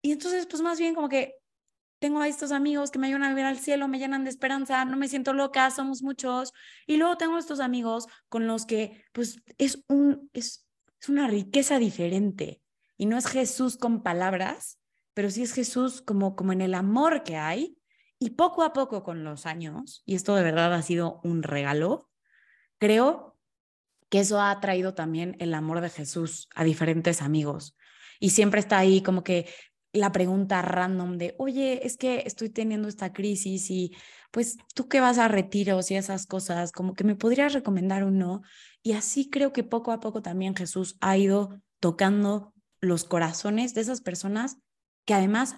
Y 0.03 0.13
entonces, 0.13 0.47
pues 0.47 0.63
más 0.63 0.79
bien 0.79 0.95
como 0.95 1.09
que 1.09 1.37
tengo 1.99 2.21
a 2.21 2.29
estos 2.29 2.53
amigos 2.53 2.91
que 2.91 2.99
me 2.99 3.07
ayudan 3.07 3.25
a 3.25 3.35
ver 3.35 3.47
al 3.47 3.59
cielo, 3.59 3.89
me 3.89 3.99
llenan 3.99 4.25
de 4.25 4.31
esperanza, 4.31 4.85
no 4.85 4.97
me 4.97 5.09
siento 5.09 5.33
loca, 5.33 5.71
somos 5.71 6.03
muchos. 6.03 6.53
Y 6.87 6.97
luego 6.97 7.17
tengo 7.17 7.39
estos 7.39 7.61
amigos 7.61 8.07
con 8.29 8.47
los 8.47 8.67
que, 8.67 9.05
pues, 9.13 9.41
es, 9.59 9.83
un, 9.89 10.31
es, 10.35 10.67
es 11.01 11.09
una 11.09 11.29
riqueza 11.29 11.79
diferente. 11.79 12.61
Y 12.97 13.07
no 13.07 13.17
es 13.17 13.27
Jesús 13.27 13.77
con 13.77 14.03
palabras, 14.03 14.79
pero 15.15 15.31
sí 15.31 15.43
es 15.43 15.55
Jesús 15.55 16.03
como, 16.03 16.37
como 16.37 16.53
en 16.53 16.61
el 16.61 16.75
amor 16.75 17.23
que 17.23 17.37
hay 17.37 17.79
y 18.25 18.31
poco 18.31 18.63
a 18.63 18.73
poco 18.73 19.03
con 19.03 19.23
los 19.23 19.45
años, 19.45 20.03
y 20.07 20.15
esto 20.15 20.35
de 20.35 20.43
verdad 20.43 20.73
ha 20.73 20.81
sido 20.81 21.21
un 21.25 21.43
regalo, 21.43 22.09
creo 22.79 23.37
que 24.09 24.21
eso 24.21 24.41
ha 24.41 24.59
traído 24.61 24.95
también 24.95 25.37
el 25.41 25.53
amor 25.53 25.83
de 25.83 25.91
Jesús 25.91 26.49
a 26.55 26.65
diferentes 26.65 27.21
amigos. 27.21 27.77
Y 28.21 28.31
siempre 28.31 28.61
está 28.61 28.79
ahí 28.79 29.03
como 29.03 29.25
que 29.25 29.47
la 29.93 30.11
pregunta 30.11 30.63
random 30.63 31.19
de, 31.19 31.35
oye, 31.37 31.87
es 31.87 31.99
que 31.99 32.23
estoy 32.25 32.49
teniendo 32.49 32.89
esta 32.89 33.13
crisis 33.13 33.71
y 33.71 33.95
pues 34.31 34.57
tú 34.75 34.89
qué 34.89 35.01
vas 35.01 35.19
a 35.19 35.29
retiros 35.29 35.91
y 35.91 35.97
esas 35.97 36.25
cosas, 36.27 36.73
como 36.73 36.95
que 36.95 37.05
me 37.05 37.17
podrías 37.17 37.53
recomendar 37.53 38.05
uno. 38.05 38.41
Y 38.83 38.93
así 38.93 39.29
creo 39.29 39.53
que 39.53 39.65
poco 39.65 39.93
a 39.93 40.01
poco 40.01 40.23
también 40.23 40.57
Jesús 40.57 40.97
ha 41.03 41.19
ido 41.19 41.61
tocando 41.79 42.55
los 42.81 43.05
corazones 43.05 43.75
de 43.75 43.83
esas 43.83 44.01
personas 44.01 44.57
que 45.05 45.13
además 45.13 45.57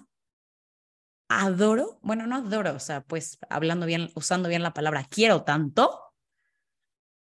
adoro, 1.29 1.99
bueno, 2.01 2.27
no 2.27 2.35
adoro, 2.35 2.73
o 2.75 2.79
sea, 2.79 3.01
pues 3.01 3.37
hablando 3.49 3.85
bien, 3.85 4.09
usando 4.15 4.49
bien 4.49 4.63
la 4.63 4.73
palabra, 4.73 5.05
quiero 5.09 5.43
tanto 5.43 6.01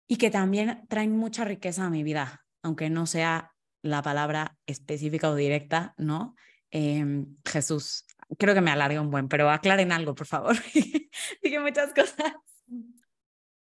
y 0.08 0.18
que 0.18 0.30
también 0.30 0.86
traen 0.90 1.16
mucha 1.18 1.46
riqueza 1.46 1.86
a 1.86 1.90
mi 1.90 2.04
vida, 2.04 2.46
aunque 2.64 2.90
no 2.90 3.06
sea 3.06 3.54
la 3.82 4.02
palabra 4.02 4.58
específica 4.66 5.30
o 5.30 5.36
directa, 5.36 5.94
¿no? 5.98 6.36
Em, 6.70 7.38
Jesús, 7.46 8.06
creo 8.38 8.54
que 8.54 8.62
me 8.62 8.72
alargue 8.72 9.00
un 9.00 9.10
buen, 9.10 9.28
pero 9.28 9.50
aclaren 9.50 9.92
algo, 9.92 10.16
por 10.16 10.28
favor. 10.28 10.56
Dije 11.44 11.60
muchas 11.60 11.94
cosas. 11.94 12.34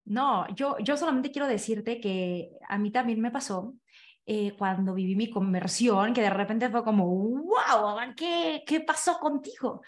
No, 0.06 0.48
yo, 0.56 0.78
yo 0.80 0.98
solamente 0.98 1.32
quiero 1.32 1.48
decirte 1.48 2.00
que 2.00 2.52
a 2.70 2.78
mí 2.78 2.92
también 2.92 3.20
me 3.22 3.32
pasó 3.32 3.74
eh, 4.26 4.56
cuando 4.58 4.94
viví 4.96 5.16
mi 5.16 5.30
conversión, 5.30 6.14
que 6.14 6.22
de 6.22 6.32
repente 6.32 6.70
fue 6.70 6.84
como, 6.84 7.06
wow, 7.08 7.98
¿qué, 8.16 8.64
qué 8.66 8.80
pasó 8.80 9.20
contigo? 9.20 9.82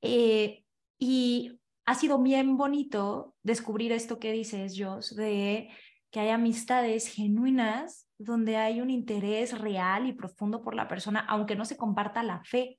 Eh, 0.00 0.64
y 0.98 1.58
ha 1.86 1.94
sido 1.94 2.22
bien 2.22 2.56
bonito 2.56 3.34
descubrir 3.42 3.90
esto 3.92 4.18
que 4.20 4.32
dices, 4.32 4.74
Jos, 4.78 5.16
de 5.16 5.70
que 6.10 6.20
hay 6.20 6.28
amistades 6.28 7.08
genuinas 7.08 8.06
donde 8.16 8.56
hay 8.56 8.80
un 8.80 8.90
interés 8.90 9.58
real 9.58 10.06
y 10.06 10.12
profundo 10.12 10.62
por 10.62 10.74
la 10.74 10.86
persona, 10.86 11.20
aunque 11.28 11.56
no 11.56 11.64
se 11.64 11.76
comparta 11.76 12.22
la 12.22 12.44
fe. 12.44 12.78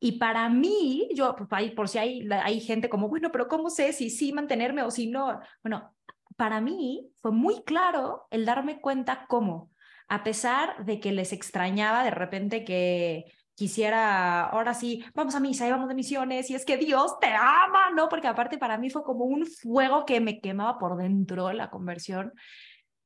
Y 0.00 0.18
para 0.18 0.48
mí, 0.48 1.08
yo, 1.14 1.36
pues, 1.36 1.72
por 1.72 1.88
si 1.88 1.98
hay, 1.98 2.28
hay 2.30 2.60
gente 2.60 2.88
como, 2.88 3.08
bueno, 3.08 3.30
pero 3.30 3.48
¿cómo 3.48 3.70
sé 3.70 3.92
si 3.92 4.10
sí 4.10 4.32
mantenerme 4.32 4.82
o 4.82 4.90
si 4.90 5.08
no? 5.08 5.40
Bueno, 5.62 5.94
para 6.36 6.60
mí 6.60 7.10
fue 7.20 7.32
muy 7.32 7.62
claro 7.62 8.26
el 8.30 8.44
darme 8.44 8.80
cuenta 8.80 9.26
cómo 9.28 9.70
a 10.08 10.22
pesar 10.24 10.84
de 10.84 11.00
que 11.00 11.12
les 11.12 11.32
extrañaba 11.32 12.04
de 12.04 12.10
repente 12.10 12.64
que 12.64 13.24
quisiera, 13.54 14.44
ahora 14.44 14.74
sí, 14.74 15.04
vamos 15.14 15.34
a 15.34 15.40
misa 15.40 15.66
y 15.66 15.70
vamos 15.70 15.88
de 15.88 15.94
misiones 15.94 16.50
y 16.50 16.54
es 16.54 16.64
que 16.64 16.76
Dios 16.76 17.18
te 17.20 17.28
ama, 17.28 17.90
¿no? 17.94 18.08
Porque 18.08 18.28
aparte 18.28 18.58
para 18.58 18.78
mí 18.78 18.90
fue 18.90 19.02
como 19.02 19.24
un 19.24 19.46
fuego 19.46 20.04
que 20.04 20.20
me 20.20 20.40
quemaba 20.40 20.78
por 20.78 20.96
dentro 20.96 21.52
la 21.52 21.70
conversión. 21.70 22.32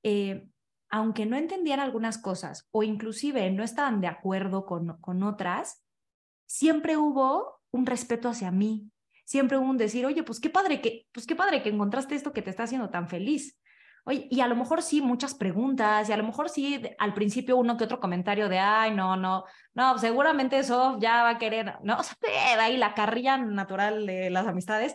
Eh, 0.03 0.47
aunque 0.91 1.25
no 1.25 1.37
entendían 1.37 1.79
algunas 1.79 2.19
cosas 2.19 2.69
o 2.73 2.83
inclusive 2.83 3.49
no 3.53 3.63
estaban 3.63 4.01
de 4.01 4.09
acuerdo 4.09 4.67
con, 4.67 5.01
con 5.01 5.23
otras, 5.23 5.85
siempre 6.47 6.97
hubo 6.97 7.61
un 7.71 7.87
respeto 7.87 8.29
hacia 8.29 8.51
mí, 8.51 8.91
siempre 9.25 9.57
hubo 9.57 9.71
un 9.71 9.79
decir, 9.79 10.05
oye, 10.05 10.25
pues 10.25 10.41
qué 10.41 10.51
padre 10.51 10.81
que, 10.81 11.07
pues 11.13 11.27
qué 11.27 11.37
padre 11.37 11.63
que 11.63 11.69
encontraste 11.69 12.17
esto 12.17 12.33
que 12.33 12.43
te 12.43 12.51
está 12.51 12.65
haciendo 12.65 12.91
tan 12.91 13.09
feliz. 13.09 13.60
Oye, 14.05 14.27
y 14.31 14.41
a 14.41 14.47
lo 14.49 14.57
mejor 14.57 14.83
sí, 14.83 15.01
muchas 15.01 15.35
preguntas, 15.35 16.09
y 16.09 16.13
a 16.13 16.17
lo 16.17 16.25
mejor 16.25 16.49
sí, 16.49 16.83
al 16.99 17.15
principio 17.15 17.57
uno 17.57 17.77
que 17.77 17.85
otro 17.85 18.01
comentario 18.01 18.49
de, 18.49 18.59
ay, 18.59 18.95
no, 18.95 19.17
no, 19.17 19.45
no, 19.75 19.99
seguramente 19.99 20.59
eso 20.59 20.99
ya 20.99 21.23
va 21.23 21.31
a 21.31 21.39
querer, 21.39 21.77
no, 21.83 21.99
o 22.01 22.03
sea, 22.03 22.17
ahí 22.59 22.77
la 22.77 22.95
carrilla 22.95 23.37
natural 23.37 24.07
de 24.07 24.31
las 24.31 24.47
amistades, 24.47 24.95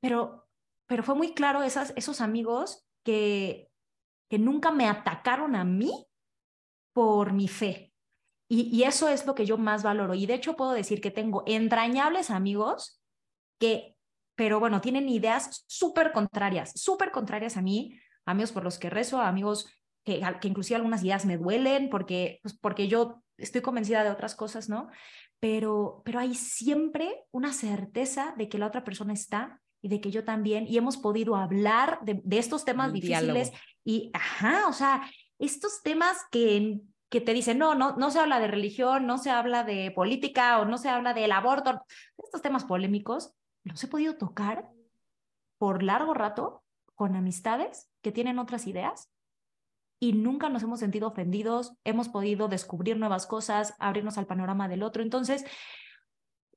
pero, 0.00 0.48
pero 0.86 1.02
fue 1.02 1.14
muy 1.14 1.34
claro 1.34 1.62
esas, 1.62 1.92
esos 1.96 2.20
amigos 2.20 2.86
que, 3.04 3.70
que 4.28 4.38
nunca 4.38 4.70
me 4.70 4.88
atacaron 4.88 5.54
a 5.54 5.64
mí 5.64 6.06
por 6.92 7.32
mi 7.32 7.48
fe. 7.48 7.92
Y, 8.48 8.62
y 8.76 8.82
eso 8.82 9.08
es 9.08 9.26
lo 9.26 9.36
que 9.36 9.46
yo 9.46 9.58
más 9.58 9.84
valoro. 9.84 10.14
Y 10.14 10.26
de 10.26 10.34
hecho 10.34 10.56
puedo 10.56 10.72
decir 10.72 11.00
que 11.00 11.12
tengo 11.12 11.44
entrañables 11.46 12.30
amigos 12.30 13.00
que, 13.60 13.96
pero 14.34 14.58
bueno, 14.58 14.80
tienen 14.80 15.08
ideas 15.08 15.64
súper 15.68 16.12
contrarias, 16.12 16.72
súper 16.74 17.12
contrarias 17.12 17.56
a 17.56 17.62
mí, 17.62 17.96
amigos 18.30 18.52
por 18.52 18.64
los 18.64 18.78
que 18.78 18.90
rezo, 18.90 19.20
amigos 19.20 19.66
que, 20.04 20.22
que 20.40 20.48
inclusive 20.48 20.76
algunas 20.76 21.02
ideas 21.02 21.26
me 21.26 21.36
duelen 21.36 21.90
porque, 21.90 22.38
pues 22.42 22.56
porque 22.58 22.88
yo 22.88 23.22
estoy 23.36 23.60
convencida 23.60 24.04
de 24.04 24.10
otras 24.10 24.34
cosas, 24.34 24.68
¿no? 24.68 24.88
Pero, 25.40 26.02
pero 26.04 26.18
hay 26.18 26.34
siempre 26.34 27.24
una 27.30 27.52
certeza 27.52 28.34
de 28.36 28.48
que 28.48 28.58
la 28.58 28.66
otra 28.66 28.84
persona 28.84 29.12
está 29.12 29.60
y 29.82 29.88
de 29.88 30.00
que 30.00 30.10
yo 30.10 30.24
también, 30.24 30.66
y 30.66 30.76
hemos 30.76 30.98
podido 30.98 31.36
hablar 31.36 32.00
de, 32.02 32.20
de 32.22 32.38
estos 32.38 32.64
temas 32.64 32.92
difíciles 32.92 33.50
y, 33.82 34.10
ajá, 34.12 34.68
o 34.68 34.72
sea, 34.74 35.02
estos 35.38 35.82
temas 35.82 36.18
que, 36.30 36.80
que 37.08 37.22
te 37.22 37.32
dicen, 37.32 37.56
no, 37.58 37.74
no, 37.74 37.96
no 37.96 38.10
se 38.10 38.18
habla 38.18 38.38
de 38.40 38.48
religión, 38.48 39.06
no 39.06 39.16
se 39.16 39.30
habla 39.30 39.64
de 39.64 39.90
política 39.90 40.60
o 40.60 40.66
no 40.66 40.76
se 40.76 40.90
habla 40.90 41.14
del 41.14 41.32
aborto, 41.32 41.82
estos 42.18 42.42
temas 42.42 42.64
polémicos, 42.64 43.32
los 43.64 43.82
he 43.82 43.88
podido 43.88 44.16
tocar 44.16 44.68
por 45.58 45.82
largo 45.82 46.12
rato 46.12 46.62
con 47.00 47.16
amistades 47.16 47.88
que 48.02 48.12
tienen 48.12 48.38
otras 48.38 48.66
ideas 48.66 49.10
y 49.98 50.12
nunca 50.12 50.50
nos 50.50 50.62
hemos 50.62 50.80
sentido 50.80 51.08
ofendidos, 51.08 51.72
hemos 51.82 52.10
podido 52.10 52.46
descubrir 52.46 52.98
nuevas 52.98 53.26
cosas, 53.26 53.72
abrirnos 53.78 54.18
al 54.18 54.26
panorama 54.26 54.68
del 54.68 54.82
otro. 54.82 55.02
Entonces, 55.02 55.46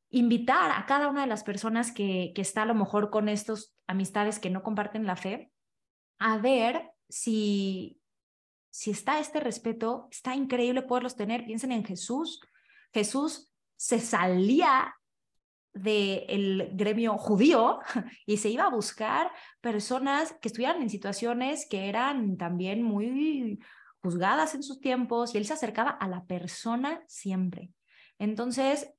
invitar 0.10 0.72
a 0.72 0.86
cada 0.86 1.08
una 1.08 1.22
de 1.22 1.28
las 1.28 1.46
personas 1.46 1.94
que, 1.94 2.34
que 2.36 2.41
está 2.41 2.64
a 2.64 2.66
lo 2.66 2.76
mejor 2.76 3.10
con 3.10 3.30
estos 3.30 3.74
amistades 3.88 4.38
que 4.38 4.50
no 4.50 4.64
comparten 4.64 5.06
la 5.06 5.16
fe, 5.16 5.50
a 6.20 6.38
ver 6.39 6.91
si, 7.08 8.02
si 8.70 8.91
está 8.91 9.22
este 9.22 9.39
respeto, 9.39 10.10
está 10.12 10.36
increíble 10.36 10.82
poderlos 10.82 11.16
tener. 11.16 11.46
Piensen 11.46 11.72
en 11.72 11.86
Jesús. 11.86 12.41
Jesús 12.91 13.50
se 13.78 14.02
salía 14.02 14.94
del 15.74 16.70
gremio 16.74 17.18
judío 17.18 17.80
y 18.26 18.38
se 18.38 18.50
iba 18.50 18.66
a 18.66 18.70
buscar 18.70 19.32
personas 19.62 20.36
que 20.42 20.50
estuvieran 20.50 20.82
en 20.82 20.90
situaciones 20.90 21.68
que 21.70 21.90
eran 21.90 22.38
también 22.38 22.84
muy, 22.84 23.60
juzgadas 24.04 24.54
en 24.54 24.64
sus 24.64 24.82
tiempos 24.82 25.34
y 25.34 25.38
él 25.38 25.46
se 25.46 25.54
acercaba 25.54 25.92
a 25.92 26.08
la 26.08 26.26
persona 26.26 27.02
siempre. 27.08 27.72
Entonces, 28.20 28.94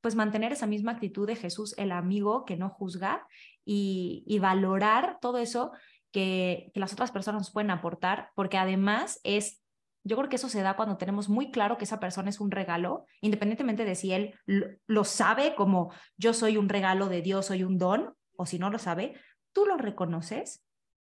pues 0.00 0.16
mantener 0.16 0.52
esa 0.52 0.66
misma 0.66 0.92
actitud 0.92 1.26
de 1.26 1.36
Jesús, 1.36 1.74
el 1.78 1.92
amigo 1.92 2.44
que 2.44 2.56
no 2.56 2.68
juzga 2.68 3.26
y, 3.64 4.24
y 4.26 4.40
valorar 4.40 5.18
todo 5.20 5.38
eso 5.38 5.72
que, 6.10 6.70
que 6.74 6.80
las 6.80 6.92
otras 6.92 7.12
personas 7.12 7.52
pueden 7.52 7.70
aportar, 7.70 8.30
porque 8.34 8.58
además 8.58 9.20
es 9.22 9.62
yo 10.04 10.16
creo 10.16 10.28
que 10.28 10.36
eso 10.36 10.50
se 10.50 10.62
da 10.62 10.76
cuando 10.76 10.98
tenemos 10.98 11.28
muy 11.28 11.50
claro 11.50 11.78
que 11.78 11.84
esa 11.84 11.98
persona 11.98 12.28
es 12.28 12.38
un 12.38 12.50
regalo, 12.50 13.06
independientemente 13.22 13.84
de 13.84 13.94
si 13.94 14.12
él 14.12 14.38
lo 14.86 15.04
sabe 15.04 15.54
como 15.54 15.92
yo 16.16 16.34
soy 16.34 16.58
un 16.58 16.68
regalo 16.68 17.08
de 17.08 17.22
Dios, 17.22 17.46
soy 17.46 17.64
un 17.64 17.78
don, 17.78 18.14
o 18.36 18.44
si 18.46 18.58
no 18.58 18.70
lo 18.70 18.78
sabe, 18.78 19.18
tú 19.52 19.64
lo 19.64 19.76
reconoces 19.78 20.62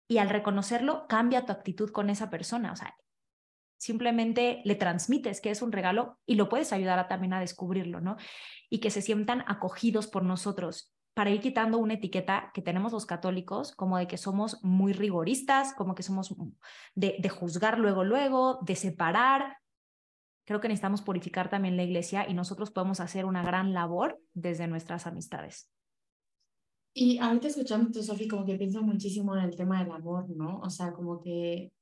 y 0.06 0.18
al 0.18 0.28
reconocerlo 0.28 1.06
cambia 1.08 1.46
tu 1.46 1.52
actitud 1.52 1.90
con 1.90 2.10
esa 2.10 2.28
persona. 2.28 2.72
O 2.72 2.76
sea, 2.76 2.94
simplemente 3.78 4.60
le 4.64 4.74
transmites 4.74 5.40
que 5.40 5.50
es 5.50 5.62
un 5.62 5.72
regalo 5.72 6.18
y 6.26 6.34
lo 6.34 6.48
puedes 6.48 6.72
ayudar 6.72 7.08
también 7.08 7.32
a 7.32 7.40
descubrirlo, 7.40 8.00
¿no? 8.00 8.16
Y 8.68 8.80
que 8.80 8.90
se 8.90 9.02
sientan 9.02 9.44
acogidos 9.46 10.06
por 10.06 10.24
nosotros 10.24 10.93
para 11.14 11.30
ir 11.30 11.40
quitando 11.40 11.78
una 11.78 11.94
etiqueta 11.94 12.50
que 12.52 12.60
tenemos 12.60 12.92
los 12.92 13.06
católicos, 13.06 13.72
como 13.72 13.98
de 13.98 14.08
que 14.08 14.18
somos 14.18 14.62
muy 14.64 14.92
rigoristas, 14.92 15.72
como 15.74 15.94
que 15.94 16.02
somos 16.02 16.34
de, 16.96 17.28
juzgar 17.28 17.78
luego, 17.78 18.02
luego, 18.02 18.58
de 18.62 18.74
separar. 18.74 19.58
Creo 20.44 20.60
que 20.60 20.68
necesitamos 20.68 21.02
purificar 21.02 21.48
también 21.48 21.76
la 21.76 21.84
iglesia 21.84 22.28
y 22.28 22.34
nosotros 22.34 22.72
podemos 22.72 22.98
hacer 22.98 23.24
una 23.24 23.44
gran 23.44 23.72
labor 23.72 24.20
desde 24.34 24.66
nuestras 24.66 25.06
amistades. 25.06 25.70
Y 26.92 27.18
ahorita 27.18 27.48
escuchando, 27.48 28.02
Sofi, 28.02 28.28
como 28.28 28.44
que 28.44 28.56
pienso 28.56 28.82
muchísimo 28.82 29.36
en 29.36 29.44
el 29.44 29.56
tema 29.56 29.82
del 29.82 29.92
amor, 29.92 30.28
¿no? 30.30 30.58
O 30.60 30.70
sea, 30.70 30.92
como 30.92 31.20
que 31.20 31.72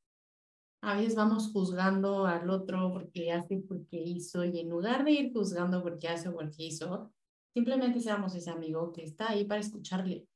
a 0.83 0.97
veces 0.97 1.14
vamos 1.14 1.53
juzgando 1.53 2.26
al 2.26 2.49
otro 2.51 2.93
porque 2.93 3.33
hace, 3.33 3.62
porque 3.66 3.97
hizo, 3.97 4.45
y 4.45 4.61
en 4.61 4.68
lugar 4.68 5.05
de 5.05 5.12
ir 5.12 5.33
juzgando 5.33 5.83
porque 5.83 6.09
hace 6.09 6.30
porque 6.30 6.64
hizo, 6.64 7.12
Simplemente 7.55 8.01
seamos 8.01 8.35
ese 8.35 8.51
amigo 8.51 8.93
que 8.93 9.05
está 9.05 9.31
ahí 9.31 9.45
para 9.45 9.61
escucharle. 9.61 10.27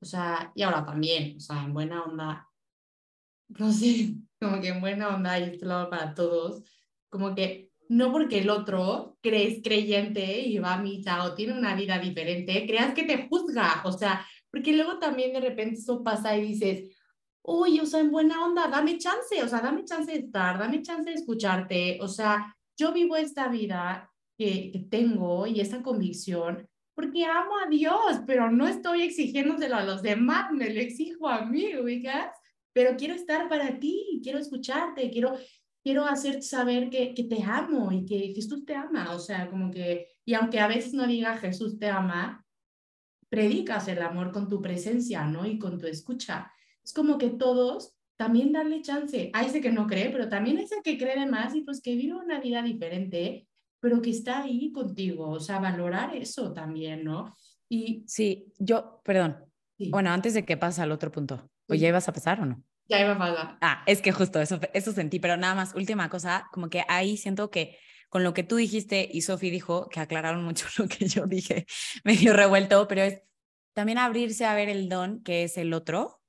O 0.00 0.04
sea, 0.04 0.52
y 0.54 0.62
ahora 0.62 0.84
también, 0.84 1.36
o 1.36 1.40
sea, 1.40 1.62
en 1.62 1.74
buena 1.74 2.02
onda, 2.02 2.48
no 3.48 3.72
sé, 3.72 4.14
como 4.40 4.60
que 4.60 4.68
en 4.68 4.80
buena 4.80 5.14
onda 5.14 5.38
y 5.38 5.44
este 5.44 5.66
lado 5.66 5.90
para 5.90 6.14
todos, 6.14 6.62
como 7.08 7.34
que 7.34 7.70
no 7.88 8.10
porque 8.10 8.38
el 8.38 8.50
otro 8.50 9.16
crees 9.22 9.62
creyente 9.62 10.40
y 10.40 10.58
va 10.58 10.74
a 10.74 10.82
misa 10.82 11.24
o 11.24 11.34
tiene 11.34 11.56
una 11.56 11.74
vida 11.74 11.98
diferente, 11.98 12.66
creas 12.66 12.94
que 12.94 13.04
te 13.04 13.28
juzga, 13.28 13.82
o 13.84 13.92
sea, 13.92 14.26
porque 14.50 14.72
luego 14.72 14.98
también 14.98 15.32
de 15.32 15.40
repente 15.40 15.78
eso 15.78 16.02
pasa 16.02 16.36
y 16.36 16.42
dices, 16.42 16.96
uy, 17.42 17.78
o 17.78 17.86
sea, 17.86 18.00
en 18.00 18.10
buena 18.10 18.44
onda, 18.44 18.68
dame 18.68 18.98
chance, 18.98 19.42
o 19.42 19.48
sea, 19.48 19.60
dame 19.60 19.84
chance 19.84 20.10
de 20.10 20.18
estar, 20.18 20.58
dame 20.58 20.82
chance 20.82 21.08
de 21.08 21.16
escucharte, 21.16 21.98
o 22.00 22.08
sea, 22.08 22.56
yo 22.76 22.92
vivo 22.92 23.16
esta 23.16 23.48
vida 23.48 24.10
que, 24.36 24.86
tengo 24.90 25.46
y 25.46 25.60
esa 25.60 25.82
convicción 25.82 26.68
porque 26.94 27.26
amo 27.26 27.58
a 27.58 27.68
Dios, 27.68 28.22
pero 28.26 28.50
no 28.50 28.66
estoy 28.66 29.02
exigiéndoselo 29.02 29.76
a 29.76 29.84
los 29.84 30.00
demás, 30.00 30.50
me 30.50 30.72
lo 30.72 30.80
exijo 30.80 31.28
a 31.28 31.44
mí, 31.44 31.76
¿ubicas? 31.76 32.34
Pero 32.72 32.96
quiero 32.96 33.14
estar 33.14 33.50
para 33.50 33.78
ti, 33.78 34.18
quiero 34.22 34.38
escucharte, 34.38 35.10
quiero, 35.10 35.36
quiero 35.84 36.06
hacerte 36.06 36.40
saber 36.40 36.88
que, 36.88 37.12
que 37.12 37.24
te 37.24 37.42
amo 37.42 37.92
y 37.92 38.06
que 38.06 38.32
Jesús 38.34 38.64
te 38.64 38.74
ama, 38.74 39.14
o 39.14 39.18
sea, 39.18 39.50
como 39.50 39.70
que, 39.70 40.08
y 40.24 40.32
aunque 40.32 40.58
a 40.58 40.68
veces 40.68 40.94
no 40.94 41.06
diga 41.06 41.36
Jesús 41.36 41.78
te 41.78 41.86
ama, 41.86 42.46
predicas 43.28 43.88
el 43.88 44.00
amor 44.00 44.32
con 44.32 44.48
tu 44.48 44.62
presencia, 44.62 45.26
¿no? 45.26 45.44
Y 45.44 45.58
con 45.58 45.78
tu 45.78 45.86
escucha. 45.86 46.50
Es 46.82 46.94
como 46.94 47.18
que 47.18 47.28
todos 47.28 47.94
también 48.16 48.52
darle 48.52 48.80
chance. 48.80 49.30
Hay 49.34 49.46
ese 49.48 49.60
que 49.60 49.70
no 49.70 49.86
cree, 49.86 50.08
pero 50.08 50.30
también 50.30 50.56
ese 50.56 50.76
que 50.82 50.96
cree 50.96 51.18
de 51.18 51.26
más 51.26 51.54
y 51.54 51.60
pues 51.60 51.82
que 51.82 51.94
vive 51.94 52.14
una 52.14 52.40
vida 52.40 52.62
diferente 52.62 53.46
pero 53.86 54.02
que 54.02 54.10
está 54.10 54.42
ahí 54.42 54.72
contigo, 54.72 55.28
o 55.28 55.38
sea, 55.38 55.60
valorar 55.60 56.12
eso 56.16 56.52
también, 56.52 57.04
¿no? 57.04 57.36
Y 57.68 58.02
sí, 58.08 58.52
yo, 58.58 59.00
perdón. 59.04 59.44
Bueno, 59.78 60.10
antes 60.10 60.34
de 60.34 60.44
que 60.44 60.56
pase 60.56 60.82
al 60.82 60.90
otro 60.90 61.12
punto, 61.12 61.48
¿o 61.68 61.74
ya 61.74 61.86
ibas 61.86 62.08
a 62.08 62.12
pasar 62.12 62.40
o 62.40 62.46
no? 62.46 62.64
Ya 62.88 63.00
iba 63.00 63.12
a 63.12 63.18
pasar. 63.18 63.58
Ah, 63.60 63.84
es 63.86 64.02
que 64.02 64.10
justo 64.10 64.40
eso, 64.40 64.58
eso 64.74 64.90
sentí, 64.90 65.20
pero 65.20 65.36
nada 65.36 65.54
más, 65.54 65.72
última 65.76 66.10
cosa, 66.10 66.48
como 66.50 66.68
que 66.68 66.82
ahí 66.88 67.16
siento 67.16 67.48
que 67.48 67.78
con 68.08 68.24
lo 68.24 68.34
que 68.34 68.42
tú 68.42 68.56
dijiste 68.56 69.08
y 69.08 69.20
Sofi 69.20 69.50
dijo, 69.50 69.88
que 69.88 70.00
aclararon 70.00 70.42
mucho 70.42 70.66
lo 70.78 70.88
que 70.88 71.06
yo 71.06 71.26
dije, 71.28 71.64
medio 72.04 72.32
revuelto, 72.32 72.88
pero 72.88 73.02
es 73.02 73.22
también 73.72 73.98
abrirse 73.98 74.46
a 74.46 74.54
ver 74.56 74.68
el 74.68 74.88
don 74.88 75.22
que 75.22 75.44
es 75.44 75.56
el 75.58 75.72
otro, 75.72 76.20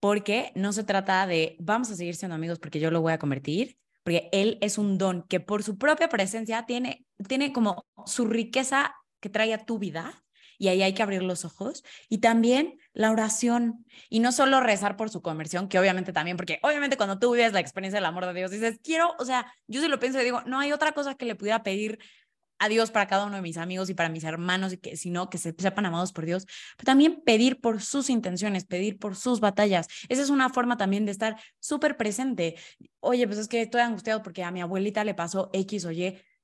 porque 0.00 0.50
no 0.56 0.72
se 0.72 0.82
trata 0.82 1.24
de 1.28 1.54
vamos 1.60 1.88
a 1.92 1.94
seguir 1.94 2.16
siendo 2.16 2.34
amigos 2.34 2.58
porque 2.58 2.80
yo 2.80 2.90
lo 2.90 3.00
voy 3.00 3.12
a 3.12 3.20
convertir, 3.20 3.78
porque 4.08 4.30
Él 4.32 4.56
es 4.62 4.78
un 4.78 4.96
don 4.96 5.22
que 5.28 5.38
por 5.38 5.62
su 5.62 5.76
propia 5.76 6.08
presencia 6.08 6.64
tiene, 6.64 7.04
tiene 7.28 7.52
como 7.52 7.84
su 8.06 8.24
riqueza 8.24 8.94
que 9.20 9.28
trae 9.28 9.52
a 9.52 9.66
tu 9.66 9.78
vida 9.78 10.24
y 10.56 10.68
ahí 10.68 10.80
hay 10.80 10.94
que 10.94 11.02
abrir 11.02 11.22
los 11.22 11.44
ojos. 11.44 11.84
Y 12.08 12.16
también 12.16 12.78
la 12.94 13.10
oración. 13.10 13.84
Y 14.08 14.20
no 14.20 14.32
solo 14.32 14.60
rezar 14.60 14.96
por 14.96 15.10
su 15.10 15.20
conversión, 15.20 15.68
que 15.68 15.78
obviamente 15.78 16.14
también, 16.14 16.38
porque 16.38 16.58
obviamente 16.62 16.96
cuando 16.96 17.18
tú 17.18 17.32
vives 17.32 17.52
la 17.52 17.60
experiencia 17.60 17.98
del 17.98 18.06
amor 18.06 18.24
de 18.24 18.32
Dios, 18.32 18.50
dices, 18.50 18.80
quiero, 18.82 19.14
o 19.18 19.26
sea, 19.26 19.52
yo 19.66 19.82
sí 19.82 19.88
lo 19.88 19.98
pienso 19.98 20.18
y 20.22 20.24
digo, 20.24 20.40
no 20.46 20.58
hay 20.58 20.72
otra 20.72 20.92
cosa 20.92 21.14
que 21.14 21.26
le 21.26 21.34
pudiera 21.34 21.62
pedir 21.62 21.98
a 22.58 22.68
Dios 22.68 22.90
para 22.90 23.06
cada 23.06 23.26
uno 23.26 23.36
de 23.36 23.42
mis 23.42 23.56
amigos 23.56 23.90
y 23.90 23.94
para 23.94 24.08
mis 24.08 24.24
hermanos, 24.24 24.72
y 24.72 24.78
que 24.78 24.96
sino 24.96 25.30
que 25.30 25.38
se 25.38 25.54
sepan 25.56 25.86
amados 25.86 26.12
por 26.12 26.26
Dios, 26.26 26.46
pero 26.76 26.86
también 26.86 27.22
pedir 27.24 27.60
por 27.60 27.80
sus 27.80 28.10
intenciones, 28.10 28.64
pedir 28.64 28.98
por 28.98 29.16
sus 29.16 29.40
batallas. 29.40 29.86
Esa 30.08 30.22
es 30.22 30.30
una 30.30 30.48
forma 30.50 30.76
también 30.76 31.04
de 31.04 31.12
estar 31.12 31.36
súper 31.60 31.96
presente. 31.96 32.56
Oye, 33.00 33.26
pues 33.26 33.38
es 33.38 33.48
que 33.48 33.62
estoy 33.62 33.80
angustiado 33.80 34.22
porque 34.22 34.44
a 34.44 34.50
mi 34.50 34.60
abuelita 34.60 35.04
le 35.04 35.14
pasó 35.14 35.50
X 35.52 35.84
o. 35.84 35.90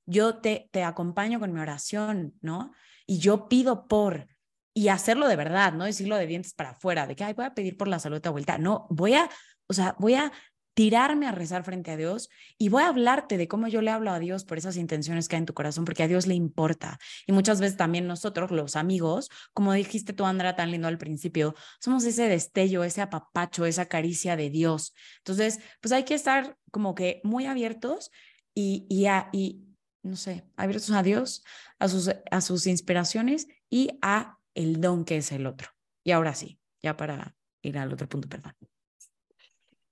Yo 0.07 0.37
te, 0.37 0.69
te 0.71 0.83
acompaño 0.83 1.39
con 1.39 1.51
mi 1.51 1.59
oración, 1.59 2.35
¿no? 2.41 2.71
Y 3.07 3.19
yo 3.19 3.47
pido 3.47 3.87
por, 3.87 4.27
y 4.73 4.89
hacerlo 4.89 5.27
de 5.27 5.35
verdad, 5.35 5.73
no 5.73 5.85
decirlo 5.85 6.15
de 6.17 6.27
dientes 6.27 6.53
para 6.53 6.71
afuera, 6.71 7.07
de 7.07 7.15
que, 7.15 7.23
ay, 7.23 7.33
voy 7.33 7.45
a 7.45 7.53
pedir 7.53 7.77
por 7.77 7.87
la 7.87 7.99
salud 7.99 8.17
de 8.17 8.21
tu 8.21 8.29
abuelita. 8.29 8.57
No, 8.57 8.87
voy 8.89 9.13
a, 9.13 9.29
o 9.67 9.73
sea, 9.73 9.95
voy 9.99 10.15
a 10.15 10.31
tirarme 10.75 11.25
a 11.25 11.31
rezar 11.31 11.63
frente 11.63 11.89
a 11.89 11.97
Dios 11.97 12.29
y 12.57 12.69
voy 12.69 12.83
a 12.83 12.89
hablarte 12.89 13.37
de 13.37 13.47
cómo 13.47 13.67
yo 13.67 13.81
le 13.81 13.91
hablo 13.91 14.11
a 14.11 14.19
Dios 14.19 14.43
por 14.43 14.57
esas 14.57 14.75
intenciones 14.75 15.27
que 15.27 15.37
hay 15.37 15.39
en 15.39 15.45
tu 15.45 15.53
corazón, 15.53 15.85
porque 15.85 16.03
a 16.03 16.07
Dios 16.07 16.27
le 16.27 16.35
importa. 16.35 16.99
Y 17.25 17.31
muchas 17.31 17.59
veces 17.61 17.77
también 17.77 18.07
nosotros, 18.07 18.51
los 18.51 18.75
amigos, 18.75 19.31
como 19.53 19.73
dijiste 19.73 20.13
tú, 20.13 20.25
Andra, 20.25 20.55
tan 20.55 20.71
lindo 20.71 20.87
al 20.87 20.97
principio, 20.97 21.55
somos 21.79 22.03
ese 22.03 22.27
destello, 22.27 22.83
ese 22.83 23.01
apapacho, 23.01 23.65
esa 23.65 23.85
caricia 23.85 24.35
de 24.35 24.49
Dios. 24.49 24.93
Entonces, 25.19 25.59
pues 25.81 25.93
hay 25.93 26.03
que 26.03 26.13
estar 26.13 26.57
como 26.71 26.93
que 26.93 27.21
muy 27.23 27.45
abiertos 27.45 28.11
y, 28.53 28.85
y, 28.89 29.07
y 29.31 29.65
no 30.03 30.17
sé, 30.17 30.43
abiertos 30.57 30.91
a 30.91 31.03
Dios, 31.03 31.45
a 31.79 31.87
sus, 31.87 32.11
a 32.29 32.41
sus 32.41 32.67
inspiraciones 32.67 33.47
y 33.69 33.97
a 34.01 34.37
el 34.53 34.81
don 34.81 35.05
que 35.05 35.17
es 35.17 35.31
el 35.31 35.47
otro. 35.47 35.69
Y 36.03 36.11
ahora 36.11 36.35
sí, 36.35 36.59
ya 36.83 36.97
para 36.97 37.33
ir 37.61 37.77
al 37.77 37.93
otro 37.93 38.09
punto, 38.09 38.27
perdón. 38.27 38.53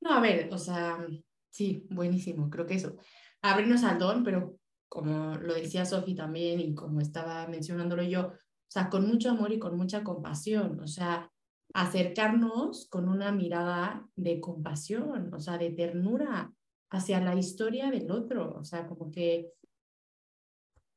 No, 0.04 0.12
a 0.12 0.20
ver, 0.20 0.50
o 0.52 0.58
sea, 0.58 1.08
sí, 1.50 1.88
buenísimo, 1.90 2.50
creo 2.50 2.66
que 2.66 2.74
eso. 2.74 2.98
Abrirnos 3.42 3.84
al 3.84 4.00
don, 4.00 4.24
pero 4.24 4.60
como 4.90 5.36
lo 5.38 5.54
decía 5.54 5.86
Sofi 5.86 6.14
también 6.14 6.60
y 6.60 6.76
como 6.76 7.00
estaba 7.00 7.48
mencionándolo 7.48 8.04
yo, 8.04 8.28
o 8.28 8.34
sea, 8.68 8.90
con 8.90 9.08
mucho 9.08 9.30
amor 9.30 9.54
y 9.54 9.60
con 9.60 9.78
mucha 9.78 10.04
compasión, 10.04 10.78
o 10.82 10.88
sea, 10.88 11.32
acercarnos 11.74 12.90
con 12.90 13.08
una 13.08 13.32
mirada 13.32 14.06
de 14.18 14.42
compasión, 14.42 15.34
o 15.34 15.40
sea, 15.40 15.58
de 15.58 15.72
ternura 15.72 16.52
hacia 16.92 17.22
la 17.22 17.36
historia 17.36 17.90
del 17.90 18.12
otro, 18.12 18.56
o 18.60 18.66
sea, 18.66 18.86
como 18.88 19.10
que 19.10 19.54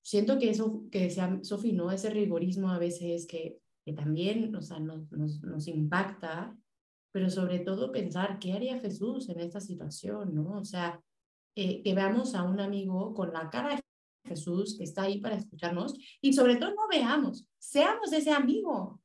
siento 0.03 0.37
que 0.41 0.51
eso 0.51 0.83
que 0.91 1.03
decía 1.03 1.39
Sofi, 1.43 1.73
¿no? 1.73 1.93
Ese 1.93 2.11
rigorismo 2.11 2.71
a 2.71 2.79
veces 2.79 3.29
que, 3.29 3.61
que 3.85 3.93
también, 3.93 4.55
o 4.57 4.63
sea, 4.63 4.81
nos, 4.81 5.13
nos, 5.13 5.41
nos 5.43 5.69
impacta 5.69 6.57
pero 7.17 7.31
sobre 7.31 7.61
todo 7.61 7.91
pensar 7.91 8.39
qué 8.39 8.53
haría 8.53 8.79
Jesús 8.79 9.31
en 9.31 9.41
esta 9.41 9.59
situación, 9.59 10.35
¿no? 10.35 10.59
O 10.59 10.65
sea, 10.67 11.01
eh, 11.55 11.83
que 11.83 11.95
veamos 11.95 12.35
a 12.35 12.43
un 12.43 12.61
amigo 12.61 13.15
con 13.15 13.33
la 13.33 13.49
cara 13.49 13.75
de 13.75 13.83
Jesús 14.29 14.77
que 14.77 14.85
está 14.85 15.05
ahí 15.05 15.19
para 15.19 15.37
escucharnos 15.37 15.95
y 16.21 16.35
sobre 16.35 16.57
todo 16.57 16.75
no 16.75 16.87
veamos, 16.91 17.49
seamos 17.59 18.13
ese 18.13 18.33
amigo, 18.33 19.01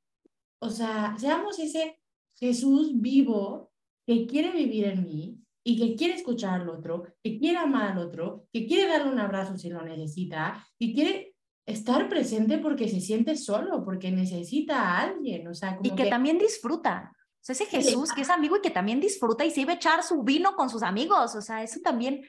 o 0.59 0.69
sea, 0.69 1.15
seamos 1.17 1.57
ese 1.59 2.01
Jesús 2.35 2.91
vivo 2.99 3.71
que 4.05 4.27
quiere 4.27 4.51
vivir 4.51 4.87
en 4.87 5.05
mí 5.05 5.37
y 5.63 5.79
que 5.79 5.95
quiere 5.95 6.15
escuchar 6.15 6.59
al 6.59 6.67
otro, 6.67 7.05
que 7.23 7.39
quiere 7.39 7.59
amar 7.59 7.93
al 7.93 7.99
otro, 7.99 8.45
que 8.51 8.67
quiere 8.67 8.89
darle 8.91 9.09
un 9.09 9.19
abrazo 9.19 9.57
si 9.57 9.69
lo 9.69 9.83
necesita 9.83 10.67
y 10.77 10.93
quiere 10.93 11.33
estar 11.65 12.09
presente 12.09 12.57
porque 12.57 12.89
se 12.89 12.99
siente 12.99 13.37
solo, 13.37 13.85
porque 13.85 14.11
necesita 14.11 14.81
a 14.81 15.01
alguien, 15.03 15.47
o 15.47 15.53
sea, 15.53 15.79
y 15.81 15.91
que, 15.91 16.03
que, 16.03 16.09
también 16.09 16.37
disfruta. 16.37 17.13
O 17.41 17.43
sea, 17.43 17.53
ese 17.53 17.65
Jesús 17.65 18.11
que 18.13 18.21
es 18.21 18.29
amigo 18.29 18.57
y 18.57 18.61
que 18.61 18.69
también 18.69 18.99
disfruta 18.99 19.43
y 19.43 19.51
se 19.51 19.61
iba 19.61 19.73
a 19.73 19.75
echar 19.75 20.03
su 20.03 20.23
vino 20.23 20.55
con 20.55 20.69
sus 20.69 20.83
amigos. 20.83 21.35
O 21.35 21.41
sea, 21.41 21.63
eso 21.63 21.79
también, 21.83 22.21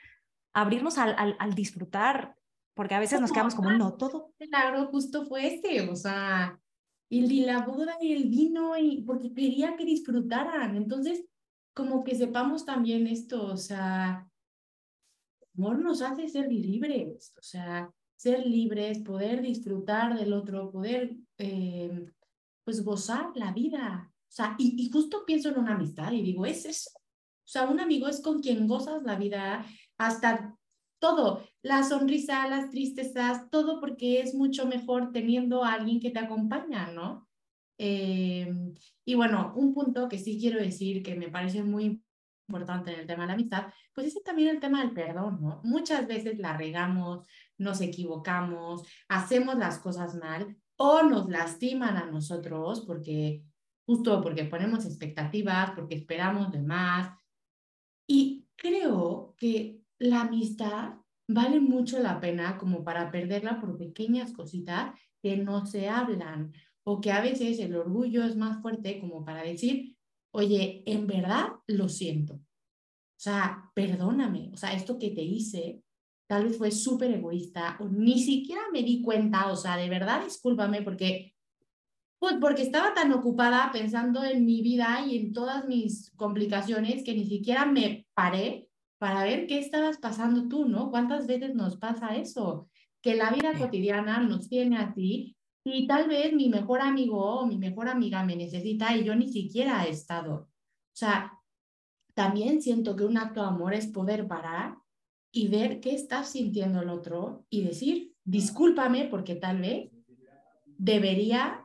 abrirnos 0.55 0.97
al, 0.97 1.15
al, 1.19 1.37
al 1.39 1.55
disfrutar, 1.55 2.35
porque 2.75 2.95
a 2.95 3.01
veces 3.01 3.21
nos 3.21 3.31
quedamos 3.31 3.55
como, 3.55 3.71
no, 3.71 3.95
todo. 3.95 4.33
El 4.39 4.49
milagro 4.49 4.87
justo 4.87 5.27
fue 5.27 5.55
ese, 5.55 5.89
o 5.89 5.97
sea, 5.97 6.59
el 7.11 7.29
de 7.29 7.47
la 7.47 7.67
boda 7.67 7.97
y 8.01 8.13
el 8.13 8.31
vino, 8.31 8.77
y 8.77 9.03
porque 9.03 9.35
quería 9.35 9.77
que 9.77 9.85
disfrutaran. 9.85 10.77
Entonces, 10.77 11.25
como 11.75 12.05
que 12.05 12.15
sepamos 12.15 12.65
también 12.65 13.07
esto, 13.07 13.47
o 13.47 13.57
sea, 13.57 14.27
amor 15.57 15.79
nos 15.79 16.03
hace 16.03 16.29
ser 16.29 16.51
libres, 16.51 17.35
o 17.39 17.43
sea, 17.43 17.91
ser 18.17 18.47
libres, 18.47 19.01
poder 19.01 19.43
disfrutar 19.43 20.19
del 20.19 20.33
otro, 20.33 20.71
poder 20.71 21.17
eh, 21.39 22.07
pues 22.65 22.85
gozar 22.85 23.33
la 23.35 23.53
vida. 23.53 24.12
O 24.33 24.35
sea, 24.35 24.57
y, 24.59 24.83
y, 24.83 24.91
justo 24.91 25.25
pienso 25.27 25.51
en 25.51 25.59
una 25.59 25.75
amistad 25.75 26.11
y 26.13 26.23
digo, 26.23 26.47
es 26.47 26.65
eso. 26.65 26.91
O 26.95 27.49
sea, 27.53 27.65
un 27.69 27.81
amigo 27.81 28.09
es 28.09 28.23
con 28.23 28.41
quien 28.41 28.67
gozas 28.67 29.03
la 29.03 29.17
vida 29.17 29.67
hasta 29.99 30.57
todo, 30.99 31.45
la 31.61 31.83
sonrisa, 31.83 32.49
las 32.49 32.71
tristezas, 32.71 33.51
todo 33.51 33.79
porque 33.79 34.21
es 34.21 34.35
mucho 34.35 34.67
mejor 34.67 35.13
teniendo 35.13 35.65
a 35.65 35.75
alguien 35.75 36.01
que 36.01 36.11
te 36.11 36.21
acompaña, 36.21 36.93
¿no? 36.93 37.29
Eh, 37.77 38.51
y 39.05 39.15
bueno, 39.15 39.53
un 39.55 39.75
punto 39.75 40.09
que 40.09 40.19
sí 40.19 40.39
quiero 40.41 40.59
decir 40.59 41.03
que 41.03 41.15
me 41.15 41.29
parece 41.29 41.63
muy 41.63 42.03
importante 42.49 42.95
en 42.95 43.01
el 43.01 43.07
tema 43.07 43.25
de 43.25 43.27
la 43.27 43.35
amistad, 43.35 43.67
pues 43.93 44.07
es 44.07 44.23
también 44.23 44.49
el 44.49 44.61
tema 44.61 44.81
del 44.81 44.95
perdón, 44.95 45.41
¿no? 45.43 45.61
Muchas 45.63 46.07
veces 46.07 46.39
la 46.39 46.57
regamos, 46.57 47.27
nos 47.59 47.83
equivocamos, 47.83 48.83
hacemos 49.09 49.57
las 49.59 49.79
cosas 49.79 50.15
mal 50.15 50.57
o 50.77 51.03
nos 51.03 51.29
lastiman 51.29 51.99
a 51.99 52.07
nosotros 52.07 52.85
porque 52.87 53.43
justo 53.93 54.23
porque 54.23 54.45
ponemos 54.45 54.87
expectativas, 54.87 55.73
porque 55.73 55.97
esperamos 55.97 56.51
de 56.51 56.63
más. 56.63 57.15
Y 58.09 58.47
creo 58.57 59.35
que 59.37 59.81
la 59.99 60.23
amistad 60.23 60.95
vale 61.29 61.61
mucho 61.61 61.99
la 61.99 62.21
pena 62.21 62.59
como 62.59 62.83
para 62.85 63.11
perderla 63.11 63.61
por 63.61 63.77
pequeñas 63.77 64.33
cositas 64.33 64.99
que 65.23 65.37
no 65.37 65.67
se 65.67 65.89
hablan 65.89 66.53
o 66.85 67.01
que 67.01 67.13
a 67.13 67.21
veces 67.21 67.59
el 67.59 67.77
orgullo 67.77 68.25
es 68.25 68.37
más 68.37 68.61
fuerte 68.61 68.99
como 68.99 69.25
para 69.25 69.43
decir, 69.43 69.97
oye, 70.33 70.83
en 70.87 71.07
verdad 71.07 71.49
lo 71.67 71.89
siento. 71.89 72.35
O 72.35 73.21
sea, 73.23 73.71
perdóname, 73.75 74.51
o 74.53 74.57
sea, 74.57 74.73
esto 74.73 74.99
que 74.99 75.11
te 75.11 75.23
hice 75.23 75.83
tal 76.27 76.45
vez 76.45 76.57
fue 76.57 76.71
súper 76.71 77.11
egoísta 77.11 77.77
o 77.79 77.89
ni 77.89 78.19
siquiera 78.19 78.63
me 78.73 78.83
di 78.83 79.03
cuenta, 79.03 79.53
o 79.53 79.57
sea, 79.57 79.77
de 79.77 79.89
verdad 79.89 80.25
discúlpame 80.25 80.83
porque 80.83 81.32
pues 82.23 82.37
porque 82.41 82.63
estaba 82.63 82.95
tan 82.95 83.13
ocupada 83.13 83.71
pensando 83.73 84.23
en 84.23 84.47
mi 84.47 84.63
vida 84.63 85.05
y 85.05 85.19
en 85.19 85.33
todas 85.33 85.67
mis 85.67 86.13
complicaciones 86.15 87.03
que 87.03 87.15
ni 87.15 87.25
siquiera 87.25 87.67
me 87.67 88.07
paré 88.15 88.69
para 88.99 89.25
ver 89.25 89.49
qué 89.49 89.59
estabas 89.59 89.99
pasando 89.99 90.47
tú, 90.47 90.69
¿no? 90.69 90.93
¿Cuántas 90.93 91.27
veces 91.27 91.57
nos 91.57 91.79
pasa 91.79 92.15
eso? 92.15 92.69
Que 93.01 93.17
la 93.17 93.33
vida 93.33 93.59
cotidiana 93.59 94.21
nos 94.21 94.49
tiene 94.49 94.79
así 94.79 95.37
y 95.65 95.89
tal 95.89 96.07
vez 96.07 96.33
mi 96.33 96.49
mejor 96.49 96.81
amigo 96.81 97.41
o 97.41 97.45
mi 97.45 97.59
mejor 97.59 97.89
amiga 97.89 98.23
me 98.23 98.37
necesita 98.37 98.97
y 98.97 99.03
yo 99.03 99.17
ni 99.17 99.27
siquiera 99.27 99.85
he 99.85 99.91
estado. 99.91 100.35
O 100.35 100.95
sea, 100.95 101.41
también 102.15 102.63
siento 102.63 102.95
que 102.95 103.03
un 103.03 103.19
acto 103.19 103.41
de 103.41 103.49
amor 103.49 103.75
es 103.75 103.89
poder 103.89 104.29
parar 104.29 104.77
y 105.33 105.49
ver 105.49 105.81
qué 105.81 105.93
está 105.93 106.23
sintiendo 106.23 106.83
el 106.83 106.89
otro 106.89 107.45
y 107.51 107.65
decir, 107.65 108.15
discúlpame 108.23 109.07
porque 109.07 109.35
tal 109.35 109.61
vez 109.61 109.91
debería 110.79 111.62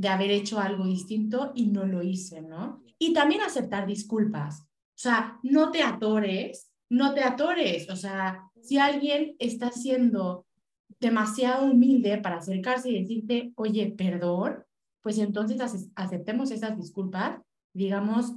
de 0.00 0.08
haber 0.08 0.30
hecho 0.30 0.58
algo 0.58 0.86
distinto 0.86 1.52
y 1.54 1.66
no 1.66 1.84
lo 1.84 2.02
hice, 2.02 2.40
¿no? 2.40 2.82
Y 2.98 3.12
también 3.12 3.42
aceptar 3.42 3.86
disculpas. 3.86 4.62
O 4.62 5.02
sea, 5.02 5.38
no 5.42 5.70
te 5.70 5.82
atores, 5.82 6.72
no 6.88 7.12
te 7.12 7.22
atores. 7.22 7.90
O 7.90 7.96
sea, 7.96 8.50
si 8.62 8.78
alguien 8.78 9.36
está 9.38 9.70
siendo 9.70 10.46
demasiado 11.00 11.66
humilde 11.66 12.16
para 12.16 12.38
acercarse 12.38 12.88
y 12.88 12.98
decirte, 12.98 13.52
oye, 13.56 13.94
perdón, 13.94 14.64
pues 15.02 15.18
entonces 15.18 15.90
aceptemos 15.94 16.50
esas 16.50 16.78
disculpas, 16.78 17.38
digamos, 17.74 18.32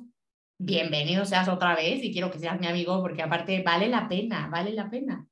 bienvenido 0.59 1.23
seas 1.23 1.47
otra 1.47 1.77
vez 1.77 2.03
y 2.03 2.11
quiero 2.11 2.29
que 2.29 2.39
seas 2.39 2.59
mi 2.59 2.67
amigo 2.67 2.99
porque 3.01 3.21
aparte 3.21 3.63
vale 3.63 3.87
la 3.87 4.09
pena, 4.09 4.49
vale 4.49 4.73
la 4.73 4.89
pena. 4.89 5.25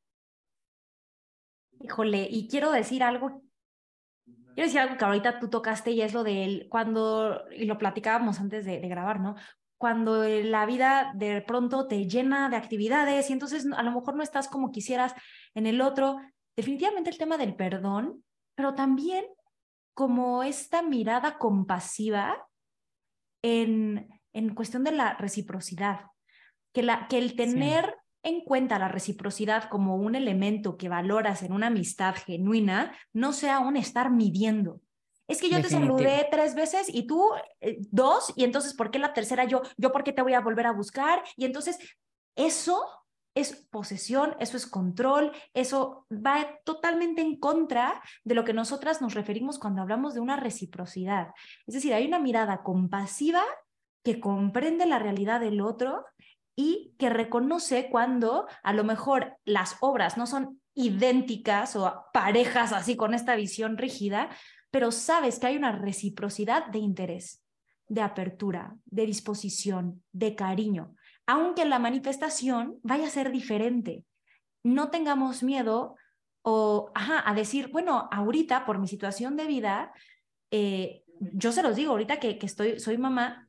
Híjole, 1.82 2.26
y 2.32 2.48
quiero 2.48 2.72
decir 2.72 3.04
algo, 3.04 3.42
quiero 4.62 4.68
decir 4.68 4.82
algo 4.82 4.98
que 4.98 5.06
ahorita 5.06 5.40
tú 5.40 5.50
tocaste 5.50 5.90
y 5.90 6.02
es 6.02 6.14
lo 6.14 6.24
de 6.24 6.44
él, 6.44 6.68
cuando, 6.70 7.46
y 7.52 7.66
lo 7.66 7.80
platicábamos 7.80 8.40
antes 8.40 8.64
de, 8.64 8.80
de 8.80 8.88
grabar, 8.88 9.20
¿no? 9.20 9.36
Cuando 9.80 10.24
la 10.24 10.68
vida 10.68 11.14
de 11.16 11.42
pronto 11.42 11.88
te 11.88 12.08
llena 12.08 12.48
de 12.50 12.58
actividades 12.58 13.28
y 13.30 13.34
entonces 13.34 13.66
a 13.76 13.82
lo 13.82 13.92
mejor 13.92 14.16
no 14.16 14.22
estás 14.22 14.48
como 14.48 14.72
quisieras 14.72 15.16
en 15.56 15.66
el 15.66 15.82
otro, 15.82 16.18
definitivamente 16.56 17.10
el 17.10 17.18
tema 17.18 17.38
del 17.38 17.56
perdón, 17.56 18.24
pero 18.54 18.76
también 18.76 19.26
como 19.96 20.44
esta 20.44 20.84
mirada 20.84 21.40
compasiva 21.40 22.48
en, 23.42 24.08
en 24.34 24.54
cuestión 24.54 24.84
de 24.84 24.92
la 24.92 25.16
reciprocidad, 25.16 26.02
que, 26.72 26.84
la, 26.84 27.08
que 27.08 27.18
el 27.18 27.36
tener 27.36 27.96
en 28.24 28.42
cuenta 28.42 28.80
la 28.80 28.88
reciprocidad 28.88 29.70
como 29.70 29.96
un 29.96 30.16
elemento 30.16 30.78
que 30.78 30.90
valoras 30.90 31.44
en 31.44 31.54
una 31.54 31.68
amistad 31.68 32.16
genuina 32.16 32.96
no 33.14 33.34
sea 33.34 33.60
un 33.60 33.78
estar 33.78 34.12
midiendo. 34.12 34.82
Es 35.28 35.40
que 35.40 35.50
yo 35.50 35.62
te 35.62 35.70
saludé 35.70 36.28
tres 36.30 36.56
veces 36.56 36.88
y 36.90 37.08
tú 37.08 37.26
eh, 37.62 37.78
dos, 37.90 38.34
y 38.36 38.44
entonces, 38.44 38.74
¿por 38.74 38.92
qué 38.92 39.00
la 39.00 39.14
tercera 39.14 39.46
yo? 39.46 39.62
¿Yo 39.78 39.92
por 39.94 40.04
qué 40.04 40.12
te 40.12 40.22
voy 40.22 40.34
a 40.34 40.42
volver 40.42 40.68
a 40.68 40.74
buscar? 40.74 41.24
Y 41.38 41.46
entonces, 41.46 41.80
eso 42.36 42.84
es 43.34 43.66
posesión, 43.72 44.36
eso 44.40 44.58
es 44.58 44.68
control, 44.68 45.32
eso 45.54 46.06
va 46.12 46.60
totalmente 46.66 47.22
en 47.22 47.40
contra 47.40 48.02
de 48.26 48.36
lo 48.36 48.44
que 48.44 48.54
nosotras 48.54 49.02
nos 49.02 49.14
referimos 49.14 49.58
cuando 49.58 49.82
hablamos 49.82 50.14
de 50.14 50.20
una 50.20 50.36
reciprocidad. 50.36 51.30
Es 51.66 51.76
decir, 51.76 51.94
hay 51.94 52.06
una 52.06 52.20
mirada 52.20 52.62
compasiva 52.62 53.42
que 54.04 54.20
comprende 54.20 54.86
la 54.86 55.00
realidad 55.00 55.40
del 55.40 55.62
otro 55.62 56.06
y 56.62 56.94
que 56.98 57.10
reconoce 57.10 57.90
cuando 57.90 58.48
a 58.64 58.74
lo 58.74 58.84
mejor 58.84 59.38
las 59.46 59.78
obras 59.82 60.18
no 60.18 60.28
son 60.28 60.62
idénticas 60.74 61.76
o 61.76 62.06
parejas 62.14 62.72
así 62.74 62.96
con 62.96 63.14
esta 63.14 63.36
visión 63.36 63.78
rígida, 63.78 64.30
pero 64.70 64.92
sabes 64.92 65.40
que 65.40 65.48
hay 65.48 65.58
una 65.58 65.72
reciprocidad 65.72 66.68
de 66.68 66.80
interés, 66.80 67.44
de 67.88 68.02
apertura, 68.02 68.76
de 68.86 69.06
disposición, 69.06 70.04
de 70.12 70.36
cariño 70.36 70.96
aunque 71.32 71.64
la 71.64 71.80
manifestación 71.80 72.80
vaya 72.84 73.08
a 73.08 73.10
ser 73.10 73.32
diferente. 73.32 74.04
No 74.64 74.90
tengamos 74.90 75.44
miedo 75.44 75.96
o 76.44 76.92
a 76.94 77.34
decir, 77.34 77.70
bueno, 77.72 78.10
ahorita 78.12 78.66
por 78.66 78.80
mi 78.80 78.88
situación 78.88 79.38
de 79.38 79.46
vida, 79.46 79.94
eh, 80.50 81.04
yo 81.20 81.54
se 81.54 81.64
los 81.64 81.76
digo, 81.78 81.92
ahorita 81.92 82.20
que, 82.20 82.38
que 82.38 82.48
estoy, 82.48 82.82
soy 82.82 82.98
mamá, 82.98 83.48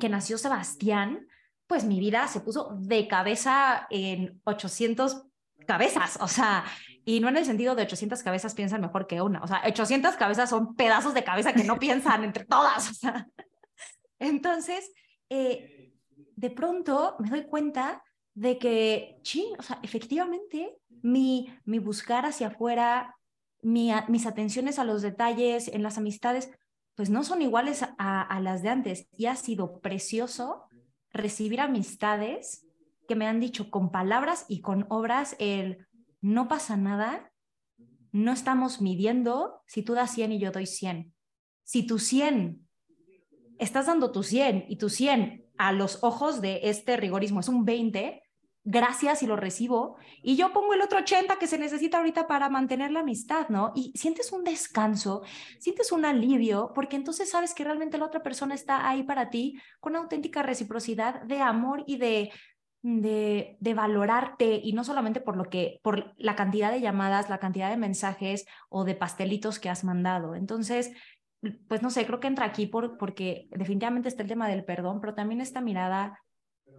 que 0.00 0.08
nació 0.08 0.38
Sebastián, 0.38 1.26
pues 1.70 1.84
mi 1.84 2.00
vida 2.00 2.26
se 2.26 2.40
puso 2.40 2.76
de 2.80 3.06
cabeza 3.06 3.86
en 3.90 4.40
800 4.42 5.22
cabezas, 5.68 6.18
o 6.20 6.26
sea, 6.26 6.64
y 7.04 7.20
no 7.20 7.28
en 7.28 7.36
el 7.36 7.44
sentido 7.44 7.76
de 7.76 7.84
800 7.84 8.24
cabezas 8.24 8.56
piensan 8.56 8.80
mejor 8.80 9.06
que 9.06 9.22
una, 9.22 9.40
o 9.40 9.46
sea, 9.46 9.62
800 9.64 10.16
cabezas 10.16 10.50
son 10.50 10.74
pedazos 10.74 11.14
de 11.14 11.22
cabeza 11.22 11.52
que 11.52 11.62
no 11.62 11.78
piensan 11.78 12.24
entre 12.24 12.44
todas. 12.44 12.98
Entonces, 14.18 14.90
eh, 15.28 15.92
de 16.34 16.50
pronto 16.50 17.14
me 17.20 17.30
doy 17.30 17.44
cuenta 17.44 18.02
de 18.34 18.58
que, 18.58 19.20
sí, 19.22 19.52
o 19.56 19.62
sea, 19.62 19.78
efectivamente, 19.84 20.76
mi, 21.02 21.56
mi 21.64 21.78
buscar 21.78 22.26
hacia 22.26 22.48
afuera, 22.48 23.16
mi, 23.62 23.92
mis 24.08 24.26
atenciones 24.26 24.80
a 24.80 24.84
los 24.84 25.02
detalles 25.02 25.68
en 25.68 25.84
las 25.84 25.98
amistades, 25.98 26.50
pues 26.96 27.10
no 27.10 27.22
son 27.22 27.42
iguales 27.42 27.84
a 27.96 28.40
las 28.40 28.62
de 28.62 28.70
antes. 28.70 29.06
Y 29.12 29.26
ha 29.26 29.36
sido 29.36 29.80
precioso 29.80 30.66
recibir 31.12 31.60
amistades 31.60 32.66
que 33.08 33.16
me 33.16 33.26
han 33.26 33.40
dicho 33.40 33.70
con 33.70 33.90
palabras 33.90 34.46
y 34.48 34.60
con 34.60 34.86
obras 34.88 35.36
el 35.38 35.86
no 36.20 36.48
pasa 36.48 36.76
nada, 36.76 37.32
no 38.12 38.32
estamos 38.32 38.80
midiendo 38.80 39.62
si 39.66 39.82
tú 39.82 39.94
das 39.94 40.12
100 40.12 40.32
y 40.32 40.38
yo 40.38 40.52
doy 40.52 40.66
100. 40.66 41.14
Si 41.64 41.86
tu 41.86 41.98
100, 41.98 42.66
estás 43.58 43.86
dando 43.86 44.12
tu 44.12 44.22
100 44.22 44.66
y 44.68 44.76
tu 44.76 44.88
100 44.88 45.46
a 45.58 45.72
los 45.72 46.02
ojos 46.02 46.40
de 46.40 46.60
este 46.64 46.96
rigorismo 46.96 47.40
es 47.40 47.48
un 47.48 47.64
20, 47.64 48.22
gracias 48.64 49.22
y 49.22 49.26
lo 49.26 49.36
recibo, 49.36 49.96
y 50.22 50.36
yo 50.36 50.52
pongo 50.52 50.74
el 50.74 50.82
otro 50.82 50.98
80 50.98 51.38
que 51.38 51.46
se 51.46 51.58
necesita 51.58 51.98
ahorita 51.98 52.26
para 52.26 52.50
mantener 52.50 52.90
la 52.90 53.00
amistad, 53.00 53.48
¿no? 53.48 53.72
Y 53.74 53.92
sientes 53.96 54.32
un 54.32 54.44
descanso, 54.44 55.22
sientes 55.58 55.92
un 55.92 56.04
alivio, 56.04 56.72
porque 56.74 56.96
entonces 56.96 57.30
sabes 57.30 57.54
que 57.54 57.64
realmente 57.64 57.98
la 57.98 58.06
otra 58.06 58.22
persona 58.22 58.54
está 58.54 58.88
ahí 58.88 59.02
para 59.02 59.30
ti 59.30 59.58
con 59.80 59.96
auténtica 59.96 60.42
reciprocidad 60.42 61.22
de 61.22 61.40
amor 61.40 61.84
y 61.86 61.96
de, 61.96 62.32
de, 62.82 63.56
de 63.60 63.74
valorarte, 63.74 64.60
y 64.62 64.72
no 64.74 64.84
solamente 64.84 65.20
por 65.20 65.36
lo 65.36 65.44
que, 65.44 65.80
por 65.82 66.14
la 66.18 66.36
cantidad 66.36 66.70
de 66.70 66.82
llamadas, 66.82 67.30
la 67.30 67.38
cantidad 67.38 67.70
de 67.70 67.78
mensajes 67.78 68.44
o 68.68 68.84
de 68.84 68.94
pastelitos 68.94 69.58
que 69.58 69.70
has 69.70 69.84
mandado. 69.84 70.34
Entonces, 70.34 70.92
pues 71.68 71.80
no 71.80 71.88
sé, 71.88 72.04
creo 72.04 72.20
que 72.20 72.28
entra 72.28 72.44
aquí 72.44 72.66
por, 72.66 72.98
porque 72.98 73.48
definitivamente 73.50 74.08
está 74.08 74.22
el 74.22 74.28
tema 74.28 74.48
del 74.48 74.64
perdón, 74.64 75.00
pero 75.00 75.14
también 75.14 75.40
esta 75.40 75.62
mirada 75.62 76.20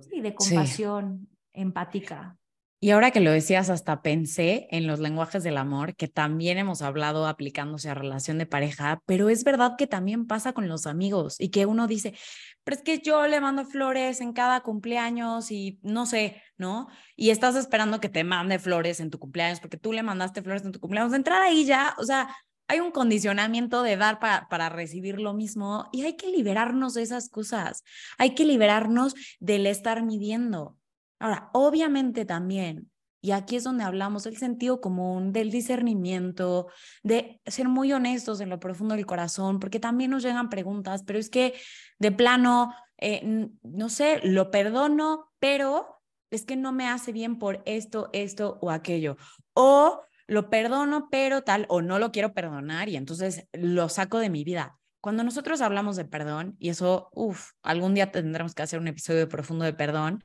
sí, 0.01 0.21
de 0.21 0.35
compasión, 0.35 1.27
empática. 1.53 2.37
Y 2.83 2.89
ahora 2.89 3.11
que 3.11 3.19
lo 3.19 3.29
decías, 3.29 3.69
hasta 3.69 4.01
pensé 4.01 4.67
en 4.71 4.87
los 4.87 4.99
lenguajes 4.99 5.43
del 5.43 5.57
amor, 5.57 5.95
que 5.95 6.07
también 6.07 6.57
hemos 6.57 6.81
hablado 6.81 7.27
aplicándose 7.27 7.91
a 7.91 7.93
relación 7.93 8.39
de 8.39 8.47
pareja, 8.47 9.03
pero 9.05 9.29
es 9.29 9.43
verdad 9.43 9.75
que 9.77 9.85
también 9.85 10.25
pasa 10.25 10.53
con 10.53 10.67
los 10.67 10.87
amigos 10.87 11.39
y 11.39 11.49
que 11.49 11.67
uno 11.67 11.85
dice, 11.85 12.15
pero 12.63 12.77
es 12.77 12.81
que 12.81 12.97
yo 12.97 13.27
le 13.27 13.39
mando 13.39 13.65
flores 13.65 14.19
en 14.19 14.33
cada 14.33 14.61
cumpleaños 14.61 15.51
y 15.51 15.79
no 15.83 16.07
sé, 16.07 16.41
¿no? 16.57 16.87
Y 17.15 17.29
estás 17.29 17.55
esperando 17.55 17.99
que 17.99 18.09
te 18.09 18.23
mande 18.23 18.57
flores 18.57 18.99
en 18.99 19.11
tu 19.11 19.19
cumpleaños 19.19 19.59
porque 19.59 19.77
tú 19.77 19.93
le 19.93 20.01
mandaste 20.01 20.41
flores 20.41 20.65
en 20.65 20.71
tu 20.71 20.79
cumpleaños. 20.79 21.11
De 21.11 21.17
entrada 21.17 21.43
ahí 21.45 21.65
ya, 21.65 21.95
o 21.99 22.03
sea, 22.03 22.35
hay 22.67 22.79
un 22.79 22.89
condicionamiento 22.89 23.83
de 23.83 23.95
dar 23.95 24.19
para, 24.19 24.47
para 24.49 24.69
recibir 24.69 25.19
lo 25.19 25.35
mismo 25.35 25.87
y 25.91 26.01
hay 26.01 26.15
que 26.17 26.29
liberarnos 26.29 26.95
de 26.95 27.03
esas 27.03 27.29
cosas. 27.29 27.83
Hay 28.17 28.33
que 28.33 28.45
liberarnos 28.45 29.13
del 29.39 29.67
estar 29.67 30.03
midiendo. 30.03 30.80
Ahora, 31.21 31.49
obviamente 31.53 32.25
también 32.25 32.91
y 33.21 33.31
aquí 33.31 33.55
es 33.55 33.63
donde 33.63 33.83
hablamos 33.83 34.23
del 34.23 34.37
sentido 34.37 34.81
común, 34.81 35.31
del 35.31 35.51
discernimiento, 35.51 36.67
de 37.03 37.39
ser 37.45 37.69
muy 37.69 37.93
honestos 37.93 38.41
en 38.41 38.49
lo 38.49 38.59
profundo 38.59 38.95
del 38.95 39.05
corazón, 39.05 39.59
porque 39.59 39.79
también 39.79 40.09
nos 40.09 40.23
llegan 40.23 40.49
preguntas, 40.49 41.03
pero 41.05 41.19
es 41.19 41.29
que 41.29 41.53
de 41.99 42.11
plano, 42.11 42.73
eh, 42.97 43.47
no 43.61 43.89
sé, 43.89 44.21
lo 44.23 44.49
perdono, 44.49 45.31
pero 45.37 46.01
es 46.31 46.45
que 46.45 46.55
no 46.55 46.71
me 46.71 46.87
hace 46.87 47.11
bien 47.11 47.37
por 47.37 47.61
esto, 47.65 48.09
esto 48.11 48.57
o 48.61 48.71
aquello. 48.71 49.17
O 49.53 50.01
lo 50.25 50.49
perdono, 50.49 51.07
pero 51.11 51.43
tal, 51.43 51.67
o 51.69 51.81
no 51.81 51.99
lo 51.99 52.11
quiero 52.11 52.33
perdonar 52.33 52.89
y 52.89 52.95
entonces 52.95 53.47
lo 53.53 53.87
saco 53.89 54.17
de 54.17 54.31
mi 54.31 54.43
vida. 54.43 54.79
Cuando 54.99 55.23
nosotros 55.23 55.61
hablamos 55.61 55.95
de 55.95 56.05
perdón, 56.05 56.55
y 56.57 56.69
eso, 56.69 57.09
uff, 57.13 57.51
algún 57.61 57.93
día 57.93 58.11
tendremos 58.11 58.55
que 58.55 58.63
hacer 58.63 58.79
un 58.79 58.87
episodio 58.87 59.29
profundo 59.29 59.65
de 59.65 59.73
perdón, 59.73 60.23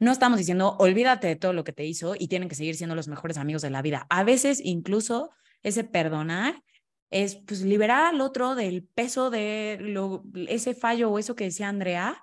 no 0.00 0.12
estamos 0.12 0.38
diciendo, 0.38 0.76
olvídate 0.78 1.26
de 1.26 1.36
todo 1.36 1.52
lo 1.52 1.64
que 1.64 1.72
te 1.72 1.84
hizo 1.84 2.14
y 2.18 2.28
tienen 2.28 2.48
que 2.48 2.54
seguir 2.54 2.76
siendo 2.76 2.94
los 2.94 3.08
mejores 3.08 3.38
amigos 3.38 3.62
de 3.62 3.70
la 3.70 3.82
vida. 3.82 4.06
A 4.10 4.24
veces 4.24 4.60
incluso 4.62 5.30
ese 5.62 5.84
perdonar 5.84 6.62
es 7.10 7.36
pues 7.36 7.62
liberar 7.62 8.14
al 8.14 8.20
otro 8.20 8.54
del 8.54 8.84
peso 8.84 9.30
de 9.30 9.78
lo, 9.80 10.24
ese 10.48 10.74
fallo 10.74 11.10
o 11.10 11.18
eso 11.18 11.36
que 11.36 11.44
decía 11.44 11.68
Andrea 11.68 12.20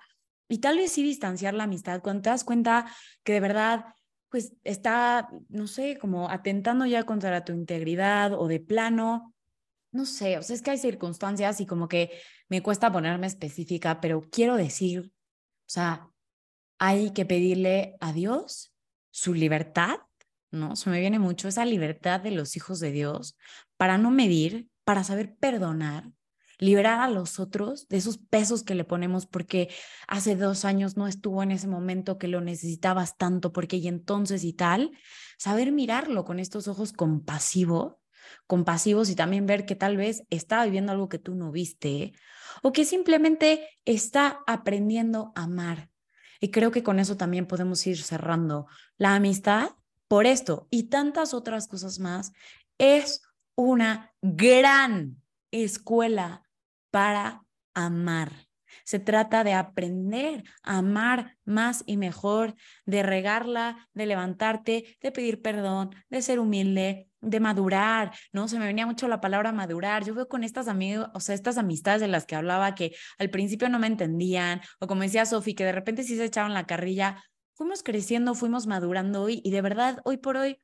y 0.48 0.58
tal 0.58 0.76
vez 0.76 0.92
sí 0.92 1.02
distanciar 1.02 1.54
la 1.54 1.64
amistad 1.64 2.02
cuando 2.02 2.22
te 2.22 2.30
das 2.30 2.44
cuenta 2.44 2.86
que 3.22 3.32
de 3.32 3.40
verdad 3.40 3.84
pues 4.28 4.52
está, 4.64 5.28
no 5.48 5.68
sé, 5.68 5.96
como 5.96 6.28
atentando 6.28 6.86
ya 6.86 7.04
contra 7.04 7.44
tu 7.44 7.52
integridad 7.52 8.32
o 8.32 8.48
de 8.48 8.58
plano, 8.58 9.32
no 9.92 10.06
sé, 10.06 10.38
o 10.38 10.42
sea, 10.42 10.56
es 10.56 10.60
que 10.60 10.72
hay 10.72 10.78
circunstancias 10.78 11.60
y 11.60 11.66
como 11.66 11.86
que 11.86 12.10
me 12.48 12.60
cuesta 12.60 12.90
ponerme 12.90 13.28
específica, 13.28 14.00
pero 14.00 14.22
quiero 14.28 14.56
decir, 14.56 15.12
o 15.12 15.70
sea, 15.70 16.10
hay 16.86 17.12
que 17.12 17.24
pedirle 17.24 17.96
a 18.00 18.12
Dios 18.12 18.74
su 19.10 19.32
libertad, 19.32 20.00
¿no? 20.50 20.76
Se 20.76 20.90
me 20.90 21.00
viene 21.00 21.18
mucho 21.18 21.48
esa 21.48 21.64
libertad 21.64 22.20
de 22.20 22.30
los 22.30 22.56
hijos 22.56 22.78
de 22.78 22.92
Dios 22.92 23.38
para 23.78 23.96
no 23.96 24.10
medir, 24.10 24.68
para 24.84 25.02
saber 25.02 25.34
perdonar, 25.36 26.12
liberar 26.58 27.00
a 27.00 27.08
los 27.08 27.40
otros 27.40 27.88
de 27.88 27.96
esos 27.96 28.18
pesos 28.18 28.64
que 28.64 28.74
le 28.74 28.84
ponemos 28.84 29.24
porque 29.24 29.70
hace 30.08 30.36
dos 30.36 30.66
años 30.66 30.98
no 30.98 31.08
estuvo 31.08 31.42
en 31.42 31.52
ese 31.52 31.68
momento 31.68 32.18
que 32.18 32.28
lo 32.28 32.42
necesitabas 32.42 33.16
tanto, 33.16 33.50
porque 33.50 33.78
y 33.78 33.88
entonces 33.88 34.44
y 34.44 34.52
tal, 34.52 34.90
saber 35.38 35.72
mirarlo 35.72 36.26
con 36.26 36.38
estos 36.38 36.68
ojos 36.68 36.92
compasivos, 36.92 37.94
compasivos 38.46 39.08
y 39.08 39.14
también 39.14 39.46
ver 39.46 39.64
que 39.64 39.74
tal 39.74 39.96
vez 39.96 40.24
está 40.28 40.62
viviendo 40.66 40.92
algo 40.92 41.08
que 41.08 41.18
tú 41.18 41.34
no 41.34 41.50
viste 41.50 42.12
o 42.62 42.72
que 42.72 42.84
simplemente 42.84 43.70
está 43.86 44.40
aprendiendo 44.46 45.32
a 45.34 45.44
amar, 45.44 45.93
y 46.44 46.50
creo 46.50 46.70
que 46.70 46.82
con 46.82 46.98
eso 46.98 47.16
también 47.16 47.46
podemos 47.46 47.86
ir 47.86 48.02
cerrando. 48.02 48.66
La 48.98 49.14
amistad, 49.14 49.70
por 50.08 50.26
esto 50.26 50.68
y 50.68 50.90
tantas 50.90 51.32
otras 51.32 51.68
cosas 51.68 52.00
más, 52.00 52.34
es 52.76 53.22
una 53.54 54.12
gran 54.20 55.22
escuela 55.50 56.46
para 56.90 57.46
amar. 57.72 58.43
Se 58.84 58.98
trata 58.98 59.44
de 59.44 59.52
aprender 59.52 60.44
a 60.62 60.78
amar 60.78 61.36
más 61.44 61.82
y 61.86 61.96
mejor, 61.96 62.54
de 62.86 63.02
regarla, 63.02 63.88
de 63.94 64.06
levantarte, 64.06 64.96
de 65.00 65.12
pedir 65.12 65.42
perdón, 65.42 65.90
de 66.08 66.22
ser 66.22 66.38
humilde, 66.38 67.08
de 67.20 67.40
madurar, 67.40 68.12
¿no? 68.32 68.48
Se 68.48 68.58
me 68.58 68.66
venía 68.66 68.86
mucho 68.86 69.08
la 69.08 69.20
palabra 69.20 69.52
madurar. 69.52 70.04
Yo 70.04 70.14
veo 70.14 70.28
con 70.28 70.44
estas 70.44 70.68
amigos, 70.68 71.08
o 71.14 71.20
sea, 71.20 71.34
estas 71.34 71.58
amistades 71.58 72.00
de 72.00 72.08
las 72.08 72.26
que 72.26 72.36
hablaba 72.36 72.74
que 72.74 72.94
al 73.18 73.30
principio 73.30 73.68
no 73.68 73.78
me 73.78 73.86
entendían, 73.86 74.60
o 74.80 74.86
como 74.86 75.02
decía 75.02 75.26
Sofi, 75.26 75.54
que 75.54 75.64
de 75.64 75.72
repente 75.72 76.02
sí 76.02 76.16
se 76.16 76.24
echaban 76.24 76.54
la 76.54 76.66
carrilla. 76.66 77.22
Fuimos 77.54 77.82
creciendo, 77.82 78.34
fuimos 78.34 78.66
madurando 78.66 79.22
hoy 79.22 79.40
y 79.44 79.50
de 79.50 79.62
verdad, 79.62 80.00
hoy 80.04 80.16
por 80.16 80.36
hoy, 80.36 80.60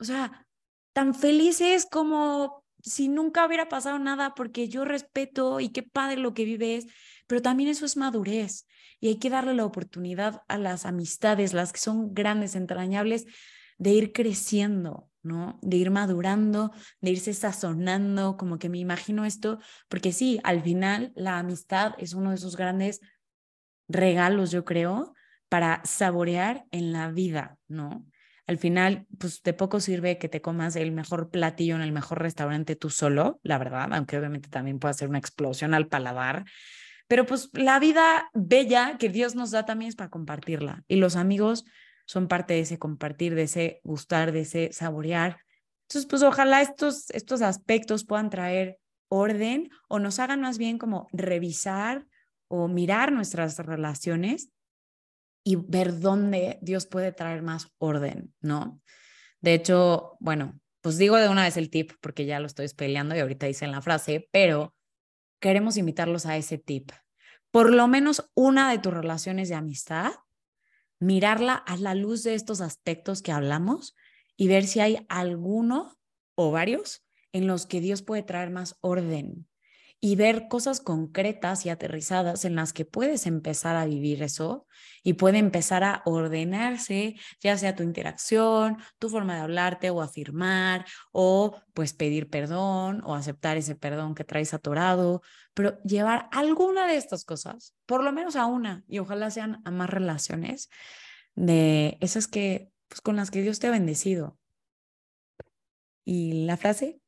o 0.00 0.04
sea, 0.04 0.46
tan 0.92 1.14
felices 1.14 1.86
como 1.90 2.61
si 2.82 3.08
nunca 3.08 3.46
hubiera 3.46 3.68
pasado 3.68 3.98
nada, 3.98 4.34
porque 4.34 4.68
yo 4.68 4.84
respeto 4.84 5.60
y 5.60 5.70
qué 5.70 5.82
padre 5.82 6.16
lo 6.18 6.34
que 6.34 6.44
vives, 6.44 6.86
pero 7.26 7.40
también 7.40 7.70
eso 7.70 7.86
es 7.86 7.96
madurez 7.96 8.66
y 9.00 9.08
hay 9.08 9.16
que 9.18 9.30
darle 9.30 9.54
la 9.54 9.64
oportunidad 9.64 10.42
a 10.48 10.58
las 10.58 10.86
amistades, 10.86 11.54
las 11.54 11.72
que 11.72 11.80
son 11.80 12.14
grandes, 12.14 12.54
entrañables, 12.54 13.26
de 13.78 13.90
ir 13.90 14.12
creciendo, 14.12 15.10
¿no? 15.22 15.58
De 15.60 15.76
ir 15.76 15.90
madurando, 15.90 16.70
de 17.00 17.10
irse 17.10 17.34
sazonando, 17.34 18.36
como 18.36 18.58
que 18.58 18.68
me 18.68 18.78
imagino 18.78 19.24
esto, 19.24 19.58
porque 19.88 20.12
sí, 20.12 20.40
al 20.44 20.62
final 20.62 21.12
la 21.16 21.38
amistad 21.38 21.94
es 21.98 22.14
uno 22.14 22.30
de 22.30 22.36
esos 22.36 22.56
grandes 22.56 23.00
regalos, 23.88 24.50
yo 24.50 24.64
creo, 24.64 25.14
para 25.48 25.82
saborear 25.84 26.64
en 26.70 26.92
la 26.92 27.10
vida, 27.10 27.58
¿no? 27.66 28.06
Al 28.52 28.58
final, 28.58 29.06
pues 29.18 29.42
de 29.42 29.54
poco 29.54 29.80
sirve 29.80 30.18
que 30.18 30.28
te 30.28 30.42
comas 30.42 30.76
el 30.76 30.92
mejor 30.92 31.30
platillo 31.30 31.74
en 31.74 31.80
el 31.80 31.90
mejor 31.90 32.20
restaurante 32.20 32.76
tú 32.76 32.90
solo, 32.90 33.40
la 33.42 33.56
verdad, 33.56 33.88
aunque 33.94 34.18
obviamente 34.18 34.50
también 34.50 34.78
puede 34.78 34.92
ser 34.92 35.08
una 35.08 35.16
explosión 35.16 35.72
al 35.72 35.88
paladar, 35.88 36.44
pero 37.08 37.24
pues 37.24 37.48
la 37.54 37.78
vida 37.78 38.28
bella 38.34 38.98
que 38.98 39.08
Dios 39.08 39.34
nos 39.34 39.52
da 39.52 39.64
también 39.64 39.88
es 39.88 39.96
para 39.96 40.10
compartirla. 40.10 40.84
Y 40.86 40.96
los 40.96 41.16
amigos 41.16 41.64
son 42.04 42.28
parte 42.28 42.52
de 42.52 42.60
ese 42.60 42.78
compartir, 42.78 43.34
de 43.34 43.44
ese 43.44 43.80
gustar, 43.84 44.32
de 44.32 44.40
ese 44.40 44.70
saborear. 44.70 45.38
Entonces, 45.88 46.06
pues 46.06 46.22
ojalá 46.22 46.60
estos, 46.60 47.08
estos 47.08 47.40
aspectos 47.40 48.04
puedan 48.04 48.28
traer 48.28 48.76
orden 49.08 49.70
o 49.88 49.98
nos 49.98 50.18
hagan 50.18 50.42
más 50.42 50.58
bien 50.58 50.76
como 50.76 51.08
revisar 51.10 52.04
o 52.48 52.68
mirar 52.68 53.12
nuestras 53.12 53.56
relaciones 53.56 54.50
y 55.44 55.56
ver 55.56 56.00
dónde 56.00 56.58
Dios 56.62 56.86
puede 56.86 57.12
traer 57.12 57.42
más 57.42 57.68
orden, 57.78 58.34
¿no? 58.40 58.80
De 59.40 59.54
hecho, 59.54 60.16
bueno, 60.20 60.60
pues 60.80 60.98
digo 60.98 61.16
de 61.16 61.28
una 61.28 61.44
vez 61.44 61.56
el 61.56 61.70
tip 61.70 61.92
porque 62.00 62.26
ya 62.26 62.40
lo 62.40 62.46
estoy 62.46 62.68
peleando 62.68 63.16
y 63.16 63.20
ahorita 63.20 63.48
hice 63.48 63.64
en 63.64 63.72
la 63.72 63.82
frase, 63.82 64.28
pero 64.32 64.74
queremos 65.40 65.76
invitarlos 65.76 66.26
a 66.26 66.36
ese 66.36 66.58
tip. 66.58 66.92
Por 67.50 67.72
lo 67.72 67.88
menos 67.88 68.30
una 68.34 68.70
de 68.70 68.78
tus 68.78 68.94
relaciones 68.94 69.48
de 69.48 69.56
amistad 69.56 70.12
mirarla 71.00 71.54
a 71.54 71.76
la 71.76 71.94
luz 71.94 72.22
de 72.22 72.34
estos 72.34 72.60
aspectos 72.60 73.22
que 73.22 73.32
hablamos 73.32 73.94
y 74.36 74.48
ver 74.48 74.66
si 74.66 74.80
hay 74.80 75.04
alguno 75.08 75.98
o 76.36 76.52
varios 76.52 77.04
en 77.32 77.46
los 77.46 77.66
que 77.66 77.80
Dios 77.80 78.02
puede 78.02 78.22
traer 78.22 78.50
más 78.50 78.76
orden 78.80 79.48
y 80.04 80.16
ver 80.16 80.48
cosas 80.48 80.80
concretas 80.80 81.64
y 81.64 81.68
aterrizadas 81.68 82.44
en 82.44 82.56
las 82.56 82.72
que 82.72 82.84
puedes 82.84 83.24
empezar 83.24 83.76
a 83.76 83.84
vivir 83.84 84.24
eso 84.24 84.66
y 85.04 85.12
puede 85.12 85.38
empezar 85.38 85.84
a 85.84 86.02
ordenarse, 86.04 87.14
ya 87.40 87.56
sea 87.56 87.76
tu 87.76 87.84
interacción, 87.84 88.78
tu 88.98 89.08
forma 89.08 89.36
de 89.36 89.42
hablarte 89.42 89.90
o 89.90 90.02
afirmar 90.02 90.86
o 91.12 91.56
pues 91.72 91.92
pedir 91.92 92.28
perdón 92.28 93.00
o 93.04 93.14
aceptar 93.14 93.56
ese 93.56 93.76
perdón 93.76 94.16
que 94.16 94.24
traes 94.24 94.52
atorado, 94.54 95.22
pero 95.54 95.80
llevar 95.84 96.28
alguna 96.32 96.88
de 96.88 96.96
estas 96.96 97.24
cosas, 97.24 97.76
por 97.86 98.02
lo 98.02 98.10
menos 98.10 98.34
a 98.34 98.46
una 98.46 98.82
y 98.88 98.98
ojalá 98.98 99.30
sean 99.30 99.62
a 99.64 99.70
más 99.70 99.88
relaciones 99.88 100.68
de 101.36 101.96
esas 102.00 102.26
que 102.26 102.72
pues 102.88 103.00
con 103.02 103.14
las 103.14 103.30
que 103.30 103.42
Dios 103.42 103.60
te 103.60 103.68
ha 103.68 103.70
bendecido. 103.70 104.36
¿Y 106.04 106.44
la 106.44 106.56
frase? 106.56 107.00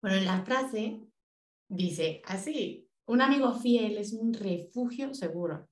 Bueno, 0.00 0.20
la 0.20 0.44
frase 0.44 1.09
Dice 1.72 2.20
así, 2.24 2.90
un 3.06 3.20
amigo 3.20 3.54
fiel 3.54 3.96
es 3.96 4.12
un 4.12 4.34
refugio 4.34 5.14
seguro. 5.14 5.68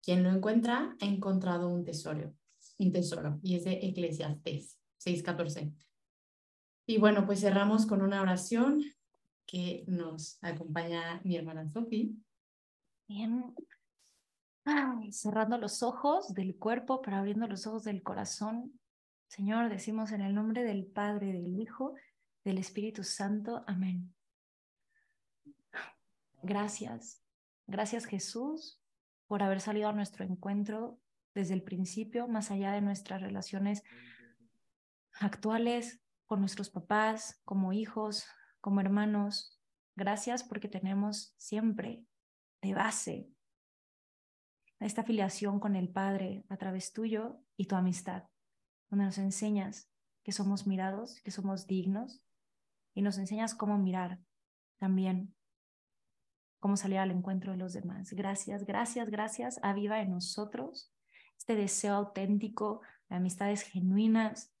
Quien 0.00 0.22
lo 0.22 0.30
encuentra 0.30 0.96
ha 1.00 1.04
encontrado 1.04 1.68
un 1.68 1.84
tesoro, 1.84 2.32
un 2.78 2.92
tesoro, 2.92 3.40
y 3.42 3.56
es 3.56 3.64
de 3.64 3.72
Eclesiastes 3.72 4.78
6.14. 5.04 5.74
Y 6.86 6.98
bueno, 6.98 7.26
pues 7.26 7.40
cerramos 7.40 7.86
con 7.86 8.02
una 8.02 8.22
oración 8.22 8.84
que 9.46 9.82
nos 9.88 10.38
acompaña 10.42 11.20
mi 11.24 11.34
hermana 11.34 11.68
Sofi. 11.68 12.16
Bien. 13.08 13.52
cerrando 15.10 15.58
los 15.58 15.82
ojos 15.82 16.32
del 16.34 16.56
cuerpo, 16.56 17.02
pero 17.02 17.16
abriendo 17.16 17.48
los 17.48 17.66
ojos 17.66 17.82
del 17.82 18.04
corazón. 18.04 18.78
Señor, 19.26 19.70
decimos 19.70 20.12
en 20.12 20.20
el 20.20 20.36
nombre 20.36 20.62
del 20.62 20.86
Padre, 20.86 21.32
del 21.32 21.60
Hijo, 21.60 21.94
del 22.44 22.58
Espíritu 22.58 23.02
Santo. 23.02 23.64
Amén. 23.66 24.15
Gracias. 26.46 27.20
Gracias 27.66 28.04
Jesús 28.04 28.80
por 29.26 29.42
haber 29.42 29.60
salido 29.60 29.88
a 29.88 29.92
nuestro 29.92 30.24
encuentro 30.24 31.00
desde 31.34 31.54
el 31.54 31.64
principio, 31.64 32.28
más 32.28 32.52
allá 32.52 32.70
de 32.70 32.80
nuestras 32.80 33.20
relaciones 33.20 33.82
actuales 35.18 36.00
con 36.24 36.38
nuestros 36.38 36.70
papás, 36.70 37.40
como 37.44 37.72
hijos, 37.72 38.24
como 38.60 38.80
hermanos. 38.80 39.60
Gracias 39.96 40.44
porque 40.44 40.68
tenemos 40.68 41.34
siempre 41.36 42.04
de 42.62 42.74
base 42.74 43.28
esta 44.78 45.00
afiliación 45.00 45.58
con 45.58 45.74
el 45.74 45.88
Padre 45.88 46.44
a 46.48 46.56
través 46.58 46.92
tuyo 46.92 47.40
y 47.56 47.64
tu 47.66 47.74
amistad, 47.74 48.24
donde 48.88 49.06
nos 49.06 49.18
enseñas 49.18 49.90
que 50.22 50.30
somos 50.30 50.64
mirados, 50.66 51.20
que 51.22 51.32
somos 51.32 51.66
dignos 51.66 52.22
y 52.94 53.02
nos 53.02 53.18
enseñas 53.18 53.56
cómo 53.56 53.78
mirar 53.78 54.20
también, 54.78 55.34
cómo 56.58 56.76
salir 56.76 56.98
al 56.98 57.10
encuentro 57.10 57.52
de 57.52 57.58
los 57.58 57.72
demás. 57.72 58.12
Gracias, 58.12 58.64
gracias, 58.64 59.10
gracias. 59.10 59.60
Aviva 59.62 60.00
en 60.00 60.10
nosotros 60.10 60.92
este 61.38 61.54
deseo 61.56 61.94
auténtico 61.94 62.80
de 63.08 63.16
amistades 63.16 63.62
genuinas 63.62 64.52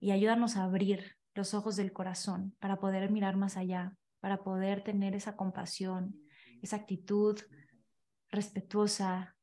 y 0.00 0.12
ayúdanos 0.12 0.56
a 0.56 0.64
abrir 0.64 1.16
los 1.34 1.54
ojos 1.54 1.76
del 1.76 1.92
corazón 1.92 2.56
para 2.60 2.78
poder 2.78 3.10
mirar 3.10 3.36
más 3.36 3.56
allá, 3.56 3.94
para 4.20 4.42
poder 4.42 4.82
tener 4.82 5.14
esa 5.14 5.36
compasión, 5.36 6.20
esa 6.62 6.76
actitud 6.76 7.38
respetuosa 8.30 9.36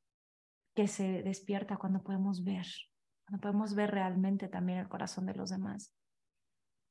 que 0.76 0.88
se 0.88 1.24
despierta 1.24 1.78
cuando 1.78 2.04
podemos 2.04 2.44
ver, 2.44 2.68
cuando 3.26 3.42
podemos 3.42 3.76
ver 3.76 3.92
realmente 3.92 4.48
también 4.48 4.80
el 4.80 4.90
corazón 4.90 5.26
de 5.26 5.36
los 5.36 5.50
demás. 5.50 5.94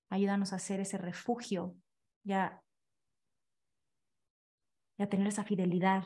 Ayúdanos 0.08 0.52
a 0.52 0.56
hacer 0.56 0.80
ese 0.80 0.98
refugio 0.98 1.76
ya 2.22 2.63
y 4.98 5.02
a 5.02 5.08
tener 5.08 5.26
esa 5.26 5.44
fidelidad, 5.44 6.04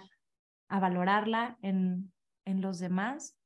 a 0.69 0.81
valorarla 0.81 1.59
en, 1.63 2.13
en 2.45 2.61
los 2.61 2.79
demás 2.79 3.37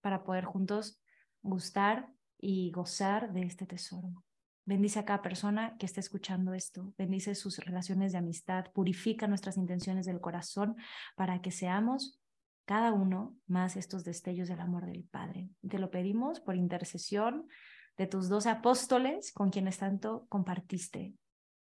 para 0.00 0.24
poder 0.24 0.44
juntos 0.44 1.00
gustar 1.42 2.08
y 2.38 2.70
gozar 2.72 3.32
de 3.32 3.42
este 3.42 3.66
tesoro. 3.66 4.24
Bendice 4.64 5.00
a 5.00 5.04
cada 5.04 5.22
persona 5.22 5.76
que 5.78 5.86
esté 5.86 6.00
escuchando 6.00 6.54
esto. 6.54 6.94
Bendice 6.96 7.34
sus 7.34 7.58
relaciones 7.58 8.12
de 8.12 8.18
amistad. 8.18 8.66
Purifica 8.72 9.26
nuestras 9.26 9.56
intenciones 9.56 10.06
del 10.06 10.20
corazón 10.20 10.76
para 11.16 11.40
que 11.40 11.50
seamos 11.50 12.20
cada 12.64 12.92
uno 12.92 13.36
más 13.46 13.76
estos 13.76 14.04
destellos 14.04 14.48
del 14.48 14.60
amor 14.60 14.86
del 14.86 15.04
Padre. 15.04 15.48
Te 15.68 15.78
lo 15.78 15.90
pedimos 15.90 16.40
por 16.40 16.54
intercesión 16.54 17.48
de 17.96 18.06
tus 18.06 18.28
doce 18.28 18.50
apóstoles 18.50 19.32
con 19.32 19.50
quienes 19.50 19.78
tanto 19.78 20.26
compartiste 20.28 21.14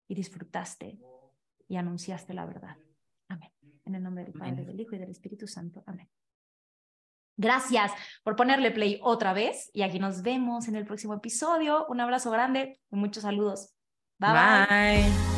y 0.08 0.16
disfrutaste 0.16 1.00
y 1.68 1.76
anunciaste 1.78 2.34
la 2.34 2.46
verdad. 2.46 2.78
Amén. 3.28 3.52
En 3.86 3.96
el 3.96 4.04
nombre 4.04 4.24
del 4.24 4.34
Padre, 4.34 4.66
del 4.66 4.80
Hijo 4.80 4.96
y 4.96 5.00
del 5.00 5.12
Espíritu 5.12 5.48
Santo. 5.48 5.84
Amén. 5.86 6.10
Gracias 7.38 7.92
por 8.24 8.36
ponerle 8.36 8.72
play 8.72 9.00
otra 9.04 9.34
vez 9.34 9.70
y 9.74 9.82
aquí 9.82 10.00
nos 10.00 10.22
vemos 10.22 10.68
en 10.68 10.76
el 10.76 10.86
próximo 10.86 11.14
episodio. 11.14 11.86
Un 11.88 12.00
abrazo 12.00 12.32
grande 12.32 12.80
y 12.92 12.96
muchos 12.96 13.24
saludos. 13.24 13.74
bye. 14.18 14.32
bye. 14.32 15.35